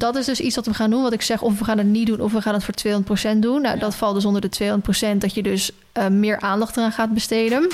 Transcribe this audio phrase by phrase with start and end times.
[0.00, 1.02] dat is dus iets wat we gaan doen.
[1.02, 3.38] Wat ik zeg, of we gaan het niet doen, of we gaan het voor 200%
[3.38, 3.62] doen.
[3.62, 4.80] Nou, dat valt dus onder de
[5.14, 7.68] 200%, dat je dus uh, meer aandacht eraan gaat besteden.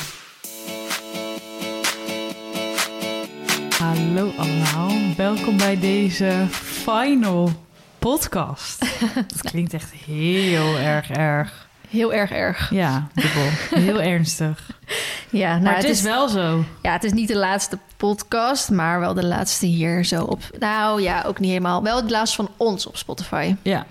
[3.79, 7.51] Hallo allemaal, welkom bij deze final
[7.99, 8.81] podcast.
[9.35, 11.69] Dat klinkt echt heel erg erg.
[11.89, 12.71] Heel erg erg.
[12.71, 13.49] Ja, dubbel.
[13.71, 14.71] Heel ernstig.
[15.31, 16.65] Ja, nou, maar het, is, wel zo.
[16.83, 20.43] Ja, het is niet de laatste podcast, maar wel de laatste hier zo op.
[20.59, 21.83] Nou ja, ook niet helemaal.
[21.83, 23.55] Wel het laatste van ons op Spotify.
[23.63, 23.87] Ja.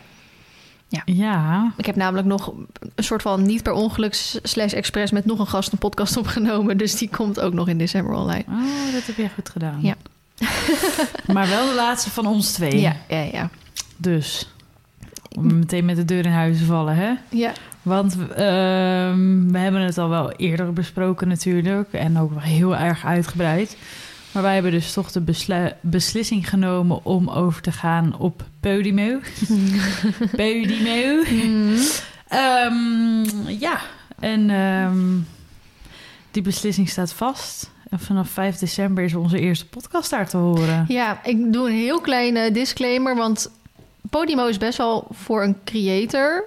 [0.88, 1.02] Ja.
[1.06, 1.72] ja.
[1.78, 2.54] Ik heb namelijk nog
[2.96, 6.78] een soort van niet per ongeluk slash expres met nog een gast een podcast opgenomen.
[6.78, 8.44] Dus die komt ook nog in december online.
[8.48, 9.80] Oh, dat heb je goed gedaan.
[9.82, 9.96] Ja.
[11.34, 12.80] maar wel de laatste van ons twee.
[12.80, 13.50] Ja, ja, ja.
[13.98, 14.48] Dus
[15.38, 17.14] om meteen met de deur in huis te vallen, hè?
[17.30, 17.52] Ja.
[17.82, 21.94] Want ehm, we hebben het al wel eerder besproken natuurlijk.
[21.94, 23.78] En ook wel heel erg uitgebreid.
[24.32, 29.20] Maar wij hebben dus toch de beslissing genomen om over te gaan op Podimo.
[30.32, 31.24] Podimo.
[31.30, 31.78] Mm.
[32.34, 33.80] Um, ja,
[34.20, 35.28] en um,
[36.32, 37.72] die beslissing staat vast.
[37.90, 40.86] En vanaf 5 december is onze eerste podcast daar te horen.
[40.88, 43.16] Ja, ik doe een heel kleine disclaimer.
[43.16, 43.52] Want
[44.10, 46.44] Podimo is best wel voor een creator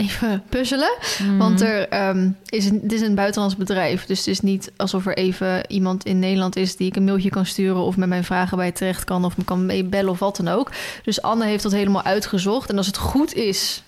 [0.00, 0.96] even puzzelen.
[1.18, 1.36] Mhm.
[1.36, 4.06] Want er um, is een, het is een buitenlands bedrijf.
[4.06, 7.30] Dus het is niet alsof er even iemand in Nederland is die ik een mailtje
[7.30, 10.36] kan sturen of met mijn vragen bij terecht kan of me kan meebellen of wat
[10.36, 10.70] dan ook.
[11.02, 12.70] Dus Anne heeft dat helemaal uitgezocht.
[12.70, 13.82] En als het goed is,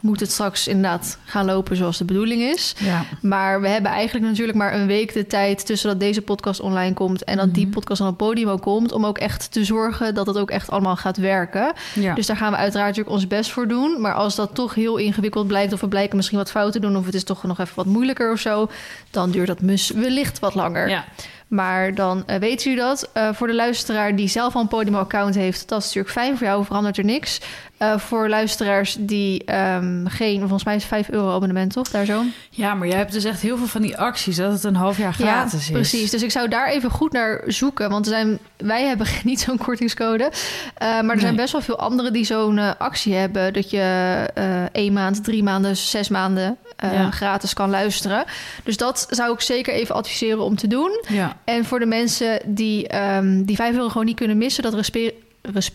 [0.00, 2.74] moet het straks inderdaad gaan lopen zoals de bedoeling is.
[2.78, 3.04] Ja.
[3.22, 6.94] Maar we hebben eigenlijk natuurlijk maar een week de tijd tussen dat deze podcast online
[6.94, 7.74] komt en dat die mhm.
[7.74, 10.96] podcast aan het podium komt, om ook echt te zorgen dat het ook echt allemaal
[10.96, 11.72] gaat werken.
[11.94, 12.14] Ja.
[12.14, 14.00] Dus daar gaan we uiteraard natuurlijk ons best voor doen.
[14.00, 17.04] Maar als dat toch heel ingewikkeld blijkt, of we blijken misschien wat fouten doen, of
[17.04, 18.70] het is toch nog even wat moeilijker of zo,
[19.10, 20.88] dan duurt dat wellicht wat langer.
[20.88, 21.04] Ja.
[21.50, 23.10] Maar dan uh, weet u dat.
[23.14, 26.36] Uh, voor de luisteraar die zelf al een Podimo-account heeft, dat is natuurlijk fijn.
[26.36, 27.40] Voor jou verandert er niks.
[27.82, 31.90] Uh, voor luisteraars die um, geen, volgens mij is 5 euro abonnement, toch?
[31.90, 32.22] Daar zo.
[32.50, 34.98] Ja, maar jij hebt dus echt heel veel van die acties dat het een half
[34.98, 35.70] jaar gratis ja, is.
[35.70, 36.10] Precies.
[36.10, 37.90] Dus ik zou daar even goed naar zoeken.
[37.90, 40.32] Want er zijn, wij hebben niet zo'n kortingscode.
[40.78, 41.18] maar er nee.
[41.18, 43.52] zijn best wel veel anderen die zo'n actie hebben.
[43.52, 44.26] Dat je
[44.72, 47.10] één maand, drie maanden, zes maanden ja.
[47.10, 48.24] gratis kan luisteren.
[48.64, 51.04] Dus dat zou ik zeker even adviseren om te doen.
[51.08, 51.36] Ja.
[51.44, 54.74] En voor de mensen die um, die 5 euro gewoon niet kunnen missen, dat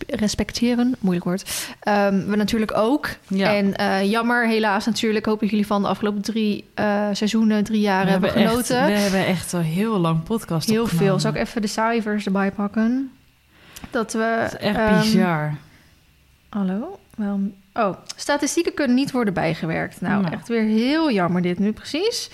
[0.07, 3.09] respecteren, moeilijk woord, um, we natuurlijk ook.
[3.27, 3.55] Ja.
[3.55, 7.81] En uh, jammer, helaas natuurlijk, hoop ik jullie van de afgelopen drie uh, seizoenen, drie
[7.81, 8.79] jaar we hebben genoten.
[8.79, 11.09] Echt, we hebben echt al heel lang podcast Heel opgenomen.
[11.09, 11.19] veel.
[11.19, 13.11] Zal ik even de cijfers erbij pakken?
[13.89, 14.37] Dat we...
[14.41, 15.55] Dat is echt um, bizar.
[16.49, 16.99] Hallo?
[17.15, 17.39] Wel,
[17.73, 20.01] oh, statistieken kunnen niet worden bijgewerkt.
[20.01, 22.29] Nou, nou, echt weer heel jammer dit nu precies.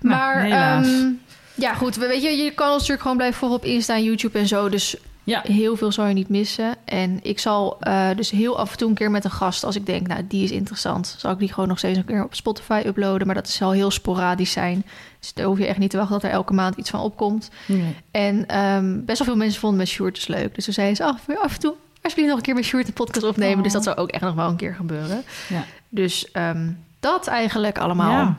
[0.00, 1.20] Maar nou, um,
[1.54, 1.96] ja, goed.
[1.96, 4.68] Weet je, je kan ons natuurlijk gewoon blijven volgen op Insta en YouTube en zo.
[4.68, 4.96] Dus
[5.28, 5.42] ja.
[5.42, 6.74] heel veel zal je niet missen.
[6.84, 9.76] En ik zal uh, dus heel af en toe een keer met een gast, als
[9.76, 12.34] ik denk, nou, die is interessant, zal ik die gewoon nog steeds een keer op
[12.34, 13.26] Spotify uploaden.
[13.26, 14.84] Maar dat zal heel sporadisch zijn.
[15.20, 17.50] Dus daar hoef je echt niet te wachten dat er elke maand iets van opkomt.
[17.66, 17.96] Nee.
[18.10, 20.54] En um, best wel veel mensen vonden met Sjoerd dus leuk.
[20.54, 22.92] Dus toen zeiden ze, af, af en toe alsjeblieft nog een keer met Sjoerd een
[22.92, 23.56] podcast opnemen.
[23.56, 23.62] Oh.
[23.62, 25.22] Dus dat zou ook echt nog wel een keer gebeuren.
[25.48, 25.64] Ja.
[25.88, 28.10] Dus um, dat eigenlijk allemaal.
[28.10, 28.38] Ja.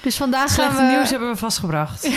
[0.00, 0.92] Dus vandaag Slechte gaan we...
[0.92, 2.10] nieuws hebben we vastgebracht.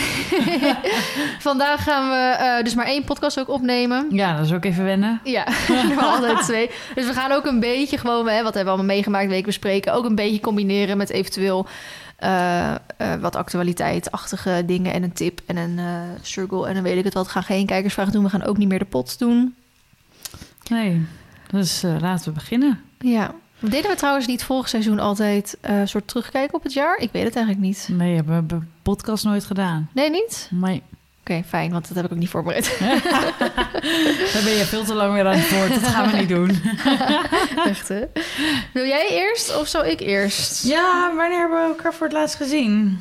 [1.48, 4.06] vandaag gaan we uh, dus maar één podcast ook opnemen.
[4.10, 5.20] Ja, dat is ook even wennen.
[5.24, 5.46] Ja,
[6.00, 6.70] altijd twee.
[6.94, 9.92] Dus we gaan ook een beetje gewoon, hè, wat hebben we allemaal meegemaakt, week bespreken,
[9.92, 11.66] ook een beetje combineren met eventueel
[12.20, 15.80] uh, uh, wat actualiteitachtige dingen en een tip en een
[16.22, 16.68] struggle.
[16.68, 17.26] En dan weet ik het wat.
[17.26, 18.24] We gaan geen kijkersvragen doen.
[18.24, 19.54] We gaan ook niet meer de pot doen.
[20.68, 21.06] Nee,
[21.50, 22.80] dus laten we beginnen.
[22.98, 23.34] Ja.
[23.70, 26.96] Deden we trouwens niet vorig seizoen altijd een uh, soort terugkijken op het jaar?
[26.98, 27.88] Ik weet het eigenlijk niet.
[27.90, 29.88] Nee, hebben we hebben podcast nooit gedaan.
[29.92, 30.48] Nee, niet?
[30.50, 30.82] Nee.
[31.20, 32.76] Oké, okay, fijn, want dat heb ik ook niet voorbereid.
[34.32, 35.68] Daar ben je veel te lang weer aan het woord.
[35.68, 36.50] Dat gaan we niet doen.
[37.70, 38.00] Echt, hè?
[38.72, 40.64] Wil jij eerst of zou ik eerst?
[40.66, 43.00] Ja, wanneer hebben we elkaar voor het laatst gezien?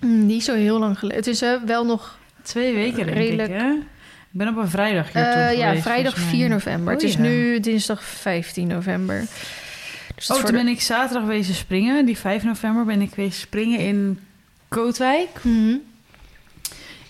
[0.00, 1.18] Mm, niet zo heel lang geleden.
[1.18, 2.18] Het is uh, wel nog...
[2.42, 3.48] Twee weken, redelijk.
[3.48, 3.70] Ik, hè?
[3.70, 6.94] Ik ben op een vrijdag hier uh, Ja, vrijdag 4 november.
[6.94, 7.20] Oh, het is ja.
[7.20, 9.26] nu dinsdag 15 november.
[10.14, 10.52] Dus oh, toen de...
[10.52, 12.06] ben ik zaterdag wezen springen.
[12.06, 14.20] Die 5 november ben ik wezen springen in
[14.68, 15.28] Kootwijk.
[15.42, 15.82] Mm -hmm.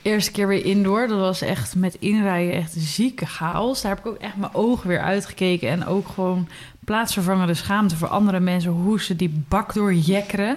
[0.02, 1.06] Eerste keer weer indoor.
[1.06, 3.82] Dat was echt met inrijden echt zieke chaos.
[3.82, 5.68] Daar heb ik ook echt mijn ogen weer uitgekeken.
[5.68, 6.48] En ook gewoon
[6.84, 8.70] plaatsvervangende schaamte voor andere mensen.
[8.70, 10.56] Hoe ze die bak doorjekkeren.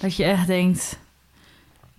[0.00, 0.98] Dat je echt denkt...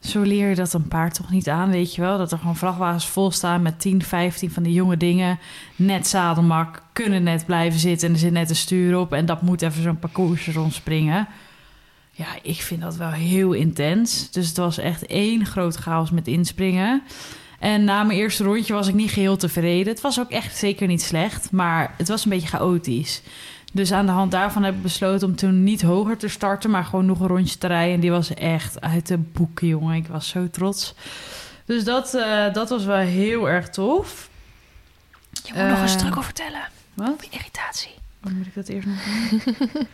[0.04, 2.18] Zo leer je dat een paard toch niet aan, weet je wel?
[2.18, 5.40] Dat er gewoon vrachtwagens vol staan met 10, 15 van die jonge dingen.
[5.76, 9.14] Net zadelmak, kunnen net blijven zitten en er zit net een stuur op.
[9.14, 11.28] En dat moet even zo'n parcours rondspringen.
[12.12, 14.32] Ja, ik vind dat wel heel intens.
[14.32, 17.04] Dus het was echt één groot chaos met inspringen.
[17.60, 19.94] En na mijn eerste rondje was ik niet geheel tevreden.
[19.94, 23.22] Het was ook echt zeker niet slecht, maar het was een beetje chaotisch.
[23.76, 26.84] Dus aan de hand daarvan heb ik besloten om toen niet hoger te starten, maar
[26.86, 27.94] gewoon nog een rondje te rijden.
[27.94, 29.96] En die was echt uit de boeken, jongen.
[29.96, 30.94] Ik was zo trots.
[31.66, 34.30] Dus dat, eh, dat was wel heel erg tof.
[35.32, 36.62] Je moet nog een Eh, struggle vertellen.
[36.94, 37.28] Wat?
[37.30, 37.92] Irritatie.
[38.28, 38.98] Oh, moet ik dat eerst nog
[39.30, 39.88] doen?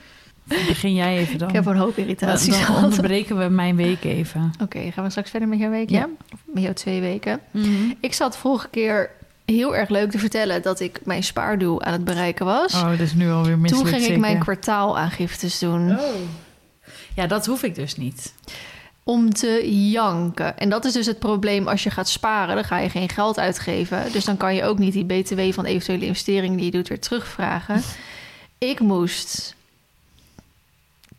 [0.67, 1.47] Begin jij even dan.
[1.47, 2.83] Ik heb een hoop dan, irritaties dan gehad.
[2.83, 4.51] onderbreken we mijn week even.
[4.61, 5.99] Oké, gaan we straks verder met jouw week, Ja.
[5.99, 6.07] ja?
[6.33, 7.39] Of met jouw twee weken.
[7.99, 9.11] Ik zat vorige keer
[9.49, 12.73] heel erg leuk te vertellen dat ik mijn spaardoel aan het bereiken was.
[12.73, 15.91] Oh, dat is nu alweer Toen misselijk ging ik mijn kwartaalaangiftes doen.
[15.91, 16.05] Oh.
[17.15, 18.33] Ja, dat hoef ik dus niet.
[19.03, 20.57] Om te janken.
[20.57, 22.55] En dat is dus het probleem als je gaat sparen.
[22.55, 24.11] Dan ga je geen geld uitgeven.
[24.11, 26.99] Dus dan kan je ook niet die BTW van eventuele investeringen die je doet weer
[26.99, 27.81] terugvragen.
[28.57, 29.55] Ik moest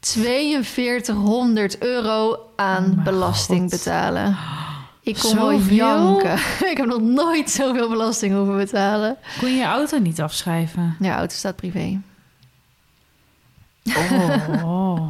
[0.00, 3.70] 4200 euro aan Oh belasting God.
[3.70, 4.36] betalen.
[5.10, 6.38] Ik kon wel janken.
[6.72, 9.16] Ik heb nog nooit zoveel belasting hoeven betalen.
[9.38, 10.96] Kon je je auto niet afschrijven?
[11.00, 12.00] Ja, auto staat privé.
[14.64, 15.06] Oh.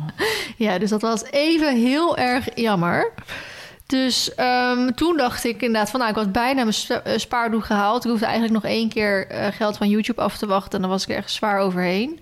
[0.57, 3.13] Ja, dus dat was even heel erg jammer.
[3.87, 6.01] Dus ehm, toen dacht ik inderdaad van...
[6.01, 8.05] Nou, ik had bijna mijn eh, spaardoel gehaald.
[8.05, 10.73] Ik hoefde eigenlijk nog één keer eh, geld van YouTube af te wachten...
[10.73, 12.21] en dan was ik er echt zwaar overheen.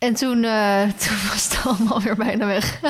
[0.00, 2.80] En toen, eh, toen was het allemaal weer bijna weg.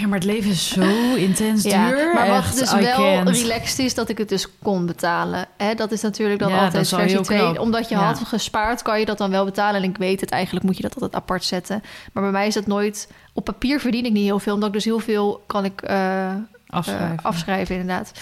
[0.00, 2.14] ja, maar het leven is zo intens Ja, duur.
[2.14, 3.28] maar wat Echt, dus I wel can't.
[3.28, 5.46] relaxed is, dat ik het dus kon betalen.
[5.56, 7.38] Hè, dat is natuurlijk dan Ja, altijd versie heel 2.
[7.38, 7.58] knap.
[7.58, 8.04] Omdat je Ja.
[8.04, 9.82] had gespaard, kan je dat dan wel betalen.
[9.82, 11.82] En ik weet het, eigenlijk moet je dat altijd apart zetten.
[12.12, 13.08] Maar bij mij is dat nooit...
[13.32, 15.82] Op papier verdien ik niet heel veel, omdat ik dus heel veel kan ik...
[15.82, 16.30] eh,
[16.66, 17.16] Afschrijven.
[17.18, 18.12] eh, afschrijven, inderdaad.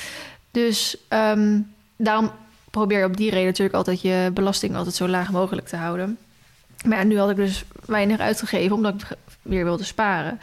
[0.50, 1.58] Dus ehm,
[1.96, 2.30] daarom
[2.70, 6.18] probeer je op die reden natuurlijk altijd je belasting altijd zo laag mogelijk te houden.
[6.84, 9.06] Maar ja, nu had ik dus weinig uitgegeven omdat ik
[9.42, 10.40] weer wilde sparen.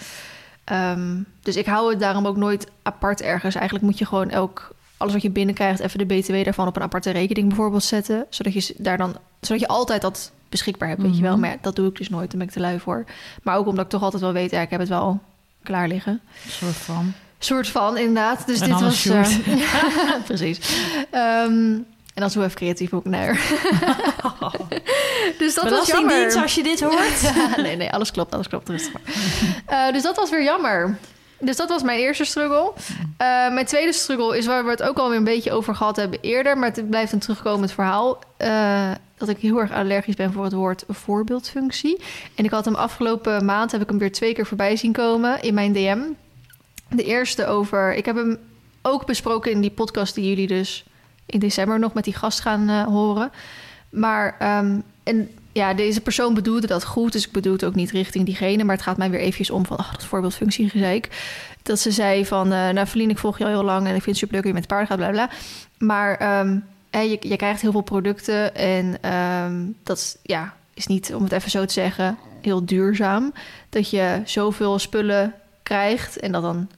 [0.63, 3.56] Ehm, dus ik hou het daarom ook nooit apart ergens.
[3.56, 6.81] Eigenlijk moet je gewoon elk alles wat je binnenkrijgt, even de BTW daarvan op een
[6.81, 8.25] aparte rekening bijvoorbeeld zetten.
[8.30, 11.31] Zodat je daar dan, zodat je altijd dat beschikbaar hebt, weet je wel.
[11.31, 11.42] Mhm.
[11.42, 13.06] Maar ja, dat doe ik dus nooit, daar ben ik te lui voor.
[13.44, 15.19] Maar ook omdat ik toch altijd wel weet, ja, ik heb het wel
[15.63, 16.22] klaar liggen.
[16.45, 17.13] Een soort van.
[17.40, 18.48] Soort van, inderdaad.
[18.48, 19.06] Dus En dit was...
[19.06, 19.28] eh,
[20.25, 20.60] precies.
[21.12, 21.78] Ehm,
[22.18, 23.34] en dan zo even creatief ook naar.
[25.40, 26.42] dus dat was jammer.
[26.42, 27.34] Als je dit hoort.
[27.66, 28.69] nee, nee, alles klopt, alles klopt.
[28.69, 29.02] Rustig maar.
[29.66, 30.98] Eh, dus dat was weer jammer.
[31.40, 32.74] Dus dat was mijn eerste struggle.
[33.18, 36.19] Eh, mijn tweede struggle is waar we het ook alweer een beetje over gehad hebben
[36.22, 36.58] eerder...
[36.58, 38.19] maar het blijft een terugkomend verhaal...
[38.38, 42.02] eh, dat ik heel erg allergisch ben voor het woord voorbeeldfunctie.
[42.36, 45.42] En ik had hem afgelopen maand, heb ik hem weer twee keer voorbij zien komen
[45.42, 46.00] in mijn DM.
[46.90, 47.94] De eerste over...
[47.96, 48.40] Ik heb hem
[48.81, 50.86] ook besproken in die podcast die jullie dus
[51.27, 53.31] in december nog met die gast gaan eh, horen.
[53.89, 57.91] Maar ehm, en ja, deze persoon bedoelde dat goed, dus ik bedoel het ook niet
[57.91, 61.09] richting diegene, maar het gaat mij weer eventjes om van, ach, dat voorbeeldfunctie gezeik.
[61.63, 64.03] Dat ze zei van, eh nou Feline, ik volg je al heel lang en ik
[64.03, 65.29] vind het superleuk dat je met paarden gaat, bla bla.
[65.77, 66.59] Maar ehm,
[66.91, 71.31] je, je krijgt heel veel producten en ehm, dat is, ja, is niet, om het
[71.31, 73.33] even zo te zeggen, heel duurzaam.
[73.69, 75.33] Dat je zoveel spullen
[75.63, 76.69] krijgt en dat dan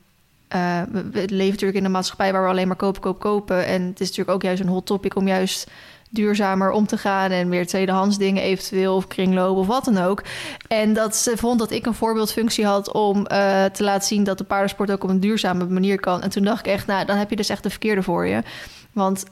[0.50, 3.66] eh, we, leven natuurlijk in een maatschappij waar we alleen maar kopen, kopen, kopen.
[3.66, 5.72] En het is natuurlijk ook juist een hot topic om juist
[6.10, 10.24] duurzamer om te gaan en weer tweedehands dingen eventueel of kringlopen of wat dan ook.
[10.68, 14.38] En dat ze vond dat ik een voorbeeldfunctie had om eh, te laten zien dat
[14.38, 16.22] de paardensport ook op een duurzame manier kan.
[16.22, 18.44] En toen dacht ik echt, nou, dan heb je dus echt de verkeerde voor je.
[18.92, 19.26] Want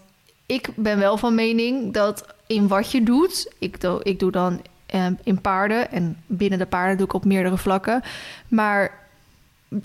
[0.46, 5.06] ik ben wel van mening dat in wat je doet, ik ik doe dan eh,
[5.24, 8.02] in paarden en binnen de paarden doe ik op meerdere vlakken,
[8.48, 9.07] maar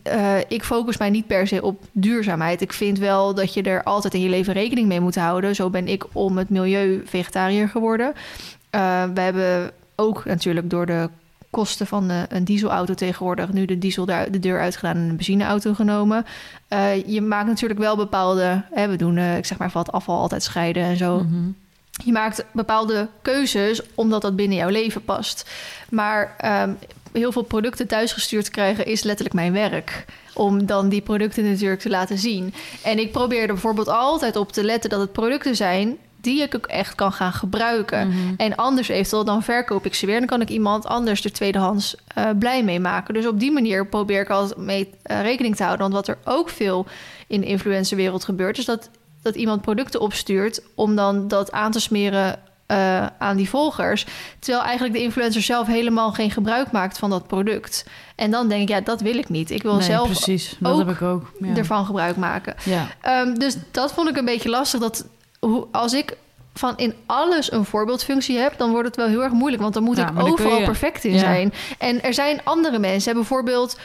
[0.02, 2.60] eh, ik focus mij niet per se op duurzaamheid.
[2.60, 5.54] Ik vind wel dat je er altijd in je leven rekening mee moet houden.
[5.54, 8.12] Zo ben ik om het milieu vegetariër geworden.
[8.70, 11.08] Eh, we hebben ook natuurlijk door de
[11.50, 13.52] kosten van eh, een dieselauto tegenwoordig...
[13.52, 16.26] nu de diesel daar de deur uitgedaan en een benzineauto genomen.
[17.06, 18.62] Je maakt natuurlijk wel bepaalde...
[18.70, 21.18] Hè, we doen, ik zeg maar, het afval altijd scheiden en zo.
[21.18, 21.50] Mhm.
[22.04, 25.50] Je maakt bepaalde keuzes omdat dat binnen jouw leven past.
[25.90, 26.70] Maar ehm,
[27.12, 30.04] heel veel producten thuisgestuurd krijgen is letterlijk mijn werk.
[30.34, 32.54] Om dan die producten natuurlijk te laten zien.
[32.82, 36.54] En ik probeer er bijvoorbeeld altijd op te letten dat het producten zijn die ik
[36.54, 38.08] ook echt kan gaan gebruiken.
[38.08, 38.34] Mhm.
[38.36, 40.14] En anders eventueel dan verkoop ik ze weer.
[40.14, 43.14] En dan kan ik iemand anders er tweedehands eh, blij mee maken.
[43.14, 45.90] Dus op die manier probeer ik altijd mee eh, rekening te houden.
[45.90, 46.86] Want wat er ook veel
[47.26, 48.58] in de influencerwereld gebeurt...
[48.58, 48.90] is dat,
[49.22, 50.62] dat iemand producten opstuurt...
[50.74, 52.38] om dan dat aan te smeren
[52.72, 54.06] eh, aan die volgers.
[54.38, 57.84] Terwijl eigenlijk de influencer zelf helemaal geen gebruik maakt van dat product.
[58.16, 59.50] En dan denk ik, ja, dat wil ik niet.
[59.50, 60.56] Ik wil Nee, zelf precies.
[60.58, 61.32] Dat ook heb ik ook.
[61.40, 61.56] Ja.
[61.56, 62.54] ervan gebruik maken.
[62.64, 62.86] Ja.
[63.00, 64.80] Ehm, dus dat vond ik een beetje lastig.
[64.80, 65.06] Dat
[65.40, 66.16] hoe, als ik
[66.54, 69.62] van in alles een voorbeeldfunctie heb, dan wordt het wel heel erg moeilijk.
[69.62, 71.52] Want dan moet Ja, ik overal perfect in zijn.
[71.78, 73.14] En er zijn andere mensen.
[73.14, 73.78] Bijvoorbeeld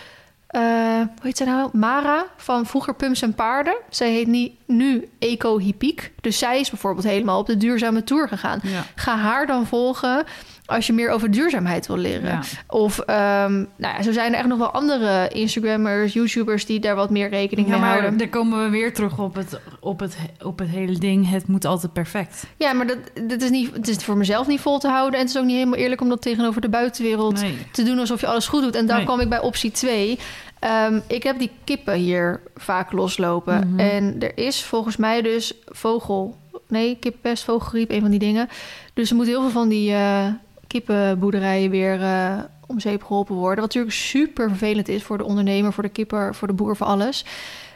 [0.48, 0.62] eh,
[0.98, 1.70] hoe heet ze nou?
[1.74, 3.78] Mara van vroeger Pumps en Paarden.
[3.90, 6.12] Zij heet niet, nu Eco Hippiek.
[6.22, 8.60] Dus zij is bijvoorbeeld helemaal op de duurzame tour gegaan.
[8.64, 8.86] Ja.
[8.96, 10.26] Ga haar dan volgen
[10.68, 12.30] als je meer over duurzaamheid wil leren.
[12.30, 12.42] Ja.
[12.68, 16.96] Of ehm, nou ja, zo zijn er echt nog wel andere Instagrammers, YouTubers die daar
[16.96, 18.18] wat meer rekening Ja, mee maar houden.
[18.18, 21.30] daar komen we weer terug op het, op, het, op het hele ding.
[21.30, 22.44] Het moet altijd perfect.
[22.58, 22.98] Ja, maar dat,
[23.28, 25.20] dat is niet, het is voor mezelf niet vol te houden.
[25.20, 27.58] En het is ook niet helemaal eerlijk om dat tegenover de buitenwereld Nee.
[27.72, 28.76] te doen alsof je alles goed doet.
[28.76, 29.06] En dan Nee.
[29.06, 30.20] kwam ik bij optie 2.
[30.60, 33.68] Ehm, ik heb die kippen hier vaak loslopen.
[33.70, 33.80] Mhm.
[33.80, 36.36] En er is volgens mij dus vogel...
[36.68, 38.50] Nee, kippenpest, vogelgriep, een van die dingen.
[38.94, 40.26] Dus er moeten heel veel van die eh,
[40.68, 43.56] kippenboerderijen weer eh, om zeep geholpen worden.
[43.56, 46.88] Wat natuurlijk super vervelend is voor de ondernemer, voor de kipper, voor de boer, voor
[46.88, 47.26] alles.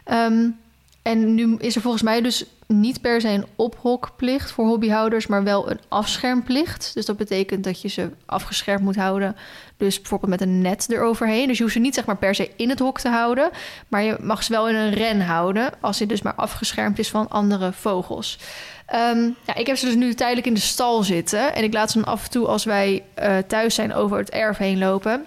[0.03, 0.49] Ehm,
[1.01, 5.43] en nu is er volgens mij dus niet per se een ophokplicht voor hobbyhouders, maar
[5.43, 6.91] wel een afschermplicht.
[6.93, 9.35] Dus dat betekent dat je ze afgeschermd moet houden.
[9.77, 11.47] Dus bijvoorbeeld met een net eroverheen.
[11.47, 13.49] Dus je hoeft ze niet zeg maar per se in het hok te houden,
[13.87, 17.09] maar je mag ze wel in een ren houden als het dus maar afgeschermd is
[17.09, 18.39] van andere vogels.
[18.85, 21.91] Ehm, ja, ik heb ze dus nu tijdelijk in de stal zitten en ik laat
[21.91, 25.25] ze dan af en toe als wij eh, thuis zijn over het erf heen lopen.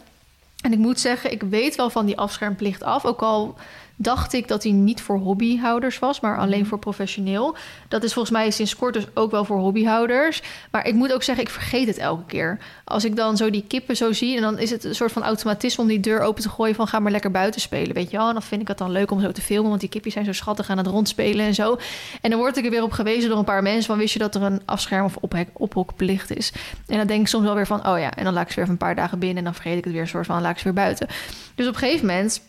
[0.60, 3.04] En ik moet zeggen, ik weet wel van die afschermplicht af.
[3.04, 3.56] Ook al
[3.96, 7.56] dacht ik dat die niet voor hobbyhouders was, maar alleen voor professioneel.
[7.88, 10.42] Dat is volgens mij sinds kort dus ook wel voor hobbyhouders.
[10.70, 12.58] Maar ik moet ook zeggen, ik vergeet het elke keer.
[12.84, 14.36] Als ik dan zo die kippen zo zie...
[14.36, 16.74] en dan is het een soort van automatisme om die deur open te gooien...
[16.74, 18.26] van ga maar lekker buiten spelen, weet je wel.
[18.26, 19.68] En dan vind ik het dan leuk om zo te filmen...
[19.68, 21.78] want die kipjes zijn zo schattig aan het rondspelen en zo.
[22.20, 23.84] En dan word ik er weer op gewezen door een paar mensen...
[23.84, 26.52] van wist je dat er een afscherm of ophek- ophokplicht is.
[26.86, 28.14] En dan denk ik soms wel weer van, oh ja...
[28.14, 29.38] en dan laat ik ze weer even een paar dagen binnen...
[29.38, 31.06] en dan vergeet ik het weer een soort van, laat ik ze weer buiten.
[31.54, 32.40] Dus op een gegeven moment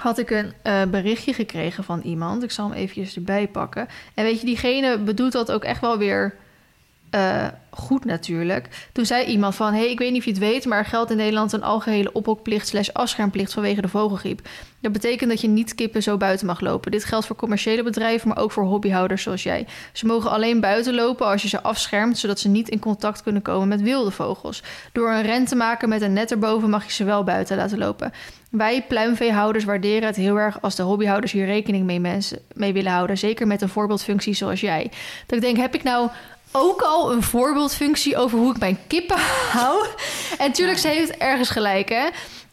[0.00, 2.42] had ik een eh, berichtje gekregen van iemand.
[2.42, 3.88] Ik zal hem eventjes erbij pakken.
[4.14, 6.34] En weet je, diegene bedoelt dat ook echt wel weer
[7.10, 8.88] eh, goed natuurlijk.
[8.92, 9.72] Toen zei iemand van...
[9.72, 10.64] hey, ik weet niet of je het weet...
[10.64, 12.68] maar er geldt in Nederland een algehele ophokplicht...
[12.68, 14.48] slash afschermplicht vanwege de vogelgriep.
[14.80, 16.90] Dat betekent dat je niet kippen zo buiten mag lopen.
[16.90, 18.28] Dit geldt voor commerciële bedrijven...
[18.28, 19.66] maar ook voor hobbyhouders zoals jij.
[19.92, 22.18] Ze mogen alleen buiten lopen als je ze afschermt...
[22.18, 24.62] zodat ze niet in contact kunnen komen met wilde vogels.
[24.92, 26.70] Door een ren te maken met een net erboven...
[26.70, 28.12] mag je ze wel buiten laten lopen.
[28.50, 32.92] Wij pluimveehouders waarderen het heel erg als de hobbyhouders hier rekening mee, mensen, mee willen
[32.92, 33.18] houden.
[33.18, 34.90] Zeker met een voorbeeldfunctie zoals jij.
[35.26, 36.08] Dat ik denk, heb ik nou
[36.52, 39.18] ook al een voorbeeldfunctie over hoe ik mijn kippen
[39.58, 39.86] hou?
[40.38, 42.08] En tuurlijk, ze heeft ergens gelijk, hè.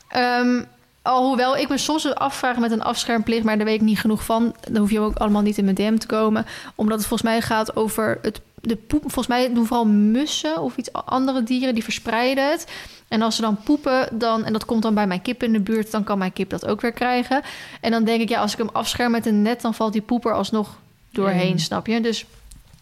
[0.07, 0.63] Ehm,
[1.01, 4.55] alhoewel ik me soms afvraag met een afschermplicht, maar daar weet ik niet genoeg van.
[4.71, 6.45] Dan hoef je ook allemaal niet in mijn DM te komen.
[6.75, 9.01] Omdat het volgens mij gaat over het, de poep.
[9.01, 12.67] Volgens mij doen vooral mussen of iets andere dieren, die verspreiden het.
[13.07, 15.59] En als ze dan poepen, dan, en dat komt dan bij mijn kip in de
[15.59, 17.41] buurt, dan kan mijn kip dat ook weer krijgen.
[17.81, 20.01] En dan denk ik, ja, als ik hem afscherm met een net, dan valt die
[20.01, 20.77] poeper alsnog
[21.11, 21.57] doorheen, Mm.
[21.59, 22.01] snap je?
[22.01, 22.25] Dus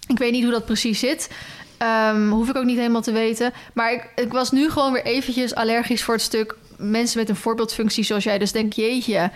[0.07, 1.29] ik weet niet hoe dat precies zit.
[1.77, 3.53] Ehm, hoef ik ook niet helemaal te weten.
[3.74, 7.35] Maar ik, ik was nu gewoon weer eventjes allergisch voor het stuk mensen met een
[7.35, 8.38] voorbeeldfunctie zoals jij.
[8.38, 9.31] Dus denk, jeetje,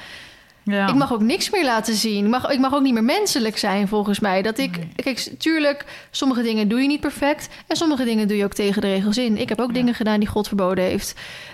[0.63, 0.87] Ja.
[0.87, 2.23] ik mag ook niks meer laten zien.
[2.25, 4.41] Ik mag, ik mag ook niet meer menselijk zijn, volgens mij.
[4.41, 4.89] Dat ik, Nee.
[4.95, 7.47] kijk, tuurlijk, sommige dingen doe je niet perfect.
[7.67, 9.37] En sommige dingen doe je ook tegen de regels in.
[9.37, 9.73] Ik heb ook Ja.
[9.73, 11.13] dingen gedaan die God verboden heeft.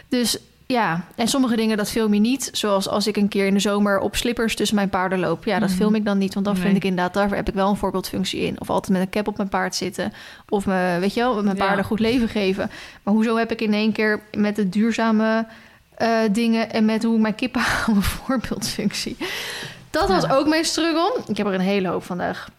[0.09, 2.49] Dus ja, en sommige dingen dat film je niet.
[2.51, 5.43] Zoals als ik een keer in de zomer op slippers tussen mijn paarden loop.
[5.45, 5.77] Ja, dat Mhm.
[5.77, 6.33] film ik dan niet.
[6.33, 8.59] Want dan vind ik inderdaad, daar heb ik wel een voorbeeldfunctie in.
[8.61, 10.13] Of altijd met een cap op mijn paard zitten.
[10.49, 11.65] Of me, weet je wel, mijn Ja.
[11.65, 12.71] paarden goed leven geven.
[13.03, 15.47] Maar hoezo heb ik in één keer met de duurzame
[15.95, 19.17] eh, dingen en met hoe ik mijn kippen hou een voorbeeldfunctie?
[19.89, 20.35] Dat was Ja.
[20.35, 21.19] ook mijn struggle.
[21.27, 22.49] Ik heb er een hele hoop vandaag.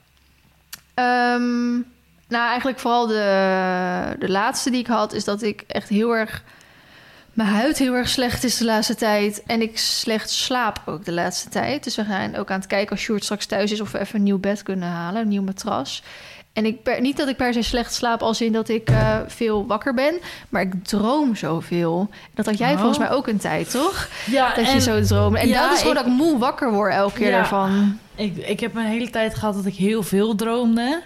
[0.94, 1.72] Ehm,
[2.28, 6.42] nou, eigenlijk vooral de, de laatste die ik had, is dat ik echt heel erg.
[7.37, 9.43] Mijn huid heel erg slecht is de laatste tijd.
[9.47, 11.85] En ik slecht slaap ook de laatste tijd.
[11.85, 13.81] Dus we gaan ook aan het kijken als Sjoerd straks thuis is...
[13.81, 16.02] of we even een nieuw bed kunnen halen, een nieuw matras.
[16.52, 19.19] En ik per, niet dat ik per se slecht slaap als in dat ik eh,
[19.26, 20.14] veel wakker ben...
[20.49, 22.09] maar ik droom zoveel.
[22.35, 22.76] Dat had jij Oh.
[22.78, 24.09] volgens mij ook een tijd, toch?
[24.31, 25.37] ja, Dat je zo droomt.
[25.37, 27.37] En ja, dat is gewoon ik- dat ik moe wakker word elke keer Ja.
[27.37, 27.99] daarvan.
[28.14, 31.02] Ik, ik heb een hele tijd gehad dat ik heel veel droomde.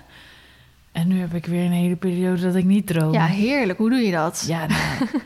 [0.93, 3.13] En nu heb ik weer een hele periode dat ik niet droom.
[3.13, 3.79] Ja, heerlijk.
[3.79, 4.45] Hoe doe je dat?
[4.47, 4.81] Ja, nou,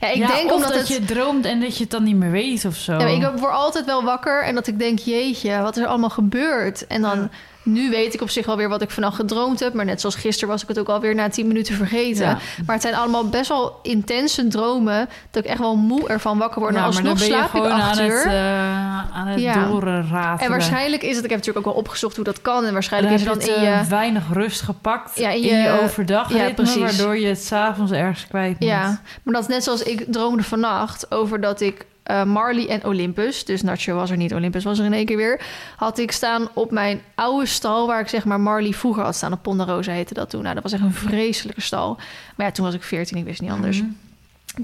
[0.00, 0.88] Ja, ik ja, denk of omdat dat het...
[0.88, 2.92] je droomt en dat je het dan niet meer weet of zo.
[2.92, 6.10] Ja, ik word altijd wel wakker en dat ik denk, jeetje, wat is er allemaal
[6.10, 6.86] gebeurd?
[6.86, 7.28] En dan, Ja.
[7.62, 9.74] Nu weet ik op zich wel weer wat ik vannacht gedroomd heb.
[9.74, 12.26] Maar net zoals gisteren was ik het ook alweer na tien minuten vergeten.
[12.26, 12.38] Ja.
[12.66, 15.08] Maar het zijn allemaal best wel intense dromen.
[15.30, 16.72] Dat ik echt wel moe ervan wakker word.
[16.74, 18.16] Nou, alsnog slaap ik acht aan uur.
[18.16, 19.66] het, eh, aan het Ja.
[19.66, 20.38] doorratelen.
[20.38, 22.64] en waarschijnlijk is het, ik heb natuurlijk ook wel opgezocht hoe dat kan.
[22.64, 23.84] En waarschijnlijk is het dan het, in je...
[23.88, 28.60] weinig rust gepakt Ja, in in je, overdag ja, waardoor je het s'avonds ergens kwijt
[28.60, 28.68] moet.
[28.68, 32.84] Ja, maar dat is net zoals ik droomde vannacht over dat ik eh, Marley en
[32.84, 35.40] Olympus, dus Nacho was er niet, Olympus was er in één keer weer,
[35.76, 39.32] had ik staan op mijn oude stal waar ik zeg maar Marley vroeger had staan.
[39.32, 40.42] Op Ponderosa heette dat toen.
[40.42, 41.96] Nou, dat was echt een vreselijke stal.
[42.36, 43.80] Maar ja, toen was ik 14, ik wist niet anders.
[43.80, 43.90] Mhm.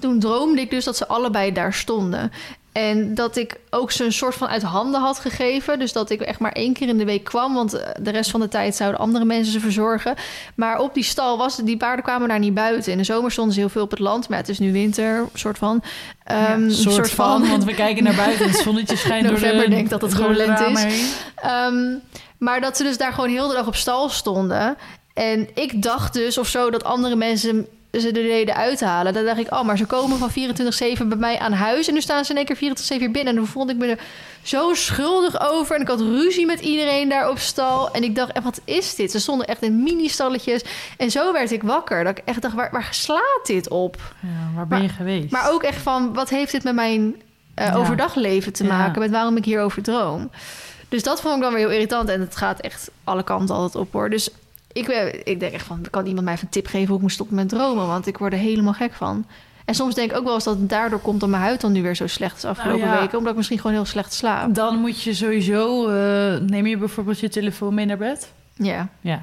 [0.00, 2.32] Toen droomde ik dus dat ze allebei daar stonden.
[2.72, 5.78] En dat ik ook ze een soort van uit handen had gegeven.
[5.78, 7.54] Dus dat ik echt maar één keer in de week kwam.
[7.54, 10.14] Want eh, de rest van de tijd zouden andere mensen ze verzorgen.
[10.54, 12.92] Maar op die stal was die paarden kwamen daar niet buiten.
[12.92, 14.28] In de zomer stonden ze heel veel op het land.
[14.28, 15.82] Maar het is nu winter, soort van.
[16.24, 19.64] Ja, Ehm, soort, van, want we kijken naar buiten en het zonnetje schijnt door November
[19.64, 20.84] de, denkt dat het gewoon lente is.
[21.34, 21.94] Ehm,
[22.38, 24.76] maar dat ze dus daar gewoon heel de dag op stal stonden.
[25.14, 29.12] En ik dacht dus of zo dat andere mensen ze er deden uithalen.
[29.12, 31.88] Dan dacht ik, oh, maar ze komen van 24-7 bij mij aan huis.
[31.88, 32.76] En nu staan ze in één keer
[33.08, 33.26] 24-7 binnen.
[33.26, 33.98] En toen vond ik me er
[34.42, 35.74] zo schuldig over.
[35.74, 37.90] En ik had ruzie met iedereen daar op stal.
[37.90, 39.10] En ik dacht, echt, wat is dit?
[39.10, 40.62] Ze stonden echt in mini-stalletjes.
[40.96, 42.04] En zo werd ik wakker.
[42.04, 43.96] Dat ik echt dacht, waar, waar slaat dit op?
[44.20, 45.30] Ja, waar ben je geweest?
[45.30, 47.22] Maar ook echt van, wat heeft dit met mijn
[47.54, 47.74] eh, Ja.
[47.74, 48.76] overdagleven te Ja.
[48.78, 49.00] maken?
[49.00, 50.30] Met waarom ik hierover droom?
[50.88, 52.08] Dus dat vond ik dan weer heel irritant.
[52.08, 54.10] En het gaat echt alle kanten altijd op hoor.
[54.10, 54.30] Dus
[54.72, 57.02] ik, ben- ik denk echt van, kan iemand mij even een tip geven hoe ik
[57.02, 57.86] moet stoppen met dromen?
[57.86, 59.24] Want ik word er helemaal gek van.
[59.64, 61.72] En soms denk ik ook wel eens dat het daardoor komt dat mijn huid dan
[61.72, 63.00] nu weer zo slecht is afgelopen Nou ja.
[63.00, 63.14] weken.
[63.18, 64.54] Omdat ik misschien gewoon heel slecht slaap.
[64.54, 65.88] Dan moet je sowieso...
[65.88, 68.32] eh, neem je bijvoorbeeld je telefoon mee naar bed?
[68.54, 68.88] Ja.
[69.00, 69.22] Ja.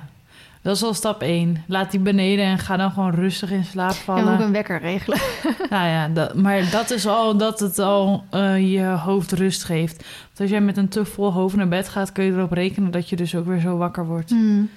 [0.62, 1.64] Dat is al stap 1.
[1.68, 4.24] Laat die beneden en ga dan gewoon rustig in slaap En vallen.
[4.24, 5.20] moet ik een wekker regelen.
[5.70, 9.96] Nou ja, dat, maar dat is al dat het al eh, je hoofd rust geeft.
[10.26, 12.92] Want als jij met een te vol hoofd naar bed gaat, kun je erop rekenen
[12.92, 14.30] dat je dus ook weer zo wakker wordt.
[14.30, 14.70] Hmm.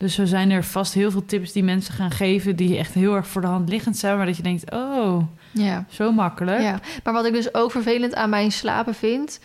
[0.00, 3.14] Dus zo zijn er vast heel veel tips die mensen gaan geven die echt heel
[3.14, 5.84] erg voor de hand liggend zijn, maar dat je denkt, oh, Ja.
[5.90, 6.60] zo makkelijk.
[6.60, 9.40] Ja, maar wat ik dus ook vervelend aan mijn slapen vind.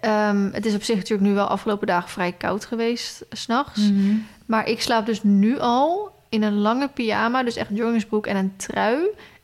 [0.00, 3.90] ehm, het is op zich natuurlijk nu wel afgelopen dagen vrij koud geweest, s s'nachts.
[3.90, 4.14] Mhm.
[4.46, 8.52] Maar ik slaap dus nu al in een lange pyjama, dus echt joggingsbroek en een
[8.56, 8.98] trui.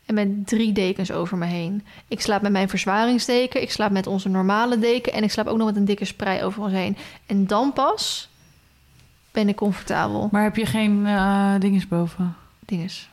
[0.05, 1.83] En met drie dekens over me heen.
[2.07, 5.13] Ik slaap met mijn verzwaringsdeken, ik slaap met onze normale deken...
[5.13, 6.97] en ik slaap ook nog met een dikke sprei over ons heen.
[7.25, 8.29] En dan pas
[9.35, 10.29] ben ik comfortabel.
[10.31, 12.35] Maar heb je geen eh dinges boven?
[12.59, 13.09] Dinges.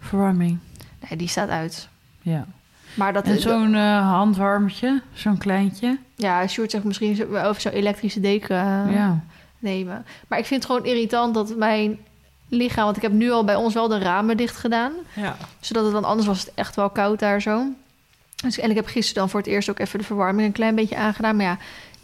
[0.00, 0.58] Verwarming.
[1.08, 1.88] Nee, die staat uit.
[2.22, 2.46] Ja.
[2.94, 5.98] Maar dat En zo'n handwarmetje, zo'n kleintje.
[6.14, 8.56] Ja, Sjoerd zegt misschien zo- over zo'n elektrische deken...
[8.56, 9.20] eh, ja.
[9.58, 10.04] nemen.
[10.28, 11.98] Maar ik vind het gewoon irritant dat mijn
[12.48, 12.84] lichaam...
[12.84, 14.92] Want ik heb nu al bij ons wel de ramen dicht gedaan.
[15.14, 15.36] ja.
[15.60, 17.64] Zodat het, want anders was het echt wel koud daar zo.
[18.36, 20.74] Dus, en ik heb gisteren dan voor het eerst ook even de verwarming een klein
[20.74, 21.36] beetje aangedaan.
[21.36, 21.58] Maar ja,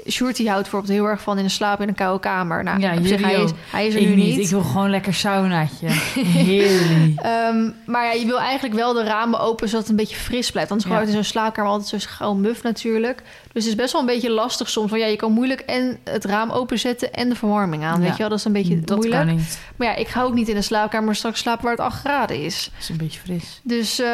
[0.05, 2.63] Die houdt bijvoorbeeld heel erg van in de slaap in een koude kamer.
[2.65, 4.39] Nou, Ja, zich, hij, is, hij is er Ik nu niet.
[4.39, 5.89] Ik wil gewoon lekker saunaatje.
[6.45, 7.21] Heerlijk.
[7.21, 10.51] Ehm, maar ja, je wil eigenlijk wel de ramen open zodat het een beetje fris
[10.51, 10.71] blijft.
[10.71, 10.95] Anders Ja.
[10.95, 13.23] gewoon in zo'n slaapkamer altijd zo'n gauw muf natuurlijk.
[13.53, 14.91] Dus het is best wel een beetje lastig soms.
[14.91, 17.99] Want ja, je kan moeilijk en het raam openzetten en de verwarming aan.
[18.01, 18.07] Ja.
[18.07, 19.27] Weet je wel, dat is een beetje dat moeilijk.
[19.27, 19.59] kan niet.
[19.77, 22.43] Maar ja, ik ga ook niet in een slaapkamer straks slapen waar het 8 graden
[22.45, 22.71] is.
[22.73, 23.61] Dat is een beetje fris.
[23.63, 24.09] Dus, eh,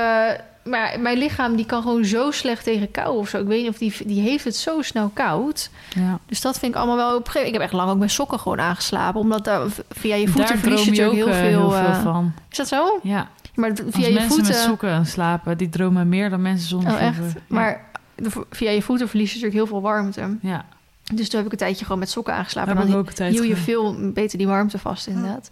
[0.67, 3.39] maar mijn lichaam die kan gewoon zo slecht tegen kou of zo.
[3.41, 5.71] Ik weet niet of die, die heeft het zo snel koud.
[5.95, 6.19] Ja.
[6.27, 7.55] Dus dat vind ik allemaal wel op een gegeven moment.
[7.55, 9.21] Ik heb echt lang ook met sokken gewoon aangeslapen.
[9.21, 11.91] Omdat daar, via je voeten Daar verlies je ook natuurlijk heel heel veel, veel...
[11.91, 12.33] eh, van.
[12.51, 12.99] is dat zo?
[13.03, 13.29] Ja.
[13.55, 14.53] Maar Als via je mensen voeten...
[14.55, 17.19] met sokken aan slapen, die dromen meer dan mensen zonder Oh, echt?
[17.19, 17.41] Ja.
[17.49, 17.85] Maar
[18.51, 20.37] via je voeten verlies je natuurlijk heel veel warmte.
[20.43, 20.65] Ja,
[21.15, 22.75] Dus toen heb ik een tijdje gewoon met sokken aangeslapen.
[22.75, 25.51] dan hield je veel beter die warmte vast, inderdaad.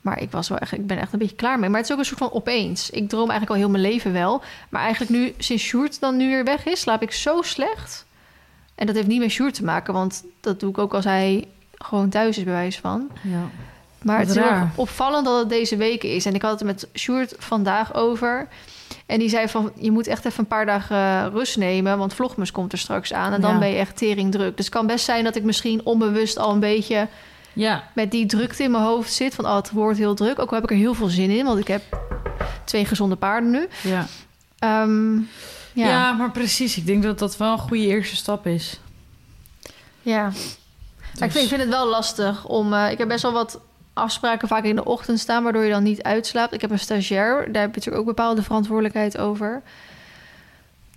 [0.00, 1.68] Maar ik, was wel echt, ik ben echt een beetje klaar mee.
[1.68, 2.90] Maar het is ook een soort van opeens.
[2.90, 4.42] Ik droom eigenlijk al heel mijn leven wel.
[4.68, 8.06] Maar eigenlijk nu, sinds Sjoerd dan nu weer weg is, slaap ik zo slecht.
[8.74, 11.48] En dat heeft niet met Sjoerd te maken, want dat doe ik ook als hij
[11.78, 13.08] gewoon thuis is, bij wijze van.
[13.22, 13.48] Ja.
[14.02, 16.26] Maar Wat het is heel opvallend dat het deze week is.
[16.26, 18.48] En ik had het met Sjoerd vandaag over.
[19.06, 21.98] En die zei van, je moet echt even een paar dagen eh, rust nemen...
[21.98, 23.58] want Vlogmus komt er straks aan en dan Ja.
[23.58, 24.56] ben je echt tering druk.
[24.56, 27.08] Dus het kan best zijn dat ik misschien onbewust al een beetje...
[27.52, 29.34] ja, met die drukte in mijn hoofd zit...
[29.34, 30.38] van, oh, het wordt heel druk.
[30.38, 31.82] Ook al heb ik er heel veel zin in, want ik heb
[32.64, 33.68] twee gezonde paarden nu.
[33.82, 34.06] ja.
[34.58, 35.14] Ehm,
[35.72, 35.88] Ja.
[35.88, 36.76] ja, maar precies.
[36.76, 38.80] Ik denk dat dat wel een goede eerste stap is.
[40.02, 40.28] ja.
[40.28, 40.58] Dus-
[41.12, 42.72] ik vind, ik vind het wel lastig om...
[42.74, 43.60] eh, ik heb best wel wat
[43.92, 45.42] afspraken vaak in de ochtend staan...
[45.42, 46.52] waardoor je dan niet uitslaapt.
[46.54, 49.62] Ik heb een stagiair, daar heb je natuurlijk ook bepaalde verantwoordelijkheid over...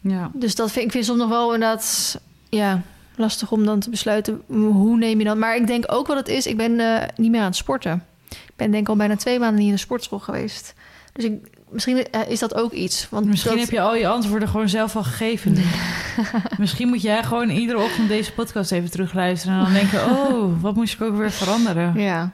[0.02, 0.32] Ja.
[0.34, 2.82] Dus dat vind ik vind soms nog wel inderdaad ja,
[3.16, 5.40] lastig om dan te besluiten hoe neem je dan.
[5.40, 8.06] Maar ik denk ook wat het is, ik ben eh, niet meer aan het sporten.
[8.30, 10.74] Ik ben denk ik al bijna twee maanden niet in de sportschool geweest.
[11.14, 13.08] Dus ik, misschien eh, is dat ook iets.
[13.10, 15.58] Want Misschien dat, heb je al je antwoorden gewoon zelf al gegeven.
[16.58, 19.58] Misschien moet jij gewoon iedere ochtend deze podcast even terugluisteren...
[19.58, 22.00] en dan denken, oh, wat moest ik ook weer veranderen?
[22.00, 22.32] Ja.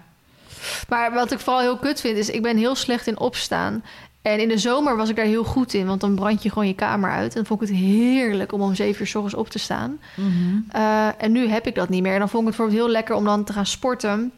[0.90, 3.84] Maar wat ik vooral heel kut vind, is ik ben heel slecht in opstaan.
[4.22, 6.68] En in de zomer was ik daar heel goed in, want dan brand je gewoon
[6.68, 7.30] je kamer uit.
[7.30, 10.00] En dan vond ik het heerlijk om om zeven uur s ochtends op te staan.
[10.16, 10.28] Mhm.
[10.72, 12.14] Eh, en nu heb ik dat niet meer.
[12.14, 14.32] En dan vond ik het bijvoorbeeld heel lekker om dan te gaan sporten.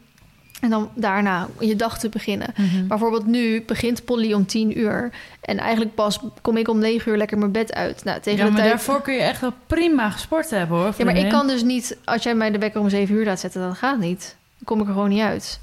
[0.60, 2.48] En dan daarna je dag te beginnen.
[2.56, 2.78] Mhm.
[2.78, 5.10] Maar bijvoorbeeld nu begint Polly om tien uur.
[5.40, 8.04] En eigenlijk pas kom ik om negen uur lekker mijn bed uit.
[8.04, 8.72] Nou, tegen Ja, de maar tijd...
[8.72, 10.94] daarvoor kun je echt wel prima gesport hebben, hoor.
[10.96, 11.98] Ja, maar ik kan dus niet...
[12.04, 14.36] Als jij mij de wekker om zeven uur laat zetten, dan gaat het niet.
[14.56, 15.60] Dan kom ik er gewoon niet uit.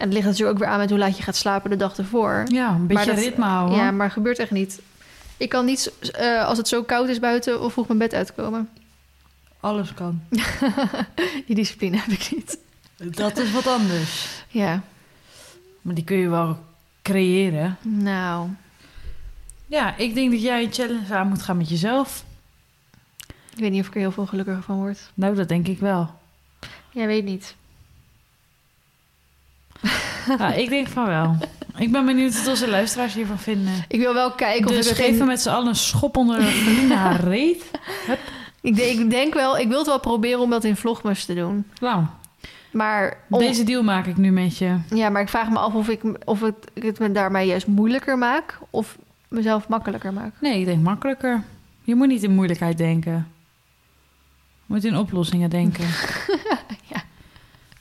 [0.00, 1.96] En het ligt natuurlijk ook weer aan met hoe laat je gaat slapen de dag
[1.96, 2.44] ervoor.
[2.48, 3.78] Ja, een beetje dat- ritme houden.
[3.78, 4.80] Ja, maar gebeurt echt niet.
[5.36, 8.68] Ik kan niet, eh, als het zo koud is buiten, of vroeg mijn bed uitkomen.
[9.60, 10.20] Alles kan.
[11.46, 12.58] Die discipline heb ik niet.
[13.16, 14.26] Dat is wat anders.
[14.48, 14.82] Ja,
[15.82, 16.58] Maar die kun je wel
[17.02, 17.76] creëren.
[17.82, 18.48] nou,
[19.66, 22.24] Ja, ik denk dat jij een challenge aan moet gaan met jezelf.
[23.54, 25.10] ik weet niet of ik er heel veel gelukkiger van word.
[25.14, 26.10] Nou, dat denk ik wel.
[26.90, 27.54] Jij weet niet.
[30.38, 31.36] Ja, ik denk van wel.
[31.76, 33.72] Ik ben benieuwd wat onze luisteraars hiervan vinden.
[33.88, 35.18] Ik wil wel kijken of dus geef geen...
[35.18, 36.42] hem met z'n allen een schop onder
[36.92, 37.70] haar reet.
[38.60, 41.34] Ik denk, ik denk wel, ik wil het wel proberen om dat in vlogmas te
[41.34, 41.66] doen.
[41.80, 42.04] Nou,
[42.70, 44.76] Maar, om- deze deal maak ik nu met je.
[44.94, 47.66] ja, maar ik vraag me af of ik, of het, ik het me daarmee juist
[47.66, 48.58] moeilijker maak...
[48.70, 50.32] of mezelf makkelijker maak.
[50.40, 51.42] Nee, ik denk makkelijker.
[51.82, 53.28] Je moet niet in moeilijkheid denken.
[54.66, 55.84] Je moet in oplossingen denken.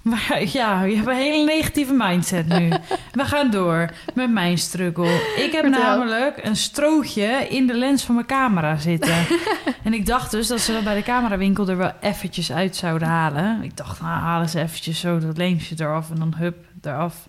[0.10, 0.16] Ja.
[0.16, 2.70] Maar ja, je hebt een hele negatieve mindset nu.
[3.12, 5.14] We gaan door met mijn struggle.
[5.38, 5.82] Ik heb Vertel.
[5.82, 9.16] namelijk een strootje in de lens van mijn camera zitten.
[9.84, 13.08] en ik dacht dus dat ze dat bij de camerawinkel er wel eventjes uit zouden
[13.08, 13.64] halen.
[13.64, 17.28] Ik dacht, nou halen ze eventjes zo dat lensje eraf en dan hup, eraf.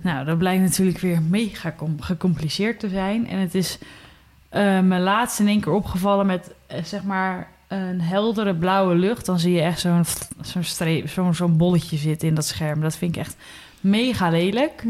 [0.00, 3.28] Nou, dat blijkt natuurlijk weer mega com- gecompliceerd te zijn.
[3.28, 3.78] En het is
[4.48, 9.26] eh, me laatst in één keer opgevallen met eh, zeg maar een heldere blauwe lucht.
[9.26, 10.04] Dan zie je echt zo'n
[10.40, 12.80] zo'n streep, zo'n zo'n bolletje zitten in dat scherm.
[12.80, 13.36] Dat vind ik echt
[13.80, 14.84] mega lelijk.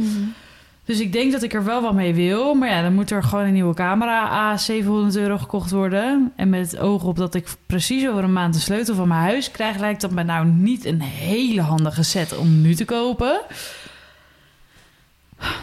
[0.84, 2.54] Dus ik denk dat ik er wel wat mee wil.
[2.54, 6.32] Maar ja, dan moet er gewoon een nieuwe camera a 700 euro gekocht worden.
[6.36, 9.20] En met het oog op dat ik precies over een maand de sleutel van mijn
[9.20, 9.78] huis krijg...
[9.78, 13.40] lijkt dat me nou niet een hele handige set om nu te kopen.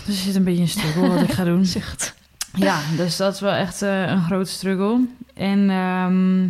[0.05, 1.65] Dus er zit een beetje een struggle wat ik ga doen.
[1.65, 2.13] Zucht.
[2.55, 4.99] Ja, dus dat is wel echt eh, een grote struggle.
[5.33, 6.47] En ehm,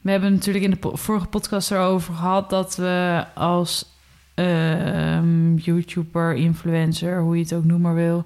[0.00, 3.88] we hebben natuurlijk in de po- vorige podcast erover gehad dat we als
[4.34, 8.24] ehm, YouTuber, influencer, hoe je het ook noemen wil,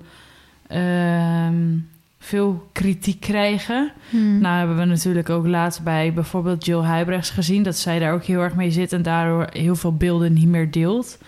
[0.67, 1.77] ehm,
[2.19, 3.93] veel kritiek krijgen.
[4.11, 4.39] Hmm.
[4.39, 8.25] Nou hebben we natuurlijk ook laatst bij bijvoorbeeld Jill Huibrechts gezien dat zij daar ook
[8.25, 11.19] heel erg mee zit en daardoor heel veel beelden niet meer deelt.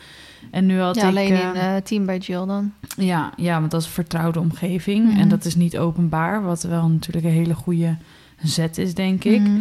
[0.51, 2.73] En nu had ja, ik alleen in eh, team bij Jill dan.
[2.97, 5.11] ja, ja, want dat is een vertrouwde omgeving.
[5.11, 5.21] Mhm.
[5.21, 7.97] En dat is niet openbaar, wat wel natuurlijk een hele goede
[8.43, 9.41] zet is, denk ik.
[9.41, 9.61] Mhm.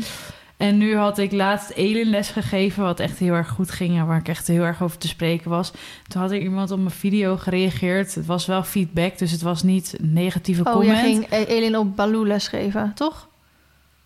[0.57, 4.05] En nu had ik laatst Elin les gegeven, wat echt heel erg goed ging en
[4.07, 5.71] waar ik echt heel erg over te spreken was.
[6.07, 8.15] Toen had er iemand op mijn video gereageerd.
[8.15, 10.91] Het was wel feedback, dus het was niet negatieve Oh, comment.
[10.91, 13.27] jij ging E- Elin op Baloo lesgeven, toch?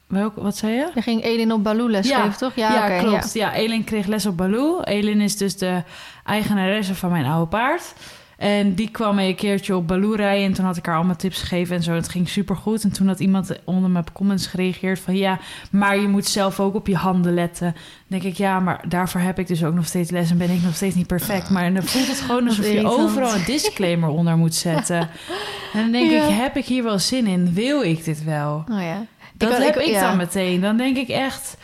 [0.07, 0.91] Welk, wat zei je?
[0.95, 2.31] Je ging Elin op Baloo lesgeven, Ja.
[2.31, 2.55] toch?
[2.55, 3.33] Ja, oké, klopt.
[3.33, 3.53] Ja.
[3.53, 4.81] Elin kreeg les op Baloo.
[4.81, 5.83] Elin is dus de
[6.25, 7.93] eigenaresse van mijn oude paard.
[8.39, 10.45] En die kwam mee een keertje op Baloo rijden.
[10.45, 11.93] En toen had ik haar allemaal tips gegeven en zo.
[11.93, 12.83] Het ging supergoed.
[12.83, 15.15] En toen had iemand onder mijn comments gereageerd van...
[15.15, 15.39] ja,
[15.71, 17.71] maar je moet zelf ook op je handen letten.
[18.07, 20.31] Dan denk ik, ja, maar daarvoor heb ik dus ook nog steeds les...
[20.31, 21.49] en ben ik nog steeds niet perfect.
[21.49, 25.09] Maar dan voelt het gewoon alsof je overal een disclaimer onder moet zetten.
[25.73, 26.23] En dan denk Ja.
[26.27, 27.53] ik, heb ik hier wel zin in?
[27.53, 28.63] Wil ik dit wel?
[28.71, 29.05] Oh ja.
[29.33, 30.01] Dat had- heb ik, ja.
[30.01, 30.61] dan meteen.
[30.61, 31.57] Dan denk ik echt...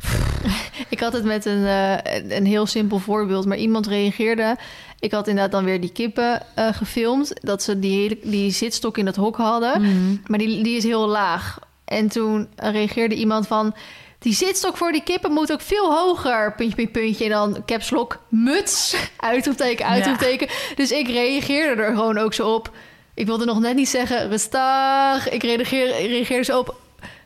[0.88, 4.56] Ik had het met een, eh, een heel simpel voorbeeld, maar iemand reageerde.
[5.00, 8.98] Ik had inderdaad dan weer die kippen eh, gefilmd, dat ze die, hele, die zitstok
[8.98, 11.58] in dat hok hadden, mm, maar die, die is heel laag.
[11.84, 13.74] En toen reageerde iemand van,
[14.18, 17.90] die zitstok voor die kippen moet ook veel hoger, puntje, puntje, puntje, en dan caps
[17.90, 20.48] lock, muts, uitroepteken, uitroepteken.
[20.74, 22.70] Dus ik reageerde er gewoon ook zo op.
[23.14, 25.28] Ik wilde nog net niet zeggen, rustig.
[25.30, 26.74] Ik reageerde, reageerde zo op,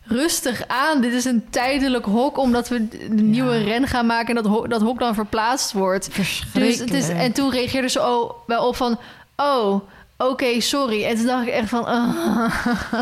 [0.05, 1.01] rustig aan.
[1.01, 4.67] Dit is een tijdelijk hok, omdat we de nieuwe ren gaan maken en dat, ho-
[4.67, 6.17] dat hok dan verplaatst wordt.
[6.53, 8.99] Dus het is, en toen reageerde ze oh, wel op van,
[9.37, 9.81] oh,
[10.19, 11.05] oké, sorry.
[11.05, 12.15] En toen dacht ik echt van, ah.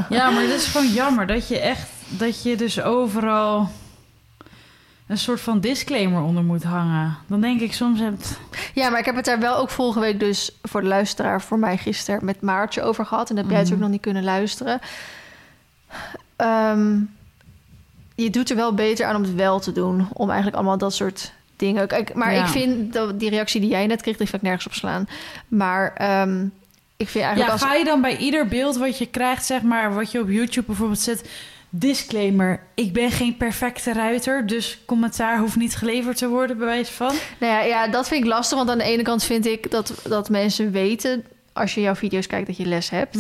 [0.09, 1.89] Ja, maar het is gewoon jammer dat je echt...
[2.09, 3.71] dat je dus overal
[5.07, 7.17] een soort van disclaimer onder moet hangen.
[7.27, 8.01] Dan denk ik soms...
[8.01, 8.39] Hebt...
[8.75, 11.59] Ja, maar ik heb het daar wel ook vorige week dus voor de luisteraar, voor
[11.59, 13.31] mij gisteren, met Maartje over gehad.
[13.31, 13.71] En dat heb jij Mhm.
[13.71, 14.81] natuurlijk nog niet kunnen luisteren.
[16.43, 16.99] Ehm,
[18.15, 20.09] je doet er wel beter aan om het wel te doen.
[20.13, 21.87] Om eigenlijk allemaal dat soort dingen.
[21.89, 22.43] Kijk, maar Ja.
[22.43, 25.09] ik vind dat die reactie die jij net kreeg, die vind ik nergens op slaan.
[25.49, 26.45] Maar ehm,
[26.97, 27.63] ik vind eigenlijk Ja, als...
[27.63, 29.95] ga je dan bij ieder beeld wat je krijgt, zeg maar...
[29.95, 31.29] wat je op YouTube bijvoorbeeld zet...
[31.75, 36.93] Disclaimer, ik ben geen perfecte ruiter, dus commentaar hoeft niet geleverd te worden, bij wijze
[36.93, 37.15] van.
[37.41, 38.59] Nou ja, ja, dat vind ik lastig.
[38.59, 41.25] Want aan de ene kant vind ik dat, dat mensen weten...
[41.53, 43.17] als je jouw video's kijkt dat je les hebt.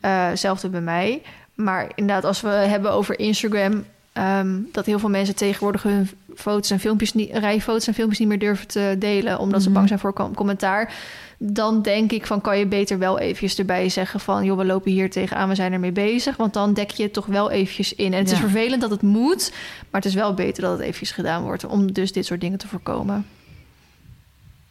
[0.00, 1.22] Eh, Hetzelfde bij mij.
[1.54, 3.84] Maar inderdaad, als we hebben over Instagram...
[4.12, 8.28] ehm, dat heel veel mensen tegenwoordig hun foto's en filmpjes niet, rijfoto's en filmpjes niet
[8.28, 9.76] meer durven te delen, omdat ze Mhm.
[9.76, 10.94] bang zijn voor com- commentaar.
[11.38, 14.90] Dan denk ik van kan je beter wel eventjes erbij zeggen van joh, we lopen
[14.92, 16.36] hier tegenaan, we zijn ermee bezig.
[16.36, 18.12] Want dan dek je het toch wel eventjes in.
[18.12, 19.50] En het is vervelend dat het moet,
[19.90, 22.58] maar het is wel beter dat het eventjes gedaan wordt om dus dit soort dingen
[22.58, 23.26] te voorkomen.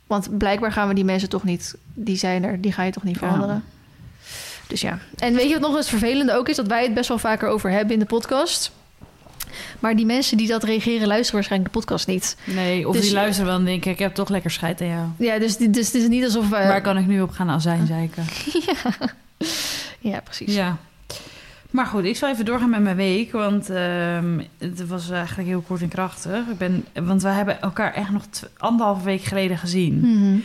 [0.08, 3.04] Want blijkbaar gaan we die mensen toch niet, die zijn er, die ga je toch
[3.04, 3.62] niet Ja.
[4.71, 4.99] Dus ja.
[5.17, 6.55] En weet je wat nog eens vervelende ook is?
[6.55, 8.71] Dat wij het best wel vaker over hebben in de podcast.
[9.79, 12.38] Maar die mensen die dat reageren, luisteren waarschijnlijk de podcast niet.
[12.43, 13.91] Nee, of Dus- die luisteren wel en denken...
[13.91, 15.07] ik heb toch lekker scheid aan jou.
[15.17, 16.55] Ja, dus, dus het is niet alsof we...
[16.55, 18.25] Waar kan ik nu op gaan azijnzeiken?
[19.99, 20.55] Ja, precies.
[20.55, 20.77] Ja.
[21.69, 23.31] Maar goed, ik zal even doorgaan met mijn week.
[23.31, 26.47] Want ehm, het was eigenlijk heel kort en krachtig.
[26.47, 28.23] Ik ben, want we hebben elkaar echt nog
[28.57, 29.99] anderhalve week geleden gezien.
[29.99, 30.39] Mhm.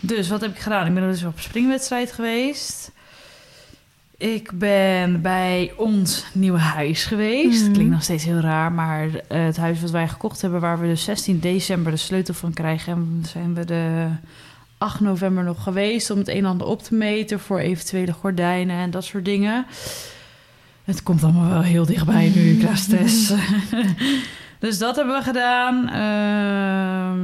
[0.00, 0.86] Dus wat heb ik gedaan?
[0.86, 2.90] Ik ben dus op een springwedstrijd geweest.
[4.20, 7.62] Ik ben bij ons nieuwe huis geweest.
[7.62, 7.72] Mhm.
[7.72, 10.86] Klinkt nog steeds heel raar, maar eh, het huis wat wij gekocht hebben, waar we
[10.86, 14.06] dus 16 december de sleutel van krijgen, en zijn we de
[14.78, 18.76] 8 november nog geweest om het een en ander op te meten voor eventuele gordijnen
[18.76, 19.66] en dat soort dingen.
[20.84, 23.32] Het komt allemaal wel heel dichtbij nu, ik krijg stress.
[24.58, 25.88] dus dat hebben we gedaan.
[27.08, 27.20] Ehm,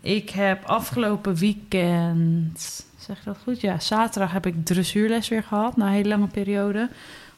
[0.00, 3.60] ik heb afgelopen weekend, zeg ik dat goed?
[3.60, 6.88] Ja, zaterdag heb ik dressuurles weer gehad na een hele lange periode.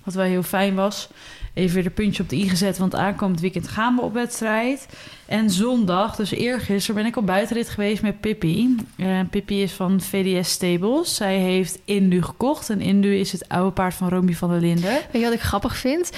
[0.05, 1.09] Wat wel heel fijn was.
[1.55, 4.88] Even weer de puntje op de i gezet, want aankomend weekend gaan we op wedstrijd.
[5.26, 8.76] En zondag, dus eergisteren, ben ik op buitenrit geweest met Pippi.
[8.96, 11.14] Eh, Pippi is van VDS Stables.
[11.14, 12.70] Zij heeft Indu gekocht.
[12.70, 14.90] En Indu is het oude paard van Romy van der Linden.
[14.90, 16.11] Weet je wat ik grappig vind?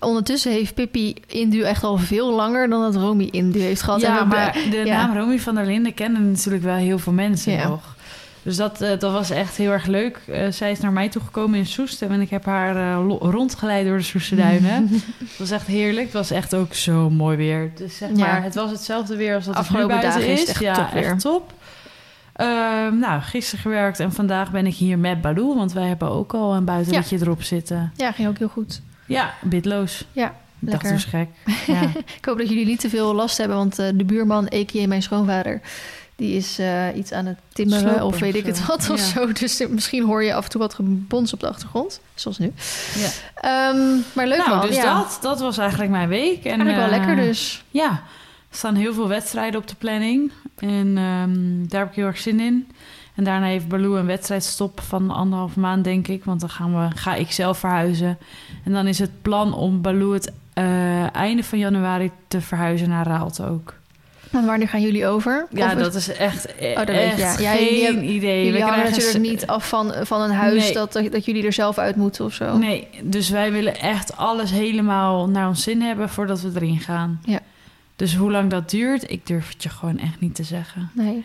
[0.00, 4.00] Ondertussen heeft Pippi Indu echt al veel langer dan dat Romy Indu heeft gehad.
[4.00, 5.06] Ja, maar de ja.
[5.06, 7.68] naam Romy van der Linden kennen natuurlijk wel heel veel mensen Ja.
[7.68, 7.94] nog.
[8.46, 10.20] Dus dat, eh, dat was echt heel erg leuk.
[10.26, 13.96] Eh, zij is naar mij toegekomen in Soest en ik heb haar eh, rondgeleid door
[13.96, 14.88] de Soeste duinen.
[15.28, 16.04] Het was echt heerlijk.
[16.04, 17.70] Het was echt ook zo mooi weer.
[17.74, 18.16] Dus zeg Ja.
[18.16, 20.48] maar, het was hetzelfde weer als dat het nu Afgelopen buiten dagen is is.
[20.48, 21.04] het echt ja, top weer.
[21.04, 21.52] echt top.
[22.32, 26.34] Ehm, nou, gisteren gewerkt en vandaag ben ik hier met Baloo, want wij hebben ook
[26.34, 27.92] al een buitenritje erop zitten.
[27.96, 28.82] Ja, ging ook heel goed.
[29.06, 30.04] Ja, bitloos.
[30.12, 30.32] Ja, Ik
[30.68, 30.88] lekker.
[30.88, 31.28] dat is gek.
[31.74, 31.80] Ja.
[32.16, 34.86] Ik hoop dat jullie niet te veel last hebben, want de buurman, a.k.a.
[34.86, 35.60] mijn schoonvader,
[36.16, 39.04] die is eh, iets aan het timmeren Slopen of weet ik het wat of Ja.
[39.04, 39.32] zo.
[39.32, 42.52] Dus misschien hoor je af en toe wat gebons op de achtergrond, zoals nu.
[42.94, 43.08] Ja.
[43.34, 44.98] Ehm, maar leuk nou, man, dus ja.
[44.98, 46.44] dat, dat was eigenlijk mijn week.
[46.44, 47.64] En, Eigenlijk wel eh, lekker dus.
[47.70, 47.90] Ja,
[48.50, 50.32] er staan heel veel wedstrijden op de planning.
[50.58, 52.68] En ehm, daar heb ik heel erg zin in.
[53.14, 56.24] En daarna heeft Baloo een wedstrijdstop van anderhalf maand, denk ik.
[56.24, 58.18] Want dan gaan we, ga ik zelf verhuizen.
[58.64, 63.06] En dan is het plan om Baloo het eh, einde van januari te verhuizen naar
[63.06, 63.74] Raalte ook.
[64.30, 65.46] En wanneer gaan jullie over?
[65.50, 67.50] Ja, Of- dat is echt, Oh, dat weet je, echt ja.
[67.52, 68.44] Ja, geen jullie hebben- idee.
[68.44, 70.72] Jullie krijgen natuurlijk niet af van, van een huis Nee.
[70.72, 72.56] dat, dat jullie er zelf uit moeten of zo.
[72.58, 77.20] Nee, dus wij willen echt alles helemaal naar ons zin hebben voordat we erin gaan.
[77.24, 77.38] Ja.
[77.96, 80.90] Dus hoe lang dat duurt, ik durf het je gewoon echt niet te zeggen.
[80.94, 81.24] Nee.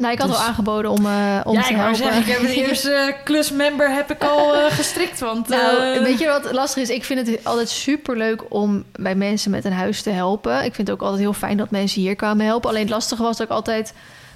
[0.00, 1.96] Nou, ik had Dus- al aangeboden om, eh om ja, te helpen.
[1.96, 5.20] zeggen, ik heb de eerste klusmember heb ik al eh, gestrikt.
[5.20, 6.88] Want Nou, eh, weet je wat lastig is?
[6.88, 10.56] Ik vind het altijd super leuk om bij mensen met een huis te helpen.
[10.64, 12.68] Ik vind het ook altijd heel fijn dat mensen hier kwamen helpen.
[12.70, 13.92] Alleen het lastige was dat ik altijd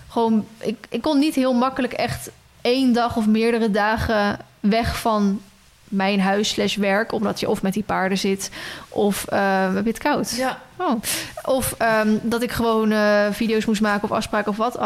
[0.08, 0.46] gewoon...
[0.58, 5.40] Ik, ik kon niet heel makkelijk echt één dag of meerdere dagen weg van
[5.84, 7.12] mijn huis slash werk.
[7.12, 8.50] Omdat je of met die paarden zit
[8.88, 10.30] of eh heb je het koud.
[10.36, 11.00] Ja, Oh.
[11.44, 14.78] Of ehm, dat ik gewoon eh, video's moest maken of afspraken of wat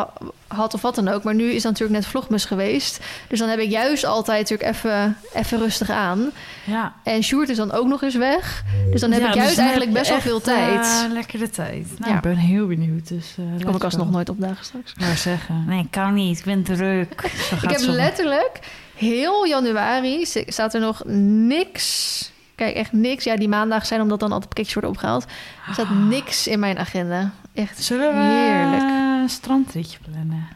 [0.46, 1.22] had of wat dan ook.
[1.22, 2.98] Maar nu is dat natuurlijk net vlogmas geweest.
[3.28, 6.30] Dus dan heb ik juist altijd natuurlijk even, even rustig aan.
[6.64, 6.92] ja.
[7.04, 8.62] En Sjoerd is dan ook nog eens weg.
[8.90, 10.84] Dus dan heb Ja, ik dus juist eigenlijk best wel veel echt, tijd.
[10.84, 11.86] eh, lekker de tijd.
[11.98, 12.16] Nou, Ja.
[12.16, 13.08] ik ben heel benieuwd.
[13.08, 14.94] Dus, uh, Kom ik alsnog nooit op dagen straks.
[15.00, 17.30] Maar zeggen, nee, ik kan niet, ik ben druk.
[17.48, 18.58] Zo Ik heb letterlijk
[18.94, 21.02] heel januari st- staat er nog
[21.46, 22.30] niks.
[22.58, 23.24] Kijk, echt niks.
[23.24, 25.24] Ja, die maandagen zijn omdat dan altijd pakketjes worden opgehaald.
[25.66, 27.30] Er staat niks in mijn agenda.
[27.54, 28.82] Echt Zullen we heerlijk.
[29.22, 30.48] een strandritje plannen?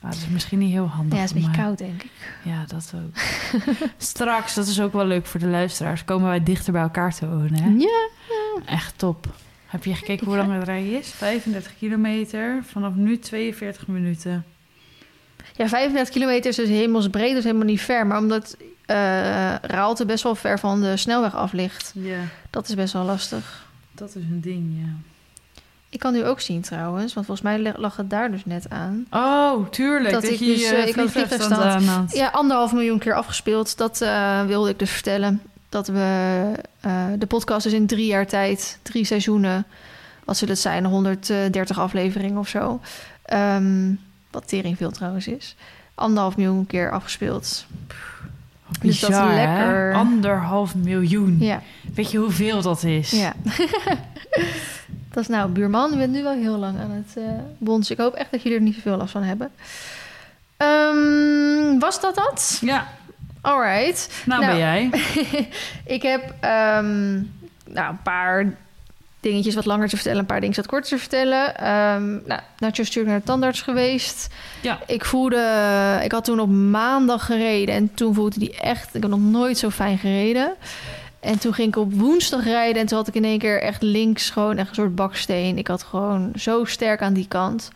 [0.00, 1.14] Ah, dat is misschien niet heel handig.
[1.14, 2.10] Ja, het is een beetje koud, denk ik.
[2.42, 3.16] Ja, dat ook.
[3.96, 7.28] Straks, dat is ook wel leuk voor de luisteraars, komen wij dichter bij elkaar te
[7.28, 7.62] wonen.
[7.62, 7.68] Hè?
[7.78, 8.08] Ja.
[8.66, 9.26] Echt top.
[9.66, 11.08] Heb je gekeken hoe lang het rijden is?
[11.08, 14.44] 35 kilometer, vanaf nu 42 minuten.
[15.56, 18.06] Ja, 35 kilometer is dus hemelsbreed, dus helemaal niet ver.
[18.06, 21.92] Maar omdat eh Raalte best wel ver van de snelweg af ligt.
[21.94, 22.18] Ja,
[22.50, 23.66] Dat is best wel lastig.
[23.92, 24.92] dat is een ding, ja.
[25.88, 29.06] Ik kan nu ook zien trouwens, want volgens mij lag- het daar dus net aan.
[29.10, 30.12] Oh, tuurlijk.
[30.12, 30.94] Dat Dat, ik je dus, eh, ik
[31.86, 32.12] had.
[32.12, 33.76] Ja, anderhalf miljoen keer afgespeeld.
[33.76, 33.98] Dat
[34.46, 35.42] wilde ik dus vertellen.
[35.68, 36.52] Dat we
[37.18, 39.64] de podcast dus in drie jaar tijd, drie seizoenen,
[40.24, 42.80] wat zullen het zijn, 130 afleveringen of zo.
[43.24, 43.92] Ehm,
[44.30, 45.56] wat tering veel trouwens is.
[45.94, 47.66] Anderhalf miljoen keer afgespeeld.
[48.80, 49.34] Dus dat is Bizar, hè?
[49.34, 49.94] lekker.
[49.94, 51.36] Anderhalf miljoen.
[51.40, 51.62] Ja,
[51.94, 53.10] Weet je hoeveel dat is?
[53.10, 53.32] ja.
[55.12, 57.22] dat is nou, buurman, je bent nu wel heel lang aan het eh
[57.58, 57.92] bonzen.
[57.94, 59.50] Ik hoop echt dat jullie er niet zoveel last van hebben.
[60.56, 62.58] Ehm, was dat dat?
[62.60, 62.88] Ja,
[63.40, 64.22] Alright.
[64.26, 64.90] nou, Nou, ben jij.
[65.96, 67.12] ik heb ehm,
[67.66, 68.54] nou, een paar
[69.24, 71.56] dingetjes wat langer te vertellen, een paar dingen wat korter te vertellen.
[71.56, 74.34] Ehm nou, Nacho natuurlijk naar de tandarts geweest.
[74.62, 74.78] Ja.
[74.86, 79.10] Ik voelde, ik had toen op maandag gereden en toen voelde die echt, ik heb
[79.10, 80.54] nog nooit zo fijn gereden.
[81.20, 83.82] En toen ging ik op woensdag rijden en toen had ik in één keer echt
[83.82, 85.58] links gewoon echt een soort baksteen.
[85.58, 87.70] Ik had gewoon zo sterk aan die kant.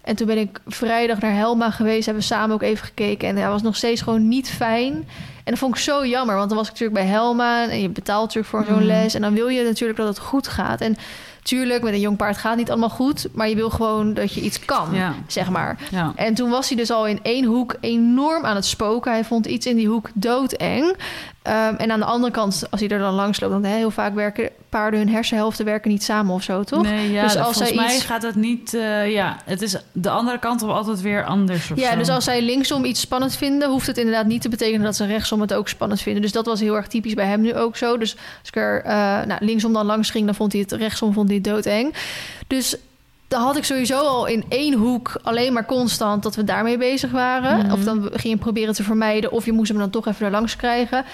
[0.00, 3.36] En toen ben ik vrijdag naar Helma geweest, hebben we samen ook even gekeken en
[3.36, 5.08] hij was nog steeds gewoon niet fijn.
[5.46, 7.88] En dat vond ik zo jammer, want dan was ik natuurlijk bij Helma en je
[7.88, 8.86] betaalt natuurlijk voor zo'n Mhm.
[8.86, 10.80] les en dan wil je natuurlijk dat het goed gaat.
[10.80, 10.96] En
[11.42, 14.40] tuurlijk, met een jong paard gaat niet allemaal goed, maar je wil gewoon dat je
[14.40, 15.14] iets kan, Ja.
[15.26, 15.78] zeg maar.
[15.90, 16.12] Ja.
[16.16, 19.12] En toen was hij dus al in één hoek enorm aan het spoken.
[19.12, 20.96] Hij vond iets in die hoek doodeng.
[21.42, 23.52] Ehm, en aan de andere kant, als hij er dan langs loopt...
[23.52, 26.82] dan heel vaak werken paarden hun hersenhelften werken niet samen of zo, toch?
[26.82, 28.74] Nee, ja, Dus als volgens zij mij iets- gaat het niet...
[28.74, 31.96] eh, ja, het is de andere kant op altijd weer anders Ja, zo.
[31.98, 33.68] dus als zij linksom iets spannend vinden...
[33.70, 36.22] hoeft het inderdaad niet te betekenen dat ze rechtsom het ook spannend vinden.
[36.22, 37.98] Dus dat was heel erg typisch bij hem nu ook zo.
[37.98, 38.92] Dus als ik er eh,
[39.26, 40.26] nou, linksom dan langs ging...
[40.26, 41.94] dan vond hij het rechtsom vond hij het doodeng.
[42.46, 42.76] Dus
[43.28, 47.10] dan had ik sowieso al in één hoek alleen maar constant dat we daarmee bezig
[47.10, 47.58] waren.
[47.58, 47.72] Mhm.
[47.72, 50.32] Of dan ging je proberen te vermijden, of je moest hem dan toch even er
[50.32, 51.04] langs krijgen.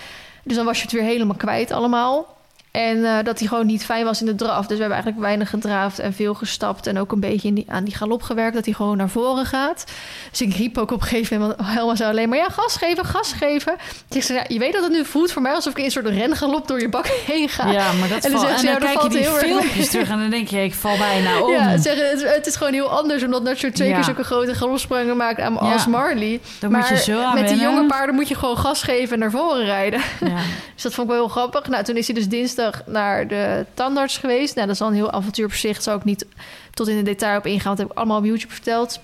[0.43, 2.37] Dus dan was je het weer helemaal kwijt allemaal.
[2.73, 4.61] En eh, dat hij gewoon niet fijn was in de draf.
[4.61, 6.87] Dus we hebben eigenlijk weinig gedraafd en veel gestapt.
[6.87, 9.47] En ook een beetje in die, aan die galop gewerkt, dat hij gewoon naar voren
[9.47, 9.85] gaat.
[10.31, 12.39] Dus ik riep ook op een gegeven moment, Helma zei alleen maar...
[12.39, 13.75] ja, gas geven, gas geven.
[14.11, 15.53] Ik zei, ja, je weet dat het nu voelt voor mij...
[15.53, 17.71] alsof ik in een soort rengalop door je bak heen ga.
[17.71, 20.09] Ja, maar dat En dan val- ze, en ja, dan kijk je die filmpjes terug
[20.09, 21.53] en dan denk je, ik val bijna om.
[21.53, 23.23] Ja, zeggen, het, het is gewoon heel anders...
[23.23, 23.95] omdat Nacho twee Ja.
[23.95, 26.41] keer zulke grote galopsprongen maakt aan, als Marley.
[26.61, 29.13] Dan maar moet je zo aan met die jonge paarden moet je gewoon gas geven
[29.13, 30.01] en naar voren rijden.
[30.21, 30.37] Ja.
[30.75, 31.69] Dus dat vond ik wel heel grappig.
[31.69, 34.55] Nou, toen is hij dus dinsdag naar de tandarts geweest.
[34.55, 35.83] Nou, dat is al een heel avontuur op zich.
[35.83, 36.27] Zou ik niet
[36.75, 37.65] tot in de detail op ingaan.
[37.65, 39.01] want Dat heb ik allemaal op YouTube verteld.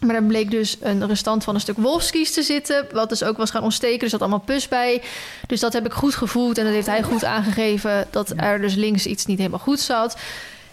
[0.00, 2.86] Maar daar bleek dus een restant van een stuk wolfskies te zitten.
[2.92, 4.00] Wat dus ook was gaan ontsteken.
[4.00, 5.02] Er zat allemaal pus bij.
[5.46, 6.58] Dus dat heb ik goed gevoeld.
[6.58, 8.06] En dat heeft hij goed aangegeven.
[8.10, 10.16] Dat er dus links iets niet helemaal goed zat.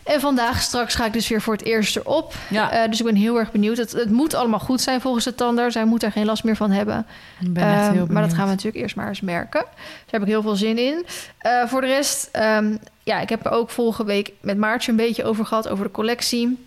[0.10, 2.34] En vandaag straks ga ik dus weer voor het eerst erop.
[2.50, 3.78] ja, Eh, dus ik ben heel erg benieuwd.
[3.78, 5.76] Het, het moet allemaal goed zijn volgens de tandarts.
[5.76, 7.06] Hij moet daar geen last meer van hebben.
[7.42, 8.34] ik ben echt Ehm, heel maar dat benieuwd.
[8.34, 9.60] gaan we natuurlijk eerst maar eens merken.
[9.62, 11.06] Daar heb ik heel veel zin in.
[11.38, 14.98] Eh, voor de rest, ehm, ja, ik heb er ook vorige week met Maartje een
[14.98, 16.66] beetje over gehad, over de collectie.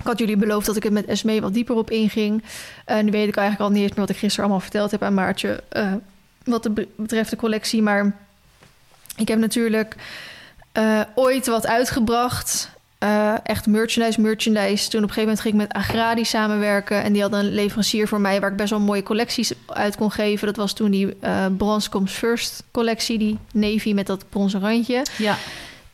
[0.00, 2.42] Ik had jullie beloofd dat ik het met Esmee wat dieper op inging.
[2.84, 5.02] Eh, nu weet ik eigenlijk al niet eens meer wat ik gisteren allemaal verteld heb
[5.02, 5.62] aan Maartje.
[6.44, 7.82] wat de be- betreft de collectie.
[7.82, 8.16] Maar
[9.16, 9.96] ik heb natuurlijk
[11.14, 12.70] ooit wat uitgebracht.
[13.02, 14.88] Eh, echt merchandise, merchandise.
[14.88, 17.02] Toen op een gegeven moment ging ik met Agradi samenwerken.
[17.02, 20.10] En die had een leverancier voor mij waar ik best wel mooie collecties uit kon
[20.10, 20.46] geven.
[20.46, 23.18] Dat was toen die eh Brons Comes First collectie.
[23.18, 25.02] Die navy met dat bronzen randje.
[25.18, 25.36] Ja,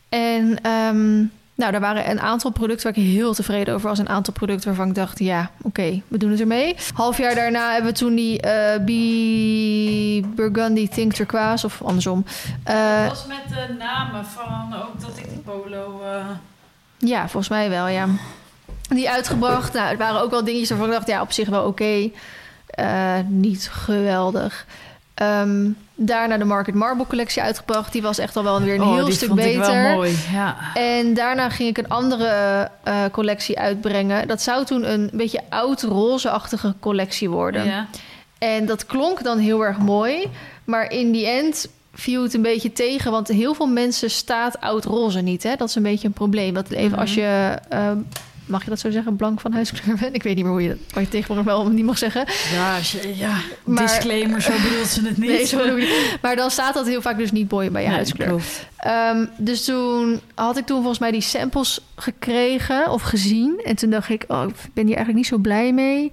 [0.09, 1.17] En ehm,
[1.55, 3.99] nou, er waren een aantal producten waar ik heel tevreden over was.
[3.99, 6.77] Een aantal producten waarvan ik dacht, ja, oké, we doen het ermee.
[6.95, 8.91] Half jaar daarna hebben we toen die eh B
[10.37, 12.25] Burgundy Think Turquoise, of andersom.
[12.65, 16.01] Eh, dat was met de namen van ook dat ik die polo...
[16.05, 16.27] eh,
[16.99, 18.09] Ja, volgens mij wel, ja.
[18.89, 19.73] Die uitgebracht.
[19.73, 22.11] Nou, het waren ook wel dingetjes waarvan ik dacht, ja, op zich wel oké.
[22.67, 24.67] Eh, niet geweldig.
[25.15, 27.93] Ehm, daarna de Market Marble collectie uitgebracht.
[27.93, 29.83] Die was echt al wel weer een oh, heel stuk beter.
[29.83, 30.57] wel mooi, ja.
[30.75, 34.29] En daarna ging ik een andere eh, collectie uitbrengen.
[34.29, 37.65] Dat zou toen een beetje oud rozeachtige collectie worden.
[37.65, 37.87] ja.
[38.39, 40.29] En dat klonk dan heel erg mooi.
[40.65, 41.69] Maar in die end
[42.01, 43.11] viel het een beetje tegen.
[43.11, 45.43] Want heel veel mensen staat oud roze niet.
[45.43, 45.57] Hè?
[45.57, 46.55] Dat is een beetje een probleem.
[46.55, 47.01] Dat even Mhm.
[47.01, 47.59] als je...
[47.69, 47.91] eh,
[48.47, 49.17] mag je dat zo zeggen?
[49.17, 50.15] Blank van huiskleur bent?
[50.15, 52.25] Ik weet niet meer hoe je dat wat je tegenwoordig wel niet mag zeggen.
[52.53, 53.35] Ja, je- ja.
[53.65, 55.29] Maar- disclaimer, zo bedoelt ze het niet.
[55.31, 56.19] Nee, zo niet.
[56.23, 58.43] Maar dan staat dat heel vaak dus niet mooi bij je Nee, huidskleur.
[58.77, 63.61] Ehm, dus toen had ik toen volgens mij die samples gekregen of gezien.
[63.65, 66.13] En toen dacht ik, oh, ik ben hier eigenlijk niet zo blij mee.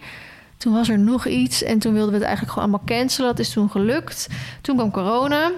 [0.58, 3.30] Toen was er nog iets en toen wilden we het eigenlijk gewoon allemaal cancelen.
[3.30, 4.28] Dat is toen gelukt.
[4.62, 5.52] Toen kwam corona.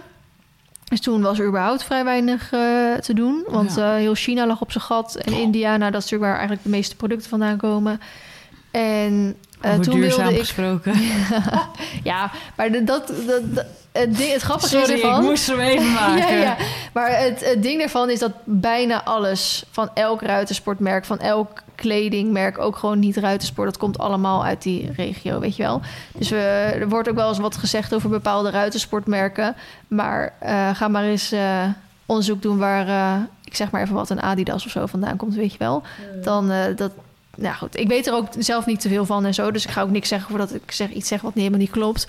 [0.89, 3.43] Dus toen was er überhaupt vrij weinig eh, te doen.
[3.47, 3.91] Want Ja.
[3.93, 5.15] eh, heel China lag op zijn gat.
[5.15, 8.01] En India, nou, dat is natuurlijk waar eigenlijk de meeste producten vandaan komen.
[8.71, 10.39] En eh, Over toen duurzaam wilde ik...
[10.39, 10.93] gesproken.
[12.03, 15.21] Ja, maar de- dat, dat, dat- het, ding, het grappige Sorry, is ervan...
[15.23, 16.27] ik moest hem even maken.
[16.37, 16.55] Ja, ja.
[16.93, 22.57] Maar het, het ding daarvan is dat bijna alles van elk ruitersportmerk, van elk kledingmerk,
[22.59, 25.81] ook gewoon niet ruitersport, dat komt allemaal uit die regio, weet je wel.
[26.17, 26.37] Dus we,
[26.79, 29.55] er wordt ook wel eens wat gezegd over bepaalde ruitersportmerken.
[29.87, 31.63] Maar eh, ga maar eens eh,
[32.05, 35.51] onderzoek doen waar, ik zeg maar even wat, een Adidas of zo vandaan komt, weet
[35.51, 35.83] je wel.
[36.23, 36.91] Dan eh, dat.
[37.39, 39.51] Nou goed, ik weet er ook zelf niet te veel van en zo.
[39.51, 41.71] Dus ik ga ook niks zeggen voordat ik zeg, iets zeg wat niet helemaal niet
[41.71, 42.07] klopt.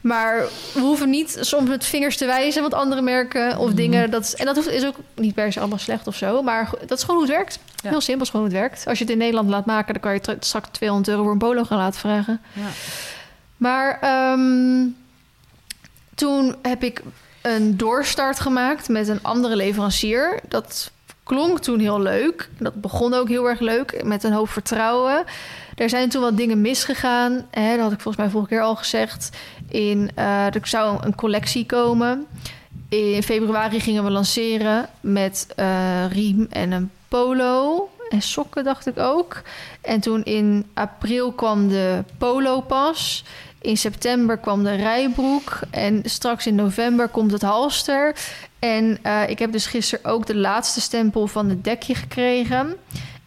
[0.00, 3.76] Maar we hoeven niet soms met vingers te wijzen wat andere merken of Mhm.
[3.76, 4.10] dingen.
[4.10, 6.42] Dat en dat hoeft- is ook niet per se allemaal slecht of zo.
[6.42, 7.58] Maar dat is gewoon hoe het werkt.
[7.82, 7.90] Ja.
[7.90, 8.86] Heel simpel is gewoon hoe het werkt.
[8.86, 11.32] Als je het in Nederland laat maken, dan kan je tra- straks 200 euro voor
[11.32, 12.40] een polo gaan laten vragen.
[12.52, 12.62] Ja.
[13.56, 14.86] Maar ehm,
[16.14, 17.02] toen heb ik
[17.42, 20.40] een doorstart gemaakt met een andere leverancier.
[20.48, 20.90] Dat
[21.28, 22.48] klonk toen heel leuk.
[22.58, 25.24] Dat begon ook heel erg leuk, met een hoop vertrouwen.
[25.74, 27.46] Er zijn toen wat dingen misgegaan.
[27.50, 29.36] Hè, dat had ik volgens mij vorige keer al gezegd.
[29.68, 32.26] In, uh, er zou een collectie komen.
[32.88, 37.88] In februari gingen we lanceren met uh, riem en een polo.
[38.08, 39.42] En sokken, dacht ik ook.
[39.80, 43.24] En toen in april kwam de polo pas.
[43.60, 45.60] In september kwam de rijbroek.
[45.70, 48.14] En straks in november komt het halster.
[48.58, 52.76] En uh, ik heb dus gisteren ook de laatste stempel van het dekje gekregen.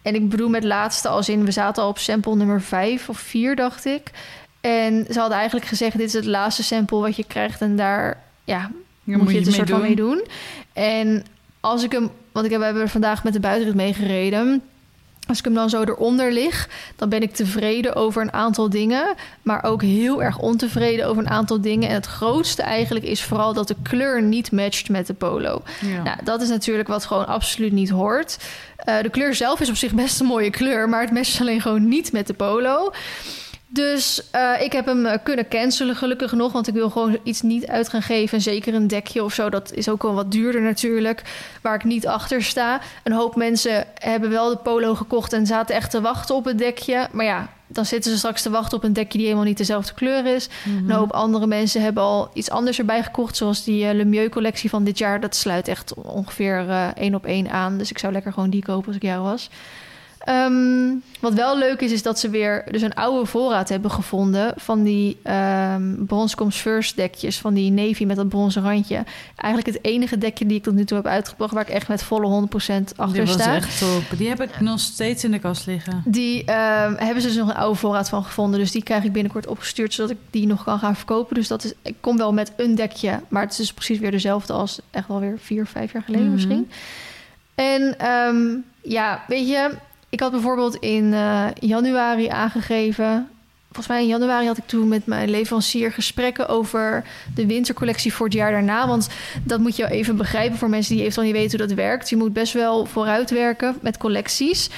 [0.02, 1.44] En ik bedoel met laatste als in...
[1.44, 4.10] we zaten al op sample nummer 5 of 4, dacht ik.
[4.60, 5.96] En ze hadden eigenlijk gezegd...
[5.96, 7.60] dit is het laatste sample wat je krijgt...
[7.60, 8.70] en daar ja,
[9.04, 10.26] moet, moet je het een soort van mee doen.
[10.72, 11.24] En
[11.60, 12.10] als ik hem...
[12.32, 14.62] want ik heb, we hebben vandaag met de buitenrit meegereden...
[15.28, 19.14] Als ik hem dan zo eronder lig, dan ben ik tevreden over een aantal dingen,
[19.42, 21.88] maar ook heel erg ontevreden over een aantal dingen.
[21.88, 25.62] En het grootste eigenlijk is vooral dat de kleur niet matcht met de polo.
[25.80, 26.02] Ja.
[26.02, 28.38] Nou, dat is natuurlijk wat gewoon absoluut niet hoort.
[28.88, 31.60] Uh, de kleur zelf is op zich best een mooie kleur, maar het matcht alleen
[31.60, 32.92] gewoon niet met de polo.
[33.72, 36.52] Dus uh, ik heb hem uh, kunnen cancelen, gelukkig genoeg.
[36.52, 38.36] Want ik wil gewoon iets niet uit gaan geven.
[38.36, 41.22] En zeker een dekje of zo, dat is ook wel wat duurder natuurlijk.
[41.62, 42.80] Waar ik niet achter sta.
[43.02, 46.58] Een hoop mensen hebben wel de polo gekocht en zaten echt te wachten op het
[46.58, 47.08] dekje.
[47.12, 49.94] Maar ja, dan zitten ze straks te wachten op een dekje die helemaal niet dezelfde
[49.94, 50.48] kleur is.
[50.64, 50.90] Mm -hmm.
[50.90, 53.36] Een hoop andere mensen hebben al iets anders erbij gekocht.
[53.36, 55.20] Zoals die uh, Le Mieux collectie van dit jaar.
[55.20, 57.78] Dat sluit echt ongeveer één op één aan.
[57.78, 59.50] Dus ik zou lekker gewoon die kopen als ik jou was.
[60.28, 64.52] Um, wat wel leuk is, is dat ze weer dus een oude voorraad hebben gevonden
[64.56, 69.04] van die um, Bronscoms First dekjes, van die navy met dat bronzen randje.
[69.36, 72.02] Eigenlijk het enige dekje die ik tot nu toe heb uitgebracht, waar ik echt met
[72.02, 72.48] volle 100%
[72.96, 73.54] achter Die was sta.
[73.54, 74.18] echt top.
[74.18, 76.02] Die heb ik nog steeds in de kast liggen.
[76.06, 79.12] Die um, hebben ze dus nog een oude voorraad van gevonden, dus die krijg ik
[79.12, 81.34] binnenkort opgestuurd, zodat ik die nog kan gaan verkopen.
[81.34, 84.10] Dus dat is, ik kom wel met een dekje, maar het is dus precies weer
[84.10, 86.46] dezelfde als echt wel weer vier, vijf jaar geleden mm -hmm.
[86.46, 86.70] misschien.
[87.54, 89.70] En ja, weet je
[90.12, 93.28] ik had bijvoorbeeld in uh, januari aangegeven.
[93.64, 97.04] Volgens mij in januari had ik toen met mijn leverancier gesprekken over
[97.34, 98.86] de wintercollectie voor het jaar daarna.
[98.86, 99.08] Want
[99.44, 102.08] dat moet je even begrijpen voor mensen die eventueel niet weten hoe dat werkt.
[102.08, 104.70] Je moet best wel vooruitwerken met collecties.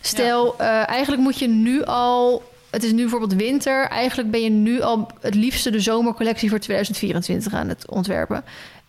[0.00, 0.82] Stel, ja.
[0.82, 2.42] uh, eigenlijk moet je nu al.
[2.70, 3.88] Het is nu bijvoorbeeld winter.
[3.88, 8.44] Eigenlijk ben je nu al het liefste de zomercollectie voor 2024 aan het ontwerpen.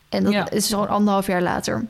[0.09, 0.49] En dat ja.
[0.49, 1.85] is gewoon anderhalf jaar later.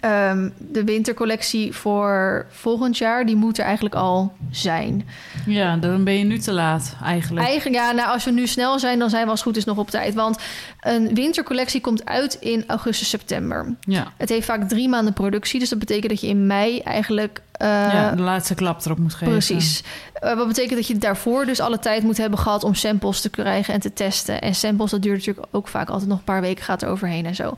[0.00, 5.08] Um, de wintercollectie voor volgend jaar, die moet er eigenlijk al zijn.
[5.46, 7.46] Ja, dan ben je nu te laat eigenlijk.
[7.46, 9.64] Eigenlijk, ja, nou, als we nu snel zijn, dan zijn we als het goed is
[9.64, 10.14] nog op tijd.
[10.14, 10.38] Want
[10.80, 13.74] een wintercollectie komt uit in augustus, september.
[13.80, 14.12] Ja.
[14.16, 17.42] Het heeft vaak drie maanden productie, dus dat betekent dat je in mei eigenlijk...
[17.62, 19.32] Uh, ja, de laatste klap erop moet geven.
[19.32, 19.82] Precies.
[20.24, 23.30] Uh, wat betekent dat je daarvoor dus alle tijd moet hebben gehad om samples te
[23.30, 24.40] krijgen en te testen.
[24.40, 27.26] En samples, dat duurt natuurlijk ook vaak altijd nog een paar weken, gaat er overheen
[27.26, 27.56] en zo.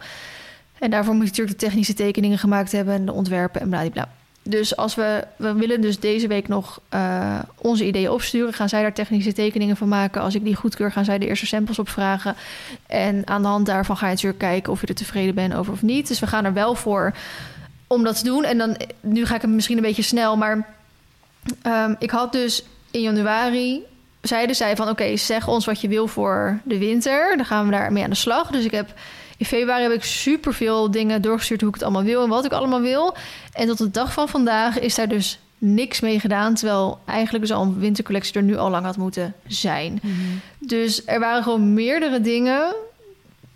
[0.79, 4.09] En daarvoor moet je natuurlijk de technische tekeningen gemaakt hebben en de ontwerpen en bladibla.
[4.43, 8.83] Dus als we, we willen dus deze week nog uh, onze ideeën opsturen, gaan zij
[8.83, 10.23] daar technische tekeningen van maken.
[10.23, 12.35] Als ik die goedkeur, gaan zij de eerste samples opvragen.
[12.87, 15.73] En aan de hand daarvan ga je natuurlijk kijken of je er tevreden bent over
[15.73, 16.09] of niet.
[16.09, 17.13] Dus we gaan er wel voor
[17.87, 18.45] om dat te doen.
[18.45, 20.67] En dan, nu ga ik het misschien een beetje snel, maar
[21.67, 23.83] um, ik had dus in januari
[24.21, 27.37] zeiden zij van oké, zeg ons wat je wil voor de winter.
[27.37, 28.51] Dan gaan we daarmee aan de slag.
[28.51, 28.95] Dus ik heb
[29.37, 32.53] in februari heb ik superveel dingen doorgestuurd hoe ik het allemaal wil en wat ik
[32.53, 33.17] allemaal wil.
[33.53, 36.55] En tot de dag van vandaag is daar dus niks mee gedaan.
[36.55, 40.01] Terwijl eigenlijk dus al een wintercollectie er nu al lang had moeten zijn.
[40.03, 40.41] Mm-hmm.
[40.59, 42.75] Dus er waren gewoon meerdere dingen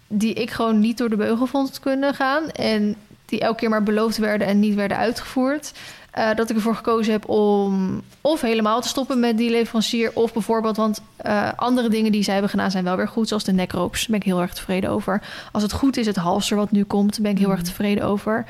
[0.07, 2.51] die ik gewoon niet door de beugel vond kunnen gaan.
[2.51, 5.73] En die elke keer maar beloofd werden en niet werden uitgevoerd.
[6.19, 10.11] Uh, dat ik ervoor gekozen heb om of helemaal te stoppen met die leverancier.
[10.15, 13.29] Of bijvoorbeeld, want uh, andere dingen die zij hebben gedaan zijn wel weer goed.
[13.29, 15.23] Zoals de nekropes, daar ben ik heel erg tevreden over.
[15.53, 17.53] Als het goed is, het halster wat nu komt, ben ik heel mm.
[17.53, 18.45] erg tevreden over.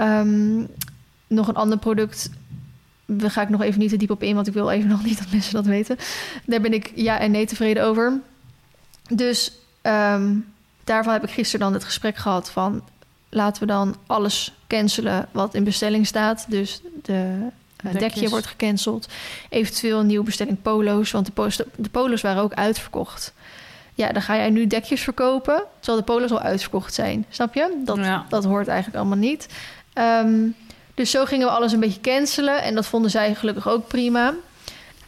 [0.00, 0.68] Um,
[1.26, 2.30] nog een ander product,
[3.06, 4.34] daar ga ik nog even niet te diep op in.
[4.34, 5.96] Want ik wil even nog niet dat mensen dat weten.
[6.44, 8.20] Daar ben ik ja en nee tevreden over.
[9.08, 10.52] Dus um,
[10.84, 12.82] daarvan heb ik gisteren dan het gesprek gehad van
[13.30, 16.46] laten we dan alles cancelen wat in bestelling staat.
[16.48, 17.36] Dus de
[17.84, 19.08] uh, dekje wordt gecanceld.
[19.48, 23.32] Eventueel een nieuwe bestelling polo's, want de, polos, de polo's waren ook uitverkocht.
[23.94, 27.26] Ja, dan ga jij nu dekjes verkopen, terwijl de polo's al uitverkocht zijn.
[27.28, 27.82] Snap je?
[27.84, 28.26] Dat, ja.
[28.28, 29.48] dat hoort eigenlijk allemaal niet.
[29.94, 30.54] Um,
[30.94, 32.62] dus zo gingen we alles een beetje cancelen.
[32.62, 34.34] En dat vonden zij gelukkig ook prima.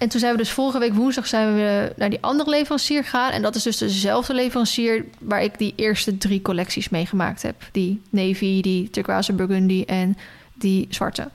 [0.03, 3.31] En toen zijn we dus vorige week woensdag zijn we naar die andere leverancier gegaan.
[3.31, 7.55] En dat is dus dezelfde leverancier waar ik die eerste drie collecties meegemaakt heb.
[7.73, 10.19] Die navy, die turquoise burgundy en
[10.55, 11.31] die zwarte.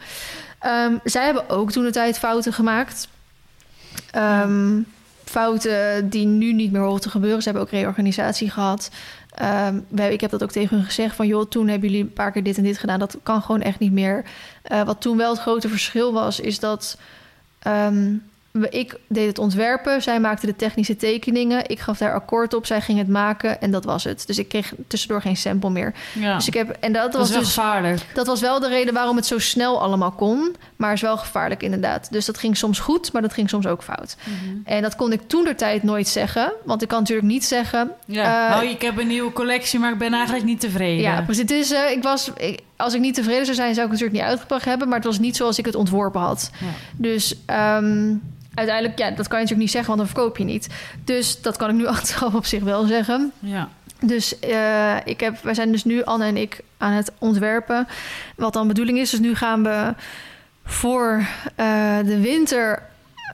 [0.65, 3.07] Um, zij hebben ook toen de tijd fouten gemaakt.
[4.15, 4.86] Um,
[5.24, 7.41] fouten die nu niet meer horen te gebeuren.
[7.41, 8.89] Ze hebben ook reorganisatie gehad.
[9.34, 12.32] ehm, ik heb dat ook tegen hun gezegd van joh, toen hebben jullie een paar
[12.32, 12.99] keer dit en dit gedaan.
[12.99, 14.26] Dat kan gewoon echt niet meer.
[14.61, 16.97] Eh, wat toen wel het grote verschil was, is dat
[17.59, 18.13] ehm,
[18.70, 21.70] ik deed het ontwerpen, zij maakte de technische tekeningen.
[21.70, 24.24] Ik gaf daar akkoord op, zij ging het maken en dat was het.
[24.28, 25.93] Dus ik kreeg tussendoor geen sample meer.
[26.14, 26.36] Ja.
[26.36, 28.06] Dus ik heb en dat, dat was dus gevaarlijk.
[28.14, 31.64] dat was wel de reden waarom het zo snel allemaal kon, maar is wel gevaarlijk
[31.64, 32.12] inderdaad.
[32.12, 34.16] Dus dat ging soms goed, maar dat ging soms ook fout.
[34.66, 37.91] En dat kon ik toen de tijd nooit zeggen, want ik kan natuurlijk niet zeggen.
[38.06, 38.50] Ja.
[38.50, 41.02] nou, ik heb een nieuwe collectie, maar ik ben eigenlijk niet tevreden.
[41.02, 41.72] Ja, precies.
[41.72, 44.30] Eh, ik was, ik- als ik niet tevreden zou zijn, zou ik het natuurlijk niet
[44.30, 46.51] uitgebracht hebben, maar het was niet zoals ik het ontworpen had.
[46.59, 46.65] Ja.
[46.95, 48.13] Dus ehm,
[48.53, 50.67] uiteindelijk, ja, dat kan je natuurlijk niet zeggen, want dan verkoop je niet.
[51.03, 53.32] Dus dat kan ik nu achteraf op zich wel zeggen.
[53.39, 53.69] Ja.
[53.99, 57.88] Dus eh, ik heb, wij zijn dus nu, Anne en ik, aan het ontwerpen.
[58.36, 59.09] Wat dan bedoeling is.
[59.09, 59.93] Dus nu gaan we
[60.63, 61.25] voor
[61.55, 62.82] eh, de winter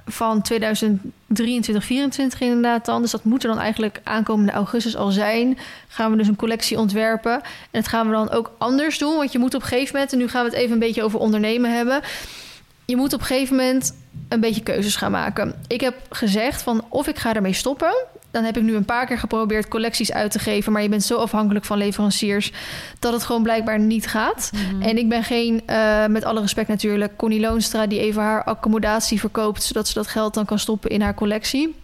[0.05, 3.01] van 2023, 24 inderdaad dan.
[3.01, 5.57] Dus dat moet er dan eigenlijk aankomende augustus al zijn.
[5.87, 7.33] Gaan we dus een collectie ontwerpen.
[7.33, 7.41] En
[7.71, 9.15] dat gaan we dan ook anders doen.
[9.15, 11.03] Want je moet op een gegeven moment, en nu gaan we het even een beetje
[11.03, 12.01] over ondernemen hebben.
[12.85, 13.95] Je moet op een gegeven moment
[14.29, 15.55] een beetje keuzes gaan maken.
[15.67, 17.93] Ik heb gezegd van of ik ga ermee stoppen.
[18.33, 20.71] Dan heb ik nu een paar keer geprobeerd collecties uit te geven.
[20.71, 22.51] Maar je bent zo afhankelijk van leveranciers
[22.99, 24.51] dat het gewoon blijkbaar niet gaat.
[24.79, 29.19] En ik ben geen, eh, met alle respect natuurlijk, Connie Loonstra die even haar accommodatie
[29.19, 29.63] verkoopt.
[29.63, 31.75] Zodat ze dat geld dan kan stoppen in haar collectie.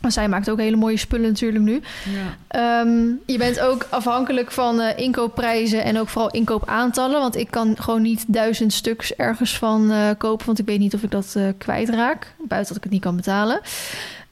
[0.00, 1.80] Want zij maakt ook hele mooie spullen natuurlijk nu.
[2.04, 2.36] Ja.
[2.48, 7.20] Ehm, je bent ook afhankelijk van eh, inkoopprijzen en ook vooral inkoopaantallen.
[7.20, 10.46] Want ik kan gewoon niet duizend stuks ergens van eh, kopen.
[10.46, 12.34] Want ik weet niet of ik dat eh, kwijtraak.
[12.38, 13.60] Buiten dat ik het niet kan betalen.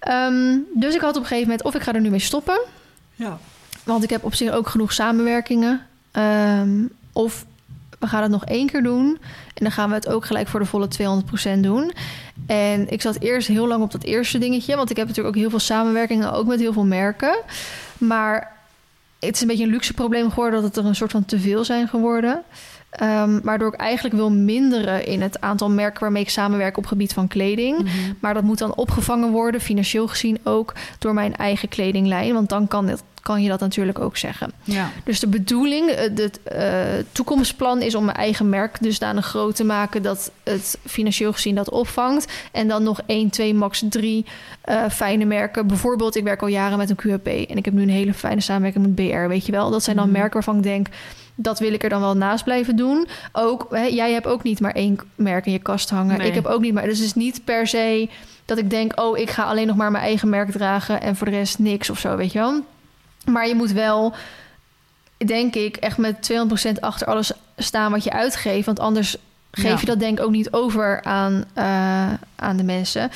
[0.05, 2.61] Ehm, dus ik had op een gegeven moment of ik ga er nu mee stoppen.
[3.15, 3.39] Ja.
[3.85, 5.87] Want ik heb op zich ook genoeg samenwerkingen.
[6.11, 7.45] Ehm, of
[7.99, 9.19] we gaan het nog één keer doen.
[9.55, 11.93] En dan gaan we het ook gelijk voor de volle 200% doen.
[12.47, 14.77] En ik zat eerst heel lang op dat eerste dingetje.
[14.77, 17.37] Want ik heb natuurlijk ook heel veel samenwerkingen, ook met heel veel merken.
[17.99, 18.57] Maar
[19.19, 21.39] het is een beetje een luxe probleem geworden dat het er een soort van te
[21.39, 22.43] veel zijn geworden.
[22.95, 27.13] Ehm, waardoor ik eigenlijk wil minderen in het aantal merken waarmee ik samenwerk op gebied
[27.13, 27.79] van kleding.
[27.79, 27.91] Mhm.
[28.21, 32.33] Maar dat moet dan opgevangen worden, financieel gezien ook, door mijn eigen kledinglijn.
[32.35, 34.53] Want dan kan, het, kan je dat natuurlijk ook zeggen.
[34.65, 34.91] Ja.
[35.05, 36.71] Dus de bedoeling, eh, het eh,
[37.13, 41.71] toekomstplan is om mijn eigen merk dusdanig groot te maken dat het financieel gezien dat
[41.71, 42.33] opvangt.
[42.53, 44.27] En dan nog 1, 2, max 3
[44.61, 45.67] eh, fijne merken.
[45.67, 48.41] Bijvoorbeeld, ik werk al jaren met een QAP en ik heb nu een hele fijne
[48.41, 49.71] samenwerking met BR, weet je wel.
[49.71, 50.15] Dat zijn dan Mhm.
[50.15, 50.87] merken waarvan ik denk,
[51.35, 53.07] dat wil ik er dan wel naast blijven doen.
[53.33, 56.19] Ook, hè, jij hebt ook niet maar één merk in je kast hangen.
[56.19, 56.29] Nee.
[56.29, 56.85] Ik heb ook niet maar.
[56.85, 58.09] Dus het is niet per se
[58.45, 61.27] dat ik denk, oh, ik ga alleen nog maar mijn eigen merk dragen en voor
[61.31, 62.61] de rest niks of zo, weet je wel.
[63.25, 64.15] Maar je moet wel,
[65.27, 66.31] denk ik, echt met
[66.77, 68.67] 200% achter alles staan wat je uitgeeft.
[68.67, 69.17] Want anders
[69.51, 69.77] geef Ja.
[69.81, 73.11] je dat denk ik ook niet over aan, eh, aan de mensen.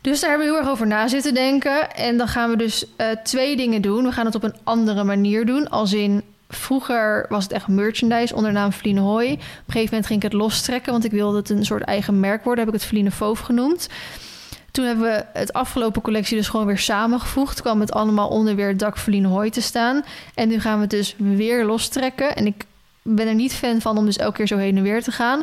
[0.00, 1.94] Dus daar hebben we heel erg over na zitten denken.
[1.94, 4.04] En dan gaan we dus eh, twee dingen doen.
[4.04, 5.70] We gaan het op een andere manier doen.
[5.70, 9.32] Als in, vroeger was het echt merchandise onder de naam Feline Hoy.
[9.32, 10.92] Op een gegeven moment ging ik het lostrekken...
[10.92, 12.64] want ik wilde het een soort eigen merk worden.
[12.64, 13.88] Heb ik het Feline Fauve genoemd.
[14.70, 17.60] Toen hebben we het afgelopen collectie dus gewoon weer samengevoegd.
[17.60, 20.04] kwam het allemaal onder weer het dak Feline Hoy te staan.
[20.34, 22.36] En nu gaan we het dus weer lostrekken.
[22.36, 22.64] En ik
[23.02, 25.42] ben er niet fan van om dus elke keer zo heen en weer te gaan.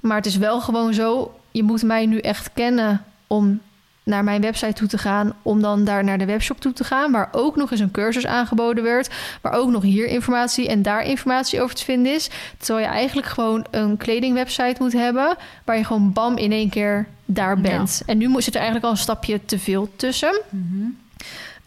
[0.00, 1.34] Maar het is wel gewoon zo...
[1.50, 3.60] je moet mij nu echt kennen om
[4.04, 5.32] naar mijn website toe te gaan...
[5.42, 7.12] om dan daar naar de webshop toe te gaan...
[7.12, 9.10] waar ook nog eens een cursus aangeboden werd...
[9.40, 12.30] waar ook nog hier informatie en daar informatie over te vinden is.
[12.58, 15.36] Terwijl je eigenlijk gewoon een kledingwebsite moet hebben...
[15.64, 18.02] waar je gewoon bam in één keer daar bent.
[18.06, 20.40] En nu moet- zit er eigenlijk al een stapje te veel tussen...
[20.48, 20.84] Mhm.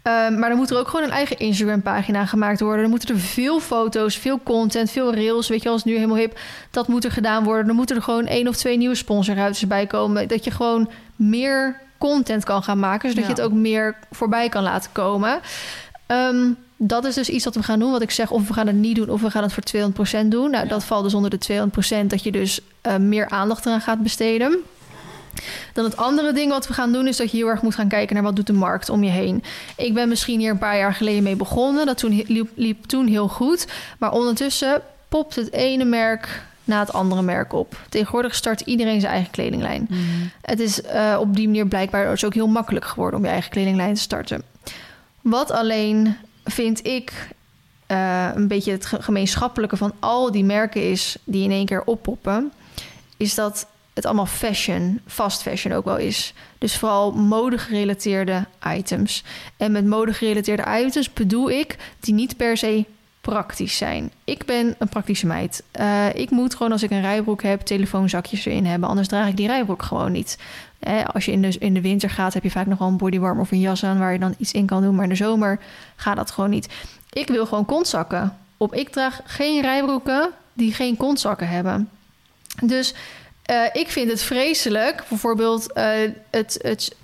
[0.01, 2.81] Ehm, maar dan moet er ook gewoon een eigen Instagram-pagina gemaakt worden.
[2.81, 5.47] Dan moeten er veel foto's, veel content, veel rails.
[5.47, 6.39] Weet je, als nu helemaal hip,
[6.71, 7.67] dat moet er gedaan worden.
[7.67, 10.27] Dan moeten er gewoon één of twee nieuwe sponsorruiters bij komen.
[10.27, 13.29] Dat je gewoon meer content kan gaan maken, zodat Ja.
[13.29, 15.39] je het ook meer voorbij kan laten komen.
[16.05, 17.91] Ehm, dat is dus iets wat we gaan doen.
[17.91, 20.31] Wat ik zeg, of we gaan het niet doen, of we gaan het voor 200%
[20.31, 20.51] doen.
[20.51, 24.03] Nou, dat valt dus onder de 200% dat je dus eh, meer aandacht eraan gaat
[24.03, 24.57] besteden.
[25.73, 27.87] Dan het andere ding wat we gaan doen is dat je heel erg moet gaan
[27.87, 29.43] kijken naar wat doet de markt om je heen.
[29.77, 31.85] Ik ben misschien hier een paar jaar geleden mee begonnen.
[31.85, 33.67] Dat toen, liep, liep toen heel goed.
[33.99, 37.77] Maar ondertussen popt het ene merk na het andere merk op.
[37.89, 39.87] Tegenwoordig start iedereen zijn eigen kledinglijn.
[39.89, 39.99] Mhm.
[40.41, 43.51] Het is eh, op die manier blijkbaar dus ook heel makkelijk geworden om je eigen
[43.51, 44.43] kledinglijn te starten.
[45.21, 47.27] Wat alleen vind ik
[47.87, 51.83] eh, een beetje het ge- gemeenschappelijke van al die merken is die in één keer
[51.85, 52.51] oppoppen,
[53.17, 56.33] is dat het allemaal fashion, fast fashion ook wel is.
[56.57, 58.45] Dus vooral mode-gerelateerde
[58.75, 59.23] items.
[59.57, 62.85] En met mode-gerelateerde items bedoel ik die niet per se
[63.25, 64.11] praktisch zijn.
[64.23, 65.63] Ik ben een praktische meid.
[65.71, 68.89] Eh, ik moet gewoon als ik een rijbroek heb, telefoonzakjes erin hebben.
[68.89, 70.37] Anders draag ik die rijbroek gewoon niet.
[70.79, 72.97] Eh, als je in de, in de winter gaat, heb je vaak nog wel een
[72.97, 74.95] bodywarm of een jas aan waar je dan iets in kan doen.
[74.95, 75.59] Maar in de zomer
[75.95, 76.73] gaat dat gewoon niet.
[77.09, 78.37] Ik wil gewoon kontzakken.
[78.57, 81.89] Op ik draag geen rijbroeken die geen kontzakken hebben.
[82.63, 82.93] Dus
[83.43, 85.03] eh, ik vind het vreselijk.
[85.09, 85.71] Bijvoorbeeld
[86.31, 86.95] het, het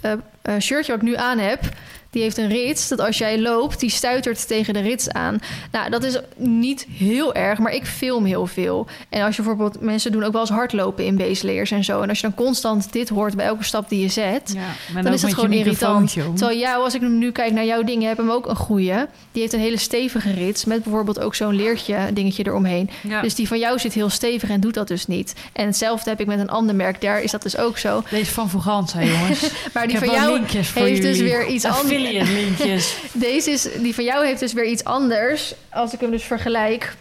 [0.59, 1.69] shirtje wat ik nu aan heb
[2.11, 2.87] die heeft een rits.
[2.87, 5.39] Dat als jij loopt, die stuitert tegen de rits aan.
[5.71, 8.87] Nou, dat is niet heel erg, maar ik film heel veel.
[9.09, 12.01] En als je bijvoorbeeld, mensen doen ook wel eens hardlopen in baseleers en zo.
[12.01, 14.55] En als je dan constant dit hoort bij elke stap die je zet,
[14.93, 16.13] ja, dan is het gewoon irritant.
[16.13, 19.07] Terwijl jou, als ik nu kijk naar jouw dingen, heb hem ook een goede.
[19.31, 22.89] Die heeft een hele stevige rits met bijvoorbeeld ook zo'n leertje dingetje eromheen.
[23.01, 23.21] Ja.
[23.21, 25.33] Dus die van jou zit heel stevig en doet dat dus niet.
[25.53, 27.01] En hetzelfde heb ik met een ander merk.
[27.01, 28.03] Daar is dat dus ook zo.
[28.09, 29.49] Deze van Vogant, jongens.
[29.73, 30.41] maar die van jou
[30.73, 32.00] heeft dus weer iets anders
[33.13, 35.53] Deze is, die van jou heeft dus weer iets anders.
[35.69, 36.93] Als ik hem dus vergelijk.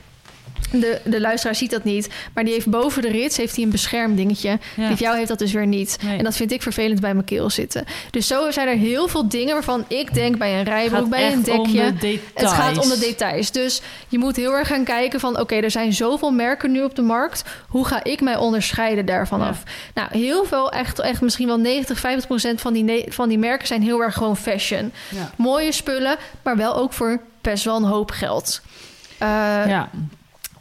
[0.73, 2.09] De, de luisteraar ziet dat niet.
[2.35, 4.59] Maar die heeft boven de rits heeft hij een beschermdingetje.
[4.77, 4.89] Ja.
[4.89, 5.99] Die jou heeft dat dus weer niet.
[6.19, 7.85] En dat vind ik vervelend bij mijn keel zitten.
[8.11, 11.43] Dus zo zijn er heel veel dingen waarvan ik denk bij een rijbroek, bij een
[11.43, 11.95] dekje.
[12.35, 13.51] het gaat om de details.
[13.51, 15.41] Dus je moet heel erg gaan kijken van...
[15.41, 17.45] oké, er zijn zoveel merken nu op de markt.
[17.69, 19.63] Hoe ga ik mij onderscheiden daarvan af?
[19.95, 23.67] Nou, heel veel, echt, echt misschien wel 90, 50 procent van die, van die merken...
[23.67, 24.93] zijn heel erg gewoon fashion.
[25.37, 28.61] Mooie spullen, maar wel ook voor best wel een hoop geld.
[29.23, 29.29] Uh,
[29.67, 29.89] ja.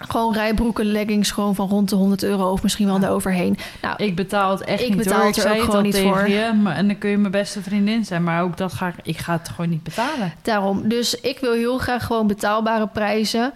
[0.07, 3.07] Gewoon rijbroeken, leggings, gewoon van rond de 100 euro of misschien wel ja.
[3.07, 3.57] eroverheen.
[3.81, 6.29] Nou, ik betaal het echt ik niet betaal Het er ook gewoon niet voor.
[6.29, 8.93] Je, maar, en dan kun je mijn beste vriendin zijn, maar ook dat ga ik,
[9.03, 10.33] ik ga het gewoon niet betalen.
[10.41, 10.87] Daarom.
[10.87, 13.53] Dus ik wil heel graag gewoon betaalbare prijzen.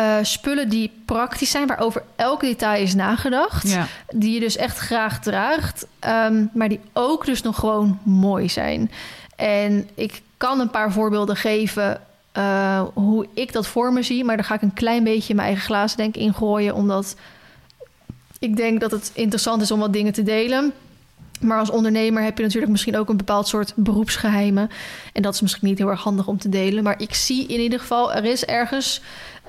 [0.00, 3.68] Uh, spullen die praktisch zijn, waarover elk detail is nagedacht.
[3.68, 3.86] Ja.
[4.08, 5.86] Die je dus echt graag draagt.
[6.26, 8.90] Um, maar die ook dus nog gewoon mooi zijn.
[9.36, 12.00] En ik kan een paar voorbeelden geven
[12.38, 14.24] uh, hoe ik dat voor me zie.
[14.24, 16.74] Maar daar ga ik een klein beetje mijn eigen glazen denk ingooien.
[16.74, 17.16] Omdat
[18.38, 20.72] ik denk dat het interessant is om wat dingen te delen.
[21.40, 24.70] Maar als ondernemer heb je natuurlijk misschien ook een bepaald soort beroepsgeheimen.
[25.12, 26.82] En dat is misschien niet heel erg handig om te delen.
[26.82, 29.00] Maar ik zie in ieder geval, er is ergens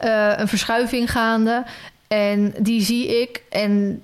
[0.03, 1.65] uh, een verschuiving gaande.
[2.07, 3.43] En die zie ik.
[3.49, 4.01] En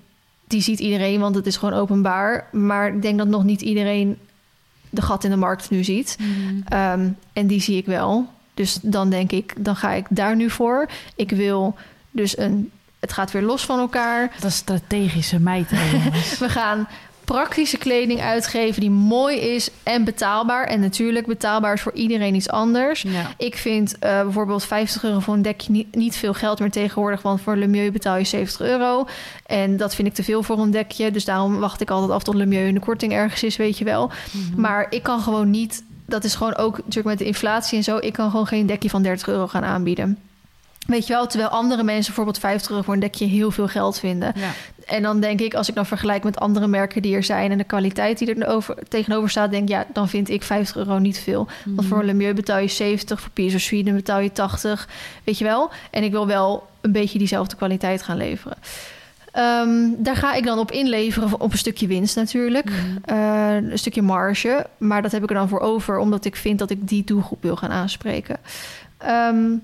[0.48, 2.48] die ziet iedereen, want het is gewoon openbaar.
[2.52, 4.18] Maar ik denk dat nog niet iedereen
[4.90, 6.18] de gat in de markt nu ziet.
[6.20, 6.64] Mm.
[6.74, 8.28] Um, en die zie ik wel.
[8.54, 10.90] Dus dan denk ik, dan ga ik daar nu voor.
[11.16, 11.76] Ik wil
[12.12, 12.72] dus een.
[13.00, 14.32] Het gaat weer los van elkaar.
[14.40, 15.70] Dat is strategische meid.
[16.40, 16.88] We gaan
[17.24, 20.66] praktische kleding uitgeven die mooi is en betaalbaar.
[20.66, 23.06] En natuurlijk, betaalbaar is voor iedereen iets anders.
[23.38, 27.22] Ik vind uh, bijvoorbeeld 50 euro voor een dekje niet, niet, veel geld meer tegenwoordig.
[27.22, 29.08] Want voor Lemieux betaal je 70 euro.
[29.46, 31.12] En dat vind ik te veel voor een dekje.
[31.12, 33.86] Dus daarom wacht ik altijd af tot Lemieux in de korting ergens is, weet je
[33.86, 34.12] wel.
[34.32, 34.62] Mhm.
[34.62, 35.84] Maar ik kan gewoon niet
[36.14, 37.98] dat is gewoon ook natuurlijk met de inflatie en zo.
[37.98, 40.18] Ik kan gewoon geen dekje van 30 euro gaan aanbieden.
[40.88, 44.00] Weet je wel, terwijl andere mensen bijvoorbeeld 50 euro voor een dekje heel veel geld
[44.00, 44.34] vinden.
[44.36, 44.52] Ja.
[44.86, 47.58] En dan denk ik, als ik dan vergelijk met andere merken die er zijn en
[47.58, 50.98] de kwaliteit die er over, tegenover staat, denk ik, ja, dan vind ik 50 euro
[50.98, 51.48] niet veel.
[51.66, 51.88] Want mhm.
[51.88, 54.88] voor Lemieux betaal je 70, voor Piers of Sweden betaal je 80,
[55.24, 55.70] weet je wel.
[55.92, 58.58] En ik wil wel een beetje diezelfde kwaliteit gaan leveren.
[59.34, 62.70] Ehm, daar ga ik dan op inleveren op een stukje winst natuurlijk.
[62.70, 63.16] Mhm.
[63.18, 64.66] Eh, een stukje marge.
[64.78, 67.42] Maar dat heb ik er dan voor over, omdat ik vind dat ik die doelgroep
[67.42, 68.38] wil gaan aanspreken.
[69.08, 69.62] Um,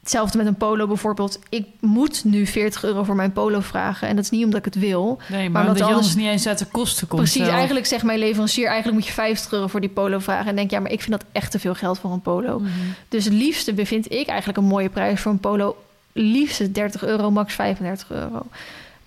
[0.00, 1.38] hetzelfde met een polo bijvoorbeeld.
[1.48, 4.08] Ik moet nu 40 euro voor mijn polo vragen.
[4.08, 5.18] En dat is niet omdat ik het wil.
[5.28, 7.22] Nee, maar, omdat, je anders niet eens uit de kosten komt.
[7.22, 8.66] Precies, eigenlijk zegt mijn leverancier...
[8.66, 10.46] eigenlijk moet je 50 euro voor die polo vragen.
[10.46, 12.58] En denk ja, maar ik vind dat echt te veel geld voor een polo.
[12.58, 12.70] Mhm.
[13.08, 15.76] Dus het liefste bevind ik eigenlijk een mooie prijs voor een polo.
[16.12, 18.46] Liefste 30 euro, max 35 euro.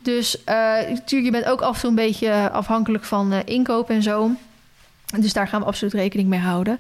[0.02, 4.04] Dus natuurlijk, je bent ook af en toe een beetje afhankelijk van uh, inkoop en
[4.04, 4.32] zo.
[5.20, 6.80] Dus daar gaan we absoluut rekening mee houden.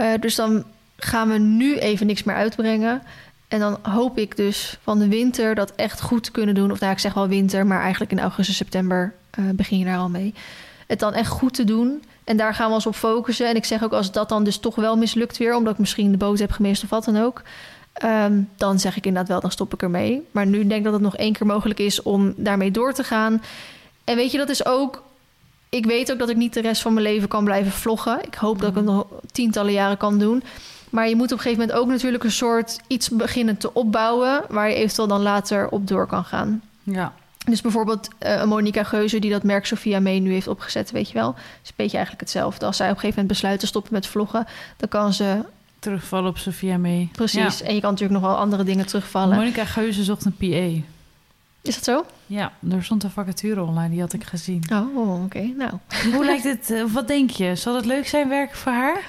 [0.00, 0.64] Uh, dus dan
[0.96, 3.02] gaan we nu even niks meer uitbrengen.
[3.48, 6.70] En dan hoop ik dus van de winter dat echt goed te kunnen doen.
[6.70, 9.14] Of nou, ik zeg wel winter, maar eigenlijk in augustus, september
[9.52, 10.34] begin je daar al mee.
[10.86, 12.02] Het dan echt goed te doen.
[12.24, 13.48] En daar gaan we ons op focussen.
[13.48, 16.10] En ik zeg ook als dat dan dus toch wel mislukt weer, omdat ik misschien
[16.10, 17.42] de boot heb gemist of wat dan ook
[17.96, 20.26] Ehm, dan zeg ik inderdaad wel, dan stop ik ermee.
[20.30, 23.04] Maar nu denk ik dat het nog één keer mogelijk is om daarmee door te
[23.04, 23.42] gaan.
[24.04, 25.02] En weet je, dat is ook.
[25.68, 28.24] Ik weet ook dat ik niet de rest van mijn leven kan blijven vloggen.
[28.24, 28.94] Ik hoop dat ik het mhm.
[28.94, 30.42] nog tientallen jaren kan doen.
[30.90, 34.42] Maar je moet op een gegeven moment ook natuurlijk een soort iets beginnen te opbouwen.
[34.48, 36.62] waar je eventueel dan later op door kan gaan.
[36.82, 37.12] Ja.
[37.46, 41.14] Dus bijvoorbeeld uh, Monica Geuze, die dat merk Sophia mee nu heeft opgezet, weet je
[41.14, 41.34] wel.
[41.62, 42.66] is een beetje eigenlijk hetzelfde.
[42.66, 45.40] Als zij op een gegeven moment besluit te stoppen met vloggen, dan kan ze
[45.86, 47.08] terugvallen op Sophia mee.
[47.12, 47.62] Precies.
[47.62, 49.36] En je kan natuurlijk nog wel andere dingen terugvallen.
[49.36, 50.84] Monica Geuze zocht een PA.
[51.62, 52.04] Is dat zo?
[52.28, 54.62] Ja, er stond een vacature online, die had ik gezien.
[54.72, 55.52] Oh, oké.
[55.56, 55.70] Nou,
[56.14, 56.70] Hoe lijkt het?
[56.70, 57.54] eh, wat denk je?
[57.54, 59.00] Zal het leuk zijn werken voor haar?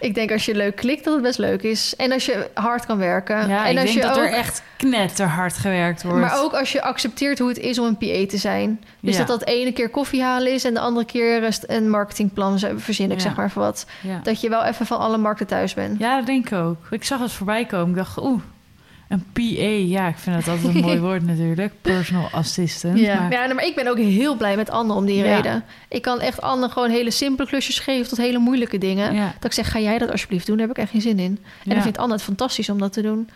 [0.00, 1.96] ik denk als je leuk klikt dat het best leuk is.
[1.96, 3.48] En als je hard kan werken.
[3.48, 6.20] Ja, en ik als denk je dat ook, er echt knetterhard gewerkt wordt.
[6.20, 8.80] Maar ook als je accepteert hoe het is om een PA te zijn.
[9.00, 9.24] Dus Ja.
[9.24, 10.64] dat dat ene keer koffie halen is...
[10.64, 13.22] en de andere keer rest- een marketingplan verzin ik, Ja.
[13.22, 13.86] zeg maar, voor wat.
[14.00, 14.20] ja.
[14.22, 15.98] Dat je wel even van alle markten thuis bent.
[15.98, 16.76] ja, dat denk ik ook.
[16.90, 17.88] Ik zag het voorbij komen.
[17.88, 18.40] Ik dacht, oeh,
[19.08, 19.62] een PA.
[19.96, 21.72] Ja, ik vind dat altijd een mooi woord natuurlijk.
[21.82, 22.98] Personal assistant.
[22.98, 23.20] Ja.
[23.20, 25.36] Maar, Ja, maar ik ben ook heel blij met Anne om die Ja.
[25.36, 25.64] reden.
[25.88, 28.08] Ik kan echt Anne gewoon hele simpele klusjes geven...
[28.08, 29.14] tot hele moeilijke dingen.
[29.14, 29.24] ja.
[29.34, 30.56] Dat ik zeg, ga jij dat alsjeblieft doen?
[30.56, 31.38] Daar heb ik echt geen zin in.
[31.44, 31.72] En Ja.
[31.74, 33.28] dan vindt Anne het fantastisch om dat te doen.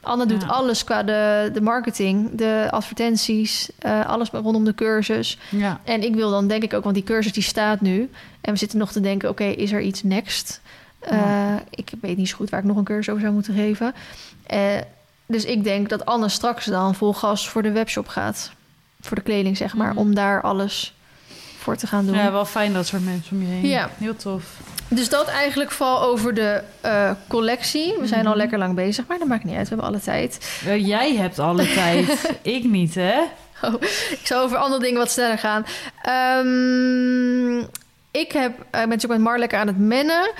[0.00, 0.48] Anne doet Ja.
[0.48, 3.68] alles qua de, de marketing, de advertenties...
[3.78, 5.38] eh, alles rondom de cursus.
[5.50, 5.80] ja.
[5.84, 8.10] En ik wil dan denk ik ook, want die cursus die staat nu.
[8.40, 10.60] En we zitten nog te denken, oké, is er iets next?
[10.98, 11.62] Eh, Ja.
[11.70, 13.94] Ik weet niet zo goed waar ik nog een cursus over zou moeten geven.
[14.46, 14.60] Eh,
[15.26, 18.50] dus ik denk dat Anne straks dan vol gas voor de webshop gaat.
[19.00, 19.88] Voor de kleding, zeg maar.
[19.90, 19.98] Mhm.
[19.98, 20.94] Om daar alles
[21.58, 22.14] voor te gaan doen.
[22.14, 23.66] ja, wel fijn dat soort mensen om je heen.
[23.68, 23.90] Ja.
[23.98, 24.44] Heel tof.
[24.88, 27.94] Dus dat eigenlijk vooral over de eh, collectie.
[28.00, 28.38] We zijn al Mhm.
[28.38, 29.62] lekker lang bezig, maar dat maakt niet uit.
[29.68, 30.60] We hebben alle tijd.
[30.66, 32.36] Eh, jij hebt alle tijd.
[32.42, 33.20] ik niet, hè?
[34.10, 35.64] Ik zal over andere dingen wat sneller gaan.
[36.02, 37.58] Ehm,
[38.10, 40.30] ik heb, ik ben natuurlijk met Mar lekker aan het mennen.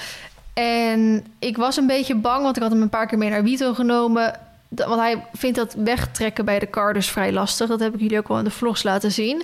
[0.54, 3.42] En ik was een beetje bang, want ik had hem een paar keer mee naar
[3.42, 4.40] Wito genomen.
[4.74, 7.68] Want hij vindt dat wegtrekken bij de car dus vrij lastig.
[7.68, 9.42] Dat heb ik jullie ook wel in de vlogs laten zien.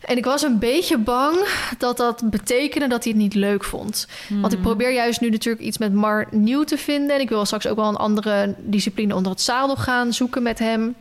[0.00, 1.36] En ik was een beetje bang
[1.78, 4.08] dat dat betekende dat hij het niet leuk vond.
[4.28, 4.66] Want ik Mhm.
[4.68, 7.14] probeer juist nu natuurlijk iets met Mar nieuw te vinden.
[7.16, 10.58] En ik wil straks ook wel een andere discipline onder het zadel gaan zoeken met
[10.58, 10.94] hem.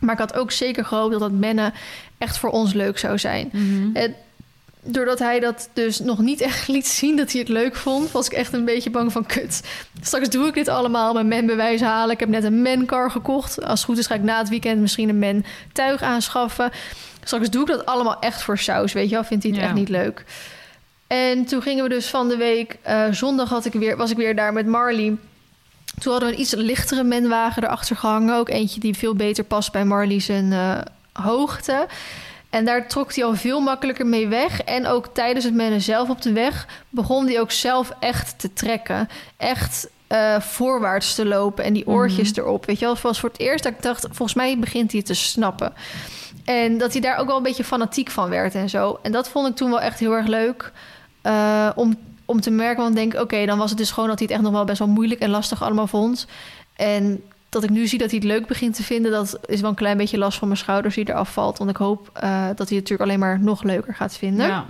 [0.00, 1.72] Maar ik had ook zeker gehoopt dat dat mennen
[2.18, 3.50] echt voor ons leuk zou zijn.
[3.94, 4.14] En
[4.84, 8.26] doordat hij dat dus nog niet echt liet zien dat hij het leuk vond, was
[8.26, 9.62] ik echt een beetje bang van kut.
[10.00, 12.14] Straks doe ik dit allemaal, mijn menbewijs halen.
[12.14, 13.62] Ik heb net een mencar gekocht.
[13.62, 16.70] Als het goed is ga ik na het weekend misschien een men tuig aanschaffen.
[17.24, 19.24] Straks doe ik dat allemaal echt voor saus, weet je wel.
[19.24, 19.66] Vindt hij het Ja.
[19.66, 20.24] echt niet leuk.
[21.06, 22.76] En toen gingen we dus van de week...
[22.82, 25.16] eh, zondag had ik weer, was ik weer daar met Marley.
[25.98, 28.36] Toen hadden we een iets lichtere menwagen erachter gehangen.
[28.36, 30.78] Ook eentje die veel beter past bij Marley zijn eh,
[31.12, 31.86] hoogte.
[32.52, 34.60] En daar trok hij al veel makkelijker mee weg.
[34.62, 36.66] En ook tijdens het mennen zelf op de weg...
[36.88, 39.08] begon hij ook zelf echt te trekken.
[39.36, 42.40] Echt eh, voorwaarts te lopen en die oortjes Mhm.
[42.40, 42.66] erop.
[42.66, 44.06] Weet je wel, was voor het eerst dat ik dacht...
[44.10, 45.72] volgens mij begint hij te snappen.
[46.44, 48.98] En dat hij daar ook wel een beetje fanatiek van werd en zo.
[49.02, 50.72] En dat vond ik toen wel echt heel erg leuk.
[51.22, 53.22] eh, om, om te merken, want ik denk...
[53.22, 55.20] oké, dan was het dus gewoon dat hij het echt nog wel best wel moeilijk
[55.20, 56.26] en lastig allemaal vond.
[56.76, 57.22] En
[57.52, 59.10] dat ik nu zie dat hij het leuk begint te vinden...
[59.10, 61.58] dat is wel een klein beetje last van mijn schouders die eraf valt.
[61.58, 64.46] Want ik hoop eh, dat hij het natuurlijk alleen maar nog leuker gaat vinden.
[64.46, 64.64] Ja.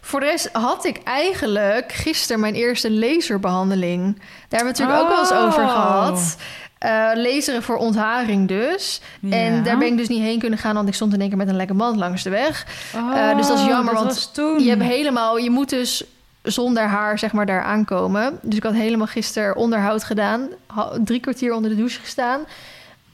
[0.00, 4.16] Voor de rest had ik eigenlijk gisteren mijn eerste laserbehandeling.
[4.16, 5.70] Daar hebben we natuurlijk ook wel eens over Oh.
[5.70, 6.36] gehad.
[6.78, 9.00] Eh laseren voor ontharing dus.
[9.30, 10.74] En daar ben ik dus niet heen kunnen gaan...
[10.74, 12.66] want ik stond in één keer met een lekker band langs de weg.
[12.96, 14.62] Oh, Eh, dus dat is jammer, want was toen.
[14.62, 15.38] Je hebt helemaal...
[15.38, 16.04] Je moet dus
[16.42, 18.38] zonder haar zeg maar daar aankomen.
[18.42, 20.48] Dus ik had helemaal gisteren onderhoud gedaan.
[21.04, 22.40] Drie kwartier onder de douche gestaan.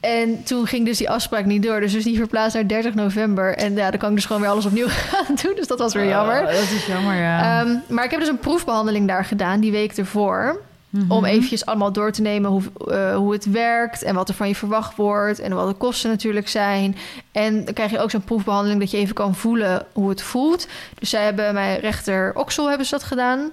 [0.00, 1.80] En toen ging dus die afspraak niet door.
[1.80, 3.56] Dus, dus die verplaatst naar 30 november.
[3.56, 5.54] En ja, dan kan ik dus gewoon weer alles opnieuw gaan doen.
[5.54, 6.40] Dus dat was weer jammer.
[6.40, 7.60] Oh, dat is jammer, ja.
[7.60, 10.60] Ehm, maar ik heb dus een proefbehandeling daar gedaan, die week ervoor.
[10.90, 11.10] Mhm.
[11.12, 14.48] Om eventjes allemaal door te nemen hoe, eh, hoe het werkt en wat er van
[14.48, 16.96] je verwacht wordt en wat de kosten natuurlijk zijn.
[17.32, 20.66] En dan krijg je ook zo'n proefbehandeling dat je even kan voelen hoe het voelt.
[20.98, 23.50] Dus zij hebben mijn rechter oksel hebben ze dat gedaan.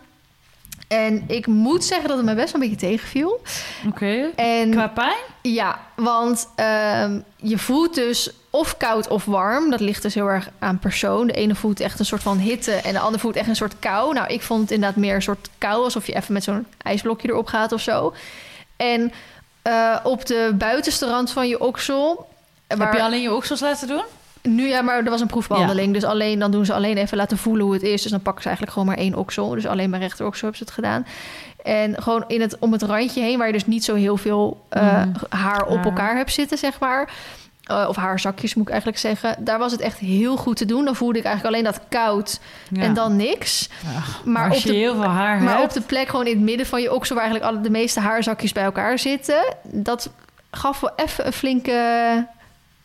[0.88, 3.42] En ik moet zeggen dat het me best wel een beetje tegenviel.
[3.88, 4.30] Oké.
[4.36, 5.18] En Qua pijn?
[5.42, 9.70] ja, want ehm, je voelt dus of koud of warm.
[9.72, 11.28] Dat ligt dus heel erg aan persoon.
[11.28, 13.76] De ene voelt echt een soort van hitte en de andere voelt echt een soort
[13.80, 14.14] kou.
[14.14, 17.28] Nou, ik vond het inderdaad meer een soort kou, alsof je even met zo'n ijsblokje
[17.30, 18.14] erop gaat of zo.
[18.78, 19.12] En
[19.62, 22.28] eh, op de buitenste rand van je oksel.
[22.68, 24.04] Heb waar- je alleen je oksels laten doen?
[24.42, 25.94] nu ja, maar er was een proefbehandeling.
[25.94, 28.02] Dus alleen, dan doen ze alleen even laten voelen hoe het is.
[28.02, 29.50] Dus dan pakken ze eigenlijk gewoon maar één oksel.
[29.50, 31.06] Dus alleen mijn rechter oksel hebben ze het gedaan.
[31.64, 34.66] En gewoon in het, om het randje heen, waar je dus niet zo heel veel
[34.70, 35.10] eh, Mhm.
[35.30, 37.14] haar op elkaar hebt zitten, zeg maar.
[37.66, 39.36] Eh, of haarzakjes moet ik eigenlijk zeggen.
[39.40, 40.86] Daar was het echt heel goed te doen.
[40.86, 42.40] Dan voelde ik eigenlijk alleen dat koud
[42.70, 42.82] Ja.
[42.82, 43.70] en dan niks.
[44.26, 45.64] Maar, op je de, heel veel haar maar hebt...
[45.64, 47.16] op de plek gewoon in het midden van je oksel...
[47.16, 49.56] waar eigenlijk alle, de meeste haarzakjes bij elkaar zitten...
[49.64, 50.10] dat
[50.52, 52.28] gaf wel even een flinke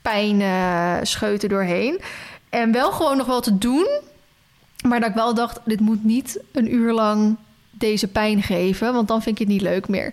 [0.03, 2.01] pijn eh, scheuten doorheen.
[2.49, 3.89] En wel gewoon nog wel te doen.
[4.87, 7.37] Maar dat ik wel dacht, dit moet niet een uur lang
[7.71, 8.93] deze pijn geven.
[8.93, 10.13] Want dan vind ik het niet leuk meer.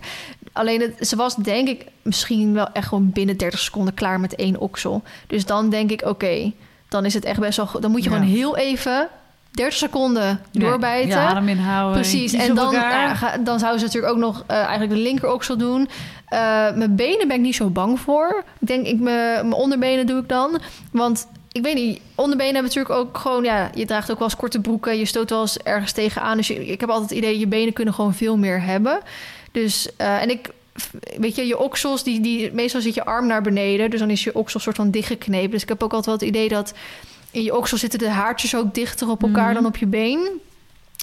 [0.52, 4.34] Alleen, het, ze was denk ik misschien wel echt gewoon binnen 30 seconden klaar met
[4.34, 5.02] één oksel.
[5.26, 6.52] Dus dan denk ik, oké,
[6.88, 7.80] dan is het echt best wel...
[7.80, 8.16] Dan moet je Ja.
[8.16, 9.08] gewoon heel even
[9.50, 11.08] 30 seconden doorbijten.
[11.08, 12.00] Ja, adem inhouden.
[12.00, 12.32] Precies.
[12.32, 15.56] En dan, ja, ga- dan zou ze natuurlijk ook nog eh, eigenlijk de linker oksel
[15.56, 15.88] doen.
[16.26, 16.38] Eh,
[16.74, 18.44] mijn benen ben ik niet zo bang voor.
[18.58, 20.60] Ik denk, ik, mijn mijn onderbenen doe ik dan.
[20.92, 23.44] Want ik weet niet, onderbenen hebben natuurlijk ook gewoon...
[23.44, 24.98] Ja, je draagt ook wel eens korte broeken.
[24.98, 26.36] Je stoot wel eens ergens tegenaan.
[26.36, 28.98] Dus je- ik heb altijd het idee, je benen kunnen gewoon veel meer hebben.
[29.52, 30.50] Dus, eh, en ik...
[31.16, 33.90] Weet je, je oksels, die, die, meestal zit je arm naar beneden.
[33.90, 35.50] Dus dan is je oksel soort van dichtgeknepen.
[35.50, 36.74] Dus ik heb ook altijd wel het idee dat
[37.30, 39.54] in je oksel zitten de haartjes ook dichter op elkaar Mhm.
[39.54, 40.40] dan op je been.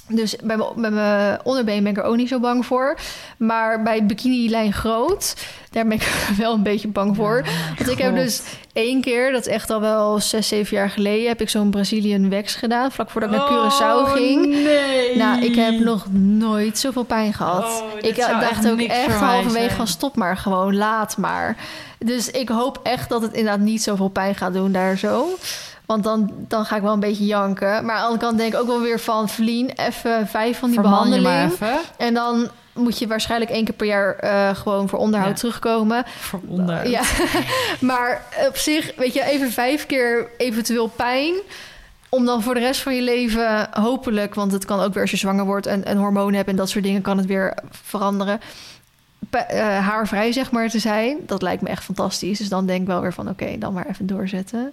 [0.08, 2.98] Dus bij mijn, onderbeen ben ik er ook niet zo bang voor.
[3.36, 5.34] Maar bij bikini-lijn groot,
[5.70, 6.02] daar ben ik
[6.38, 7.44] wel een beetje bang voor.
[7.78, 8.42] Want ik heb dus
[8.72, 11.28] één keer, dat is echt al wel zes, zeven jaar geleden...
[11.28, 14.46] heb ik zo'n Brazilian wax gedaan, vlak voordat ik naar Curaçao Oh, ging.
[14.46, 15.16] nee.
[15.16, 17.64] Nou, ik heb nog nooit zoveel pijn gehad.
[17.64, 21.56] Oh, ik dacht ook echt halverwege van stop maar gewoon, laat maar.
[21.98, 25.26] Dus ik hoop echt dat het inderdaad niet zoveel pijn gaat doen daar zo.
[25.86, 27.84] Want dan, dan ga ik wel een beetje janken.
[27.84, 29.28] Maar aan de andere kant denk ik ook wel weer van...
[29.28, 31.52] Vlien, even vijf van die Verman je maar behandeling.
[31.52, 31.78] even.
[31.96, 35.36] En dan moet je waarschijnlijk één keer per jaar eh, gewoon voor onderhoud Ja.
[35.36, 36.04] terugkomen.
[36.18, 36.88] Voor onder.
[36.88, 37.00] Ja,
[37.80, 41.34] maar op zich, weet je, even vijf keer eventueel pijn.
[42.08, 45.10] Om dan voor de rest van je leven, hopelijk, want het kan ook weer als
[45.10, 48.40] je zwanger wordt en, en hormonen hebt en dat soort dingen, kan het weer veranderen.
[49.30, 51.16] Eh, haarvrij, zeg maar, te zijn.
[51.26, 52.38] Dat lijkt me echt fantastisch.
[52.38, 54.72] Dus dan denk ik wel weer van, oké, dan maar even doorzetten.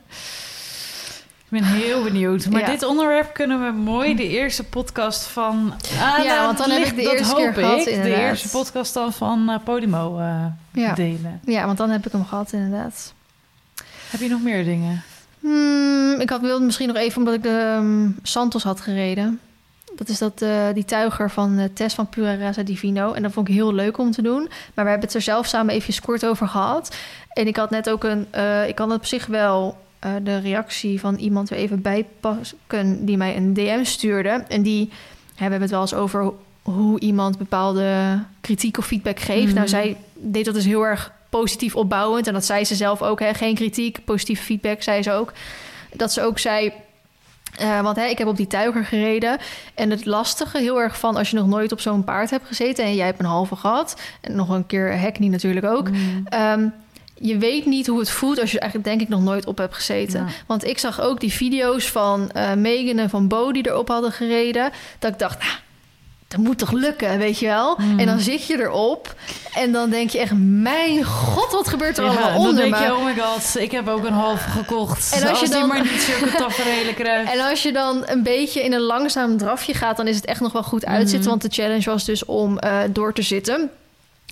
[1.54, 2.50] Ik ben heel benieuwd.
[2.50, 2.70] Maar Ja.
[2.70, 5.74] dit onderwerp kunnen we mooi de eerste podcast van...
[6.02, 8.50] Ah, Ja, nou, want dan heb ik de eerste hoop keer gehad, ik, De eerste
[8.50, 10.94] podcast dan van eh, Podimo eh, Ja.
[10.94, 11.40] delen.
[11.46, 13.14] Ja, want dan heb ik hem gehad, inderdaad.
[14.10, 15.04] Heb je nog meer dingen?
[15.40, 19.40] Hmm, ik had wilde misschien nog even, omdat ik de ehm, Santos had gereden.
[19.96, 23.14] Dat is dat, eh, die tuiger van eh, Tess van Pura Rasa Divino.
[23.14, 24.42] En dat vond ik heel leuk om te doen.
[24.74, 26.96] Maar we hebben het er zelf samen even kort over gehad.
[27.34, 28.28] En ik had net ook een...
[28.68, 33.06] ik kan op zich wel eh, de reactie van iemand er even bij pakken...
[33.06, 34.30] die mij een DM stuurde.
[34.30, 34.92] En die hè,
[35.36, 36.32] we hebben het wel eens over
[36.62, 39.46] hoe iemand bepaalde kritiek of feedback geeft.
[39.46, 39.56] Mhm.
[39.56, 42.28] Nou, zij deed dat dus heel erg positief opbouwend.
[42.28, 43.20] En dat zei ze zelf ook.
[43.20, 43.34] Hè?
[43.34, 45.34] Geen kritiek, positieve feedback, zei ze ook.
[45.94, 46.74] Dat ze ook zei...
[47.58, 49.38] eh, want hè, ik heb op die tuiger gereden.
[49.74, 52.86] En het lastige heel erg van als je nog nooit op zo'n paard hebt gezeten...
[52.86, 54.02] en jij hebt een halve gehad.
[54.22, 55.90] En nog een keer Hackney natuurlijk ook.
[55.90, 56.22] Mm.
[56.26, 56.68] Ehm,
[57.14, 59.58] je weet niet hoe het voelt als je er eigenlijk denk ik nog nooit op
[59.58, 60.20] hebt gezeten.
[60.20, 60.32] Ja.
[60.48, 64.12] Want ik zag ook die video's van eh Megan en van Bo die erop hadden
[64.12, 64.72] gereden.
[65.00, 65.48] Dat ik dacht, ah,
[66.28, 67.76] dat moet toch lukken, weet je wel?
[67.78, 68.00] Mm.
[68.00, 69.16] En dan zit je erop
[69.56, 72.64] en dan denk je echt, mijn god, wat gebeurt er Ja, allemaal en dan onder
[72.64, 72.84] denk me?
[72.84, 75.12] je, oh my god, ik heb ook een halve gekocht.
[75.22, 77.32] En als je die dan- maar niet zulke tafereelen krijgt.
[77.34, 80.40] En als je dan een beetje in een langzaam drafje gaat, dan is het echt
[80.40, 81.20] nog wel goed uitzitten.
[81.20, 81.30] Mhm.
[81.30, 83.70] Want de challenge was dus om eh, door te zitten.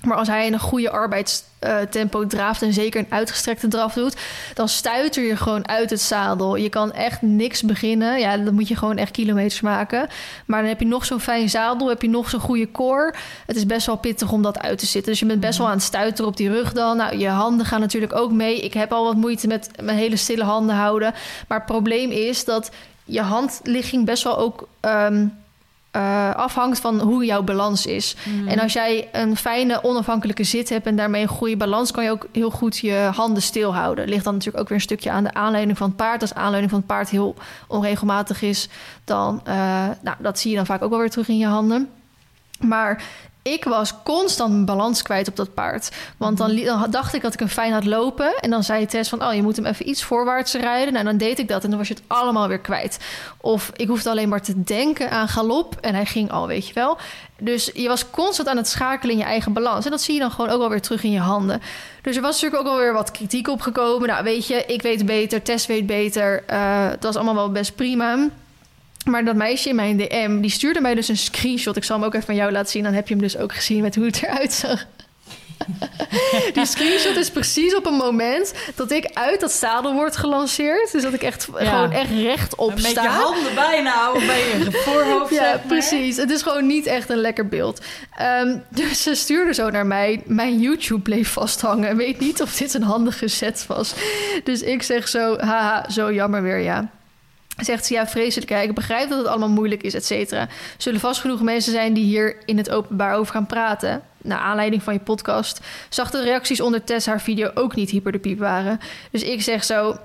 [0.04, 4.16] Maar als hij een goede arbeidstempo draaft en zeker een uitgestrekte draf doet,
[4.54, 6.56] dan stuiter je gewoon uit het zadel.
[6.56, 8.20] Je kan echt niks beginnen.
[8.20, 10.08] Ja, dan moet je gewoon echt kilometers maken.
[10.46, 13.14] Maar dan heb je nog zo'n fijn zadel, heb je nog zo'n goede core.
[13.46, 15.10] Het is best wel pittig om dat uit te zitten.
[15.10, 16.96] Dus je bent best wel aan het stuiteren op die rug dan.
[16.96, 18.60] Nou, je handen gaan natuurlijk ook mee.
[18.60, 21.14] Ik heb al wat moeite met mijn hele stille handen houden.
[21.48, 22.70] Maar het probleem is dat
[23.04, 25.26] je handligging best wel ook ehm,
[25.92, 28.16] eh, afhangt van hoe jouw balans is.
[28.24, 28.48] Mm.
[28.48, 32.10] En als jij een fijne onafhankelijke zit hebt en daarmee een goede balans, kan je
[32.10, 34.08] ook heel goed je handen stilhouden.
[34.08, 36.20] Ligt dan natuurlijk ook weer een stukje aan de aanleiding van het paard.
[36.20, 37.34] Als de aanleiding van het paard heel
[37.68, 38.68] onregelmatig is,
[39.04, 39.54] dan uh,
[40.02, 41.88] nou, dat zie je dan vaak ook wel weer terug in je handen.
[42.60, 43.04] Maar
[43.42, 45.90] ik was constant mijn balans kwijt op dat paard.
[46.16, 48.34] Want dan, dacht ik dat ik hem fijn had lopen.
[48.40, 50.92] En dan zei Tess van, oh, je moet hem even iets voorwaarts rijden.
[50.92, 52.98] Nou, dan deed ik dat en dan was je het allemaal weer kwijt.
[53.40, 55.76] Of ik hoefde alleen maar te denken aan galop.
[55.80, 56.98] En hij ging al, weet je wel.
[57.38, 59.84] Dus je was constant aan het schakelen in je eigen balans.
[59.84, 61.62] En dat zie je dan gewoon ook wel weer terug in je handen.
[62.02, 64.08] Dus er was natuurlijk ook alweer wat kritiek op gekomen.
[64.08, 66.44] Nou, weet je, ik weet beter, Tess weet beter.
[66.50, 68.28] Uh, het was allemaal wel best prima.
[69.04, 71.76] Maar dat meisje in mijn DM, die stuurde mij dus een screenshot.
[71.76, 72.82] Ik zal hem ook even van jou laten zien.
[72.82, 74.86] Dan heb je hem dus ook gezien met hoe het eruit zag.
[76.54, 80.92] die screenshot is precies op een moment dat ik uit dat zadel word gelanceerd.
[80.92, 81.64] Dus dat ik echt ja.
[81.64, 83.02] gewoon echt rechtop sta.
[83.02, 85.30] Met je handen bijna bij je voorhoofd.
[85.30, 85.66] ja, zeg maar.
[85.66, 86.16] precies.
[86.16, 87.84] Het is gewoon niet echt een lekker beeld.
[88.42, 90.22] Um, dus ze stuurde zo naar mij.
[90.24, 91.96] Mijn YouTube bleef vasthangen.
[91.96, 93.94] Weet niet of dit een handige set was.
[94.44, 96.90] Dus ik zeg zo, haha, zo jammer weer, ja.
[97.56, 98.50] Zegt ze, ja, vreselijk.
[98.50, 100.48] Ja, ik begrijp dat het allemaal moeilijk is, et cetera.
[100.76, 104.02] Zullen vast genoeg mensen zijn die hier in het openbaar over gaan praten.
[104.18, 105.60] Naar aanleiding van je podcast.
[105.88, 108.80] Zag de reacties onder Tess haar video ook niet hyper de piep waren.
[109.10, 109.96] Dus ik zeg zo...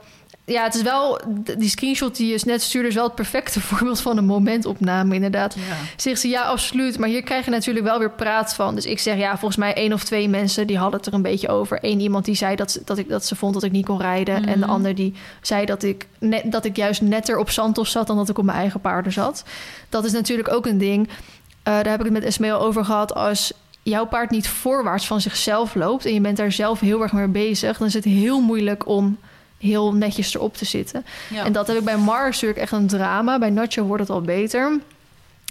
[0.54, 1.22] ja, het is wel...
[1.58, 2.88] Die screenshot die je net stuurde...
[2.88, 5.54] is wel het perfecte voorbeeld van een momentopname, inderdaad.
[5.54, 5.62] Ja.
[5.96, 7.00] Zegt ze, ja, absoluut.
[7.00, 8.76] Maar hier krijg je natuurlijk wel weer praat van.
[8.76, 10.68] Dus ik zeg, ja, volgens mij één of twee mensen...
[10.68, 11.78] die hadden het er een beetje over.
[11.82, 14.02] Eén iemand die zei dat ze, dat ik, dat ze vond dat ik niet kon
[14.02, 14.36] rijden.
[14.36, 14.70] En de Mhm.
[14.70, 18.08] ander die zei dat ik, net, dat ik juist netter op Santos zat...
[18.08, 19.44] dan dat ik op mijn eigen paarden zat.
[19.90, 21.08] Dat is natuurlijk ook een ding.
[21.08, 23.14] Eh, daar heb ik het met Esmee al over gehad.
[23.16, 26.06] Als jouw paard niet voorwaarts van zichzelf loopt...
[26.06, 27.78] en je bent daar zelf heel erg mee bezig...
[27.78, 29.18] dan is het heel moeilijk om
[29.58, 31.06] heel netjes erop te zitten.
[31.30, 31.46] Ja.
[31.46, 33.40] En dat heb ik bij Mars natuurlijk echt een drama.
[33.40, 34.80] Bij Nacho wordt het al beter.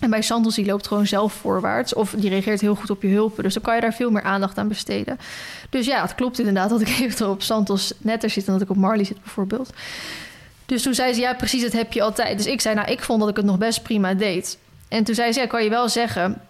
[0.02, 1.94] En bij Santos, die loopt gewoon zelf voorwaarts.
[1.94, 3.42] Of die reageert heel goed op je hulpen.
[3.42, 5.18] Dus dan kan je daar veel meer aandacht aan besteden.
[5.70, 8.46] Dus ja, het klopt inderdaad dat ik eventueel op Santos netter zit...
[8.46, 9.72] dan dat ik op Marley zit bijvoorbeeld.
[10.66, 12.36] Dus toen zei ze, ja precies, dat heb je altijd.
[12.36, 14.58] Dus ik zei, nou, ik vond dat ik het nog best prima deed.
[14.88, 16.40] En toen zei ze, ja, kan je wel zeggen...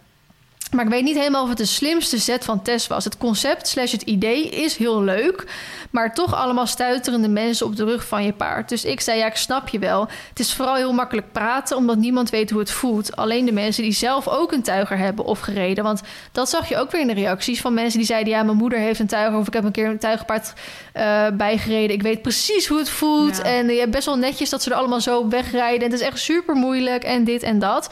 [0.71, 3.03] Maar ik weet niet helemaal of het de slimste set van Tess was.
[3.03, 5.45] Het concept slash het idee is heel leuk...
[5.89, 8.69] maar toch allemaal stuiterende mensen op de rug van je paard.
[8.69, 10.07] Dus ik zei, ja, ik snap je wel.
[10.29, 11.77] Het is vooral heel makkelijk praten...
[11.77, 13.15] omdat niemand weet hoe het voelt.
[13.15, 15.83] Alleen de mensen die zelf ook een tuiger hebben of gereden.
[15.83, 16.01] Want
[16.31, 18.33] dat zag je ook weer in de reacties van mensen die zeiden...
[18.33, 19.39] ja, mijn moeder heeft een tuiger...
[19.39, 20.53] of ik heb een keer een tuigerpaard
[20.93, 21.95] eh, bijgereden.
[21.95, 23.37] Ik weet precies hoe het voelt.
[23.37, 23.43] Ja.
[23.43, 25.85] En je hebt best wel netjes dat ze er allemaal zo wegrijden.
[25.85, 27.89] En het is echt super moeilijk en dit en dat...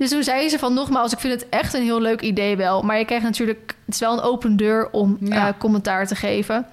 [0.00, 2.82] Dus toen zei ze van nogmaals, ik vind het echt een heel leuk idee wel.
[2.82, 5.46] Maar je krijgt natuurlijk, het is wel een open deur om Ja.
[5.48, 6.66] eh, commentaar te geven.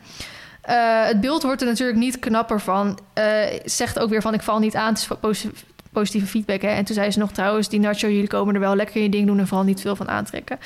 [0.61, 2.99] Eh, het beeld wordt er natuurlijk niet knapper van.
[3.13, 3.25] Eh,
[3.65, 5.51] zegt ook weer van, ik val niet aan, het is posi-
[5.91, 6.61] positieve feedback.
[6.61, 6.67] Hè?
[6.67, 9.28] En toen zei ze nog trouwens, die Nacho, jullie komen er wel lekker je ding
[9.28, 9.39] doen...
[9.39, 10.59] en vooral niet veel van aantrekken.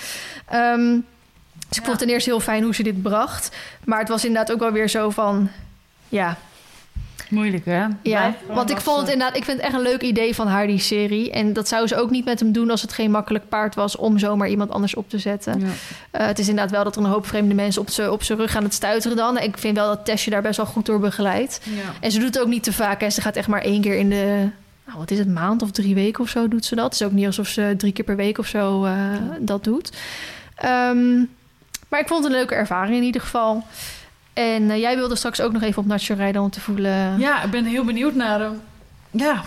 [0.50, 0.92] Ehm,
[1.68, 3.56] dus ik vond het ten eerste heel fijn hoe ze dit bracht.
[3.86, 5.50] Maar het was inderdaad ook wel weer zo van...
[6.10, 6.38] Ja,
[7.32, 7.86] Moeilijk, hè?
[8.04, 10.68] ja, want ik vond het inderdaad, ik vind het echt een leuk idee van haar,
[10.68, 11.32] die serie.
[11.32, 13.96] En dat zou ze ook niet met hem doen als het geen makkelijk paard was
[13.96, 15.60] om zomaar iemand anders op te zetten.
[15.60, 15.68] Ja.
[16.12, 18.52] Eh, het is inderdaad wel dat er een hoop vreemde mensen op zijn op rug
[18.52, 19.40] gaan het stuiteren dan.
[19.40, 21.62] Ik vind wel dat Tessje daar best wel goed door begeleidt.
[21.64, 21.94] Ja.
[22.00, 23.02] En ze doet het ook niet te vaak.
[23.02, 23.10] Hè.
[23.10, 24.50] Ze gaat echt maar één keer in de,
[24.86, 26.86] nou, wat is het, maand of drie weken of zo doet ze dat.
[26.86, 28.94] Het is ook niet alsof ze drie keer per week of zo eh,
[29.40, 29.92] dat doet.
[30.56, 31.18] Ehm,
[31.88, 33.64] maar ik vond het een leuke ervaring in ieder geval.
[34.34, 37.20] En eh, jij wilde straks ook nog even op Nacho rijden om te voelen...
[37.20, 38.62] Ja, ik ben heel benieuwd naar hem.
[39.12, 39.44] Ja,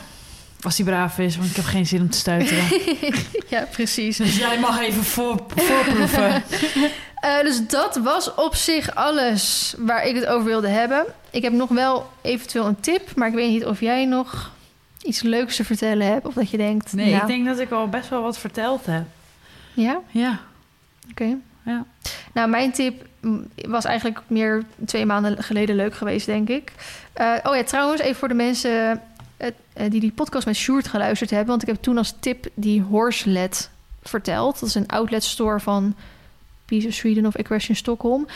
[0.62, 2.64] als hij braaf is, want ik heb geen zin om te stuiteren.
[3.48, 4.16] ja, precies.
[4.16, 6.42] dus jij mag even voor, voorproeven.
[7.24, 11.04] Eh, dus dat was op zich alles waar ik het over wilde hebben.
[11.30, 14.50] Ik heb nog wel eventueel een tip, maar ik weet niet of jij nog
[15.02, 16.26] iets leuks te vertellen hebt.
[16.26, 18.86] Of dat je denkt, Nee, nou, ik denk dat ik al best wel wat verteld
[18.86, 19.04] heb.
[19.74, 20.40] Ja, Ja.
[21.10, 21.36] oké.
[21.64, 21.84] Ja.
[22.32, 23.06] Nou, mijn tip
[23.54, 26.72] was eigenlijk meer twee maanden geleden leuk geweest, denk ik.
[27.12, 29.00] Eh, oh ja, trouwens, even voor de mensen
[29.74, 31.48] eh, die die podcast met Sjoerd geluisterd hebben.
[31.48, 33.70] Want ik heb toen als tip die Horselet
[34.02, 34.60] verteld.
[34.60, 35.94] Dat is een outlet store van
[36.64, 38.26] Peace of Sweden of Equestrian Stockholm.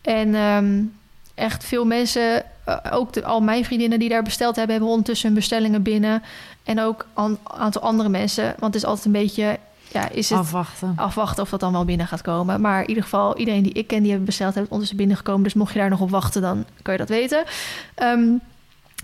[0.00, 0.82] En ehm,
[1.34, 4.74] echt veel mensen, eh, ook al mijn vriendinnen die daar besteld hebben...
[4.74, 6.22] hebben ondertussen bestellingen binnen.
[6.64, 8.44] En ook een aantal andere mensen.
[8.44, 9.58] Want het is altijd een beetje...
[10.00, 10.92] Ja, is het Afwachten.
[10.96, 12.60] afwachten of dat dan wel binnen gaat komen.
[12.60, 15.42] Maar in ieder geval, iedereen die ik ken die hebben besteld, heeft ondertussen binnengekomen.
[15.42, 17.44] Dus mocht je daar nog op wachten, dan kan je dat weten.
[17.94, 18.24] Ehm,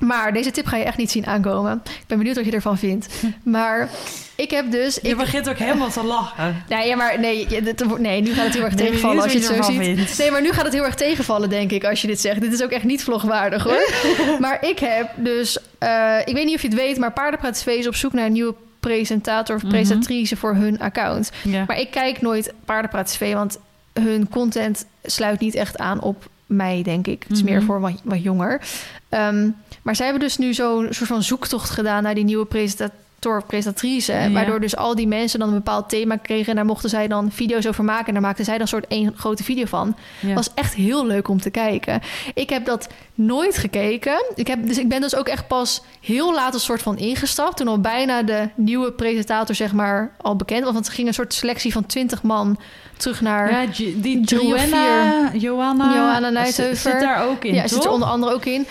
[0.01, 1.83] maar deze tip ga je echt niet zien aankomen.
[1.85, 3.09] Ik ben benieuwd wat je ervan vindt.
[3.43, 3.89] Maar
[4.37, 4.95] ik heb dus...
[5.03, 6.65] Je Ik, begint ook helemaal te lachen.
[6.69, 9.39] nee, ja, maar nee, dit- nee, nu gaat het heel erg Nee, tegenvallen als je
[9.39, 9.77] het zo ziet.
[9.83, 10.19] vindt.
[10.19, 12.41] Nee, maar nu gaat het heel erg tegenvallen, denk ik, als je dit zegt.
[12.41, 13.91] Dit is ook echt niet vlogwaardig, hoor.
[14.41, 15.59] maar ik heb dus...
[15.79, 18.33] eh, ik weet niet of je het weet, maar Paardenpraat is op zoek naar een
[18.33, 18.55] nieuwe
[18.87, 19.71] presentator of Mhm.
[19.71, 21.31] presentatrice voor hun account.
[21.45, 21.65] Ja.
[21.67, 23.59] Maar ik kijk nooit Paardenpraat TV, want
[23.93, 27.23] hun content sluit niet echt aan op mij, denk ik.
[27.23, 27.53] Het is Mhm.
[27.53, 28.61] meer voor wat, wat jonger.
[29.09, 29.49] Ehm,
[29.83, 32.95] maar zij hebben dus nu zo'n soort van zoektocht gedaan naar die nieuwe presentator
[33.27, 34.13] of presentatrice.
[34.13, 34.31] Ja.
[34.31, 36.49] Waardoor dus al die mensen dan een bepaald thema kregen.
[36.49, 38.07] En daar mochten zij dan video's over maken.
[38.07, 39.97] En daar maakten zij dan een soort één grote video van.
[40.21, 40.35] Ja.
[40.35, 42.01] Was echt heel leuk om te kijken.
[42.35, 44.25] Ik heb dat nooit gekeken.
[44.35, 47.57] Ik, heb, dus ik ben dus ook echt pas heel laat een soort van ingestapt.
[47.57, 50.73] Toen al bijna de nieuwe presentator zeg maar al bekend was.
[50.73, 52.59] Want er ging een soort selectie van 20 man
[52.97, 53.51] terug naar...
[53.51, 53.67] Ja,
[53.97, 56.79] die of Joanna, Johanna, Johanna zit-.
[56.79, 57.71] Zit daar ook in, ja, toch?
[57.71, 58.67] zit er onder andere ook in.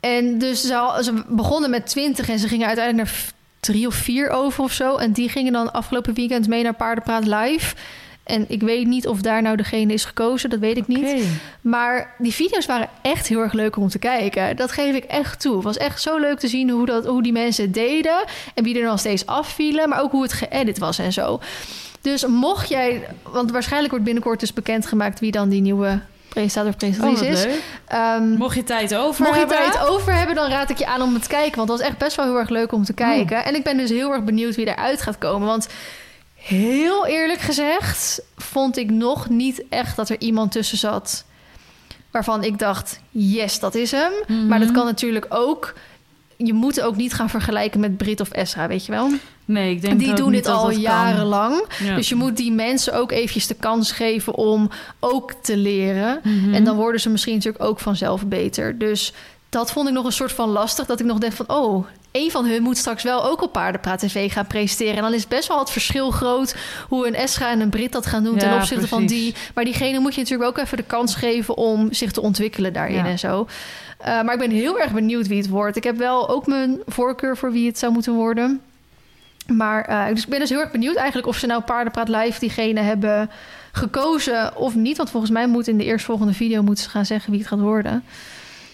[0.00, 3.34] En dus ze, al- ze begonnen met 20 en ze gingen uiteindelijk naar
[3.66, 4.96] drie of vier over of zo.
[4.96, 7.74] En die gingen dan afgelopen weekend mee naar Paardenpraat Live.
[8.24, 11.24] En ik weet niet of daar nou degene is gekozen, dat weet ik niet.
[11.60, 14.56] Maar die video's waren echt heel erg leuk om te kijken.
[14.56, 15.54] Dat geef ik echt toe.
[15.54, 18.24] Het was echt zo leuk te zien hoe, dat, hoe die mensen het deden.
[18.54, 19.88] En wie er dan steeds afvielen.
[19.88, 21.40] Maar ook hoe het geëdit was en zo.
[22.00, 23.06] Dus mocht jij...
[23.22, 25.20] Want waarschijnlijk wordt binnenkort dus bekendgemaakt...
[25.20, 26.00] wie dan die nieuwe
[26.36, 27.62] presentator of Oh, presentatrice wat is.
[27.86, 29.56] Ehm, Mocht je tijd over Mocht je hebben?
[29.56, 31.56] tijd over hebben, dan raad ik je aan om het te kijken.
[31.56, 33.44] Want dat was echt best wel heel erg leuk om te kijken.
[33.44, 35.46] En ik ben dus heel erg benieuwd wie eruit gaat komen.
[35.46, 35.68] Want
[36.34, 41.24] heel eerlijk gezegd, vond ik nog niet echt dat er iemand tussen zat
[42.10, 44.12] waarvan ik dacht: yes, dat is hem.
[44.26, 44.46] Mhm.
[44.46, 45.74] Maar dat kan natuurlijk ook
[46.36, 49.10] je moet ook niet gaan vergelijken met Brit of Esra, weet je wel?
[49.44, 51.64] Nee, ik denk die doen niet dit al jarenlang.
[51.84, 51.94] Ja.
[51.94, 54.70] Dus je moet die mensen ook eventjes de kans geven om
[55.00, 56.20] ook te leren.
[56.22, 56.54] Mhm.
[56.54, 58.78] En dan worden ze misschien natuurlijk ook vanzelf beter.
[58.78, 59.12] Dus
[59.48, 60.86] dat vond ik nog een soort van lastig.
[60.86, 63.98] Dat ik nog denk van, oh, een van hun moet straks wel ook op Paardenpraat
[63.98, 64.96] TV gaan presenteren.
[64.96, 66.56] En dan is best wel het verschil groot
[66.88, 69.34] hoe een Esra en een Brit dat gaan doen ten opzichte van die.
[69.54, 72.96] Maar diegene moet je natuurlijk ook even de kans geven om zich te ontwikkelen daarin
[72.96, 73.06] Ja.
[73.06, 73.46] en zo.
[73.96, 75.76] Eh, maar ik ben heel erg benieuwd wie het wordt.
[75.76, 78.60] Ik heb wel ook mijn voorkeur voor wie het zou moeten worden.
[79.46, 82.40] Maar eh, dus ik ben dus heel erg benieuwd eigenlijk of ze nou Paardenpraat Live
[82.40, 83.30] diegene hebben
[83.72, 84.96] gekozen of niet.
[84.96, 87.60] Want volgens mij moet in de eerstvolgende video moeten ze gaan zeggen wie het gaat
[87.60, 88.04] worden.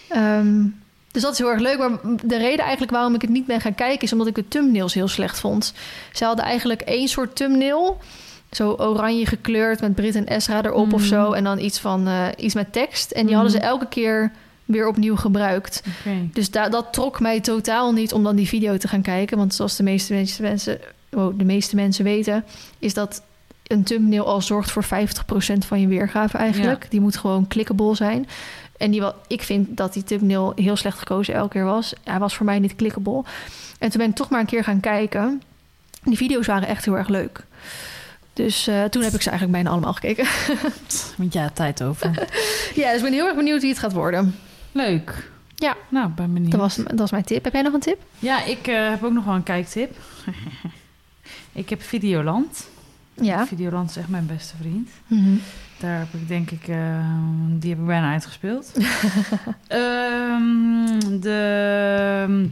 [0.09, 0.63] Ehm,
[1.11, 1.77] dus dat is heel erg leuk.
[1.77, 1.89] Maar
[2.23, 4.01] de reden eigenlijk waarom ik het niet ben gaan kijken...
[4.01, 5.73] is omdat ik de thumbnails heel slecht vond.
[6.13, 7.99] Ze hadden eigenlijk één soort thumbnail.
[8.51, 11.31] Zo oranje gekleurd met Brit en Esra erop of zo.
[11.31, 13.11] En dan iets, van, eh, iets met tekst.
[13.11, 13.67] En die hadden ze Mhm.
[13.67, 14.31] elke keer
[14.65, 15.83] weer opnieuw gebruikt.
[16.33, 19.37] Dus da- dat trok mij totaal niet om dan die video te gaan kijken.
[19.37, 20.79] Want zoals de meeste mensen,
[21.11, 22.45] oh, de meeste mensen weten...
[22.79, 23.21] is dat
[23.67, 24.87] een thumbnail al zorgt voor 50%
[25.67, 26.85] van je weergave eigenlijk.
[26.89, 28.27] Die moet gewoon clickable zijn.
[28.77, 31.93] En die wel, ik vind dat die thumbnail heel slecht gekozen elke keer was.
[32.03, 33.23] Hij was voor mij niet clickable.
[33.79, 35.41] En toen ben ik toch maar een keer gaan kijken.
[36.03, 37.43] Die video's waren echt heel erg leuk.
[38.33, 40.25] Dus eh, toen heb ik ze eigenlijk bijna allemaal gekeken.
[41.17, 42.27] Want ja, tijd over.
[42.75, 44.35] ja, dus ik ben heel erg benieuwd wie het gaat worden.
[44.73, 45.31] Leuk.
[45.55, 45.75] Ja.
[45.89, 46.51] Nou, ben benieuwd.
[46.51, 47.43] Dat was, dat was mijn tip.
[47.43, 48.01] Heb jij nog een tip?
[48.19, 49.97] Ja, ik eh, heb ook nog wel een kijktip.
[51.51, 52.69] ik heb Videoland.
[53.13, 53.47] Ja.
[53.47, 54.89] Videoland is echt mijn beste vriend.
[55.07, 55.35] Mhm.
[55.79, 57.07] Daar heb ik denk ik, eh,
[57.49, 58.71] die heb ik bijna uitgespeeld.
[59.67, 62.49] Ehm, de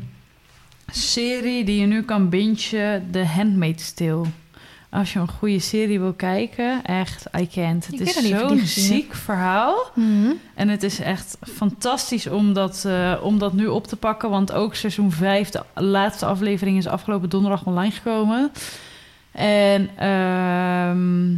[0.91, 4.25] serie die je nu kan bingen, The Handmaid's Tale.
[4.91, 7.87] Als je een goede serie wil kijken, echt, I can't.
[7.87, 9.91] Het is zo'n ziek verhaal.
[9.93, 10.31] Mhm.
[10.53, 14.29] En het is echt fantastisch om dat, eh, om dat nu op te pakken.
[14.29, 18.51] Want ook seizoen 5, de laatste aflevering, is afgelopen donderdag online gekomen.
[19.31, 21.35] En ehm,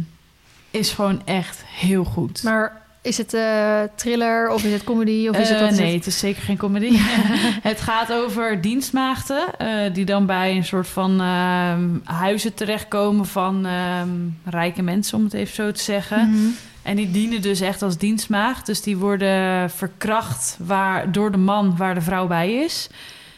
[0.70, 2.42] is gewoon echt heel goed.
[2.42, 5.28] Maar is het eh, thriller of is het comedy?
[5.28, 5.94] Of is het Eh, wat nee, het?
[5.94, 6.96] het is zeker geen comedy.
[7.70, 13.66] het gaat over dienstmaagden eh, die dan bij een soort van ehm, huizen terechtkomen van
[13.66, 14.10] ehm,
[14.44, 16.30] rijke mensen, om het even zo te zeggen.
[16.30, 16.46] Mhm.
[16.82, 18.66] En die dienen dus echt als dienstmaagd.
[18.66, 22.88] Dus die worden verkracht waar, door de man waar de vrouw bij is.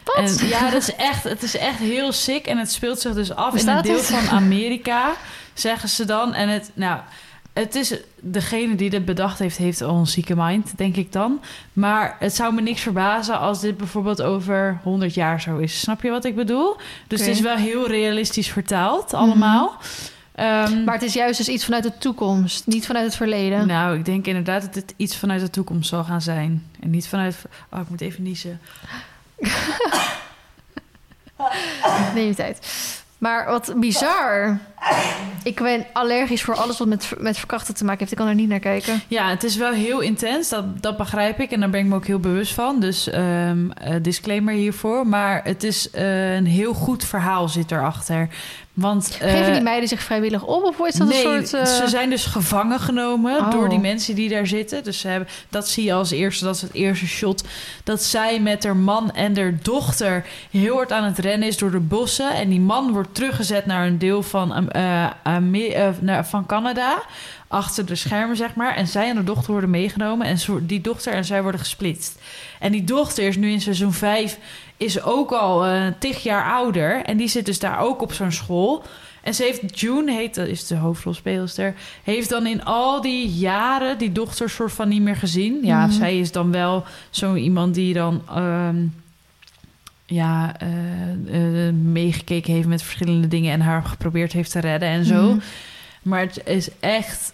[0.05, 0.41] Wat?
[0.41, 2.47] En, ja, dat is echt, het is echt heel sick.
[2.47, 4.07] En het speelt zich dus af in een deel het?
[4.07, 5.13] van Amerika,
[5.55, 6.35] zeggen ze dan.
[6.35, 7.01] En het, nou,
[7.59, 11.41] het is degene die dit bedacht heeft, heeft al een zieke mind, denk ik dan.
[11.73, 15.81] Maar het zou me niks verbazen als dit bijvoorbeeld over 100 jaar zo is.
[15.81, 16.77] Snap je wat ik bedoel?
[17.07, 19.77] Dus het is wel heel realistisch vertaald, allemaal.
[20.35, 23.67] Ehm, Maar het is juist dus iets vanuit de toekomst, niet vanuit het verleden.
[23.67, 26.67] nou, ik denk inderdaad dat het iets vanuit de toekomst zal gaan zijn.
[26.81, 27.37] En niet vanuit...
[27.73, 28.61] Oh, ik moet even niezen.
[32.15, 32.67] Neem je tijd.
[33.19, 34.59] Maar wat bizar.
[35.43, 38.13] Ik ben allergisch voor alles wat met, met verkrachten te maken heeft.
[38.13, 39.01] Ik kan er niet naar kijken.
[39.09, 40.49] Ja, het is wel heel intens.
[40.49, 41.51] Dat, dat begrijp ik.
[41.51, 42.81] En daar ben ik me ook heel bewust van.
[42.81, 45.07] Dus ehm, eh, disclaimer hiervoor.
[45.07, 48.29] Maar het is eh, een heel goed verhaal zit erachter.
[48.77, 49.19] Want...
[49.21, 50.63] eh, Geven die meiden zich vrijwillig op?
[50.63, 51.67] Of is dat nee, een soort...
[51.69, 53.51] eh, ze zijn dus gevangen genomen Oh.
[53.51, 54.85] door die mensen die daar zitten.
[54.85, 57.45] Dus ze hebben, dat zie je als eerste, dat is het eerste shot.
[57.85, 61.71] Dat zij met haar man en haar dochter heel hard aan het rennen is door
[61.71, 62.31] de bossen.
[62.35, 67.03] En die man wordt teruggezet naar een deel van, eh, eh, van Canada.
[67.49, 68.75] Achter de schermen, zeg maar.
[68.77, 70.27] En zij en de dochter worden meegenomen.
[70.27, 72.19] En die dochter en zij worden gesplitst.
[72.61, 74.39] En die dochter is nu in seizoen 5
[74.77, 77.03] is ook al eh tig jaar ouder.
[77.05, 78.83] En die zit dus daar ook op zo'n school.
[79.23, 81.75] En ze heeft, June heet, dat is de hoofdrolspeelster,
[82.05, 85.59] heeft dan in al die jaren die dochter soort van niet meer gezien.
[85.63, 85.95] Ja, Mhm.
[85.95, 88.77] zij is dan wel zo iemand die dan ehm,
[90.07, 95.05] ja, eh, eh, meegekeken heeft met verschillende dingen en haar geprobeerd heeft te redden en
[95.05, 95.23] zo.
[95.31, 95.39] Mhm.
[96.03, 97.33] Maar het is echt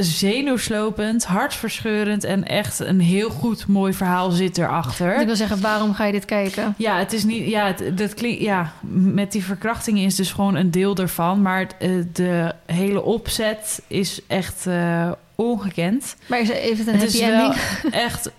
[0.00, 5.20] zenuwslopend, hartverscheurend en echt een heel goed, mooi verhaal zit erachter.
[5.20, 6.74] Ik wil zeggen, waarom ga je dit kijken?
[6.76, 7.48] Ja, het is niet.
[7.48, 8.40] Ja, het, dat klinkt.
[8.40, 11.42] Ja, met die verkrachtingen is dus gewoon een deel ervan.
[11.42, 16.16] Maar het, eh, de hele opzet is echt eh, ongekend.
[16.26, 17.52] Maar is even een het happy is wel
[18.06, 18.30] echt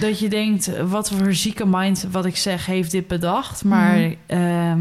[0.00, 3.64] dat je denkt: wat voor zieke mind, wat ik zeg, heeft dit bedacht.
[3.64, 4.12] Maar Mhm.
[4.26, 4.80] ehm,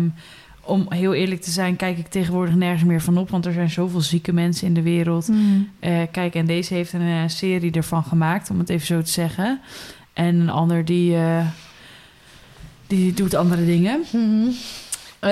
[0.66, 3.30] om heel eerlijk te zijn, kijk ik tegenwoordig nergens meer van op.
[3.30, 5.28] Want er zijn zoveel zieke mensen in de wereld.
[5.28, 5.40] Mhm.
[5.80, 9.12] Eh, kijk, en deze heeft een eh, serie ervan gemaakt, om het even zo te
[9.12, 9.60] zeggen.
[10.14, 11.46] En een ander die, eh,
[12.88, 14.04] die doet andere dingen.
[15.20, 15.30] Eh,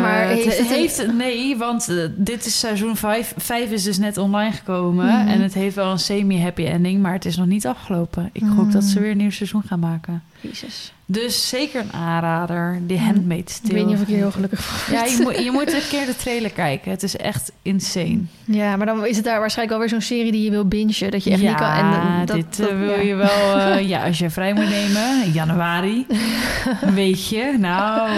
[0.00, 3.34] Maar het heeft het heeft, nee, want dit is seizoen 5.
[3.36, 5.06] 5 is dus net online gekomen.
[5.06, 5.28] Mhm.
[5.28, 8.30] En het heeft wel een semi-happy ending, maar het is nog niet afgelopen.
[8.32, 10.22] Ik hoop dat ze weer een nieuw seizoen gaan maken.
[10.40, 10.92] Jezus.
[11.06, 12.80] Dus zeker een aanrader.
[12.88, 13.04] The Hm.
[13.04, 13.74] Handmaid's Ik Tale.
[13.74, 16.06] weet niet of ik hier heel gelukkig van Ja, je moet, je moet een keer
[16.06, 16.90] de trailer kijken.
[16.90, 18.18] Het is echt insane.
[18.44, 21.10] Ja, maar dan is het daar waarschijnlijk wel weer zo'n serie die je wil bingen.
[21.10, 21.70] Dat je echt niet kan...
[21.72, 23.00] En, dat, dit eh, dat- wil ja.
[23.00, 23.58] je wel...
[23.58, 26.06] eh, ja, als je vrij moet nemen in januari.
[26.94, 27.54] weet je?
[27.58, 28.10] Nou,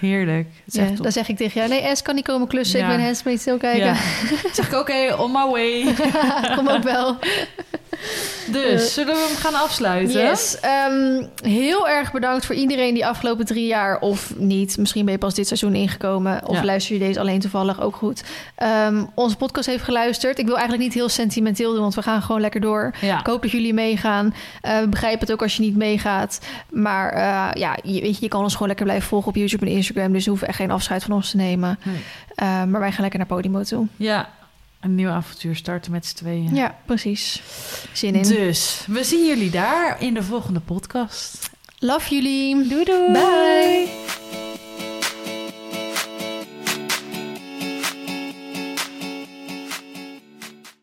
[0.00, 0.48] heerlijk.
[0.64, 2.78] Ja, dan zeg ik tegen jou, nee, S kan niet komen klussen.
[2.80, 2.90] Ja.
[2.90, 3.84] Ik ben Handmaid's Tale kijken.
[3.86, 3.94] Ja.
[4.52, 5.94] zeg ik, oké, on my way.
[6.56, 7.16] Kom ook wel.
[8.52, 10.20] Dus, Eh, zullen we hem gaan afsluiten?
[10.22, 10.60] Yes.
[10.60, 14.78] ehm, heel erg bedankt voor iedereen die afgelopen drie jaar of niet.
[14.78, 16.46] Misschien ben je pas dit seizoen ingekomen.
[16.46, 16.64] Of Ja.
[16.64, 18.22] luister je deze alleen toevallig ook goed.
[18.54, 20.38] ehm, onze podcast heeft geluisterd.
[20.38, 22.94] Ik wil eigenlijk niet heel sentimenteel doen, want we gaan gewoon lekker door.
[23.00, 23.18] Ja.
[23.20, 24.34] Ik hoop dat jullie meegaan.
[24.60, 26.40] Eh, we begrijpen het ook als je niet meegaat.
[26.70, 29.66] Maar eh, ja, je, weet je, je kan ons gewoon lekker blijven volgen op YouTube
[29.66, 30.12] en Instagram.
[30.12, 31.78] Dus we hoeven echt geen afscheid van ons te nemen.
[31.82, 31.96] Nee.
[32.34, 33.86] Eh, maar wij gaan lekker naar Podimo toe.
[33.96, 34.28] Ja,
[34.80, 36.54] een nieuw avontuur starten met z'n tweeën.
[36.54, 37.42] Ja, precies.
[37.92, 38.22] Zin in.
[38.22, 41.50] Dus, we zien jullie daar in de volgende podcast.
[41.78, 42.68] Love jullie.
[42.68, 43.12] Doei doei.
[43.12, 44.49] Bye.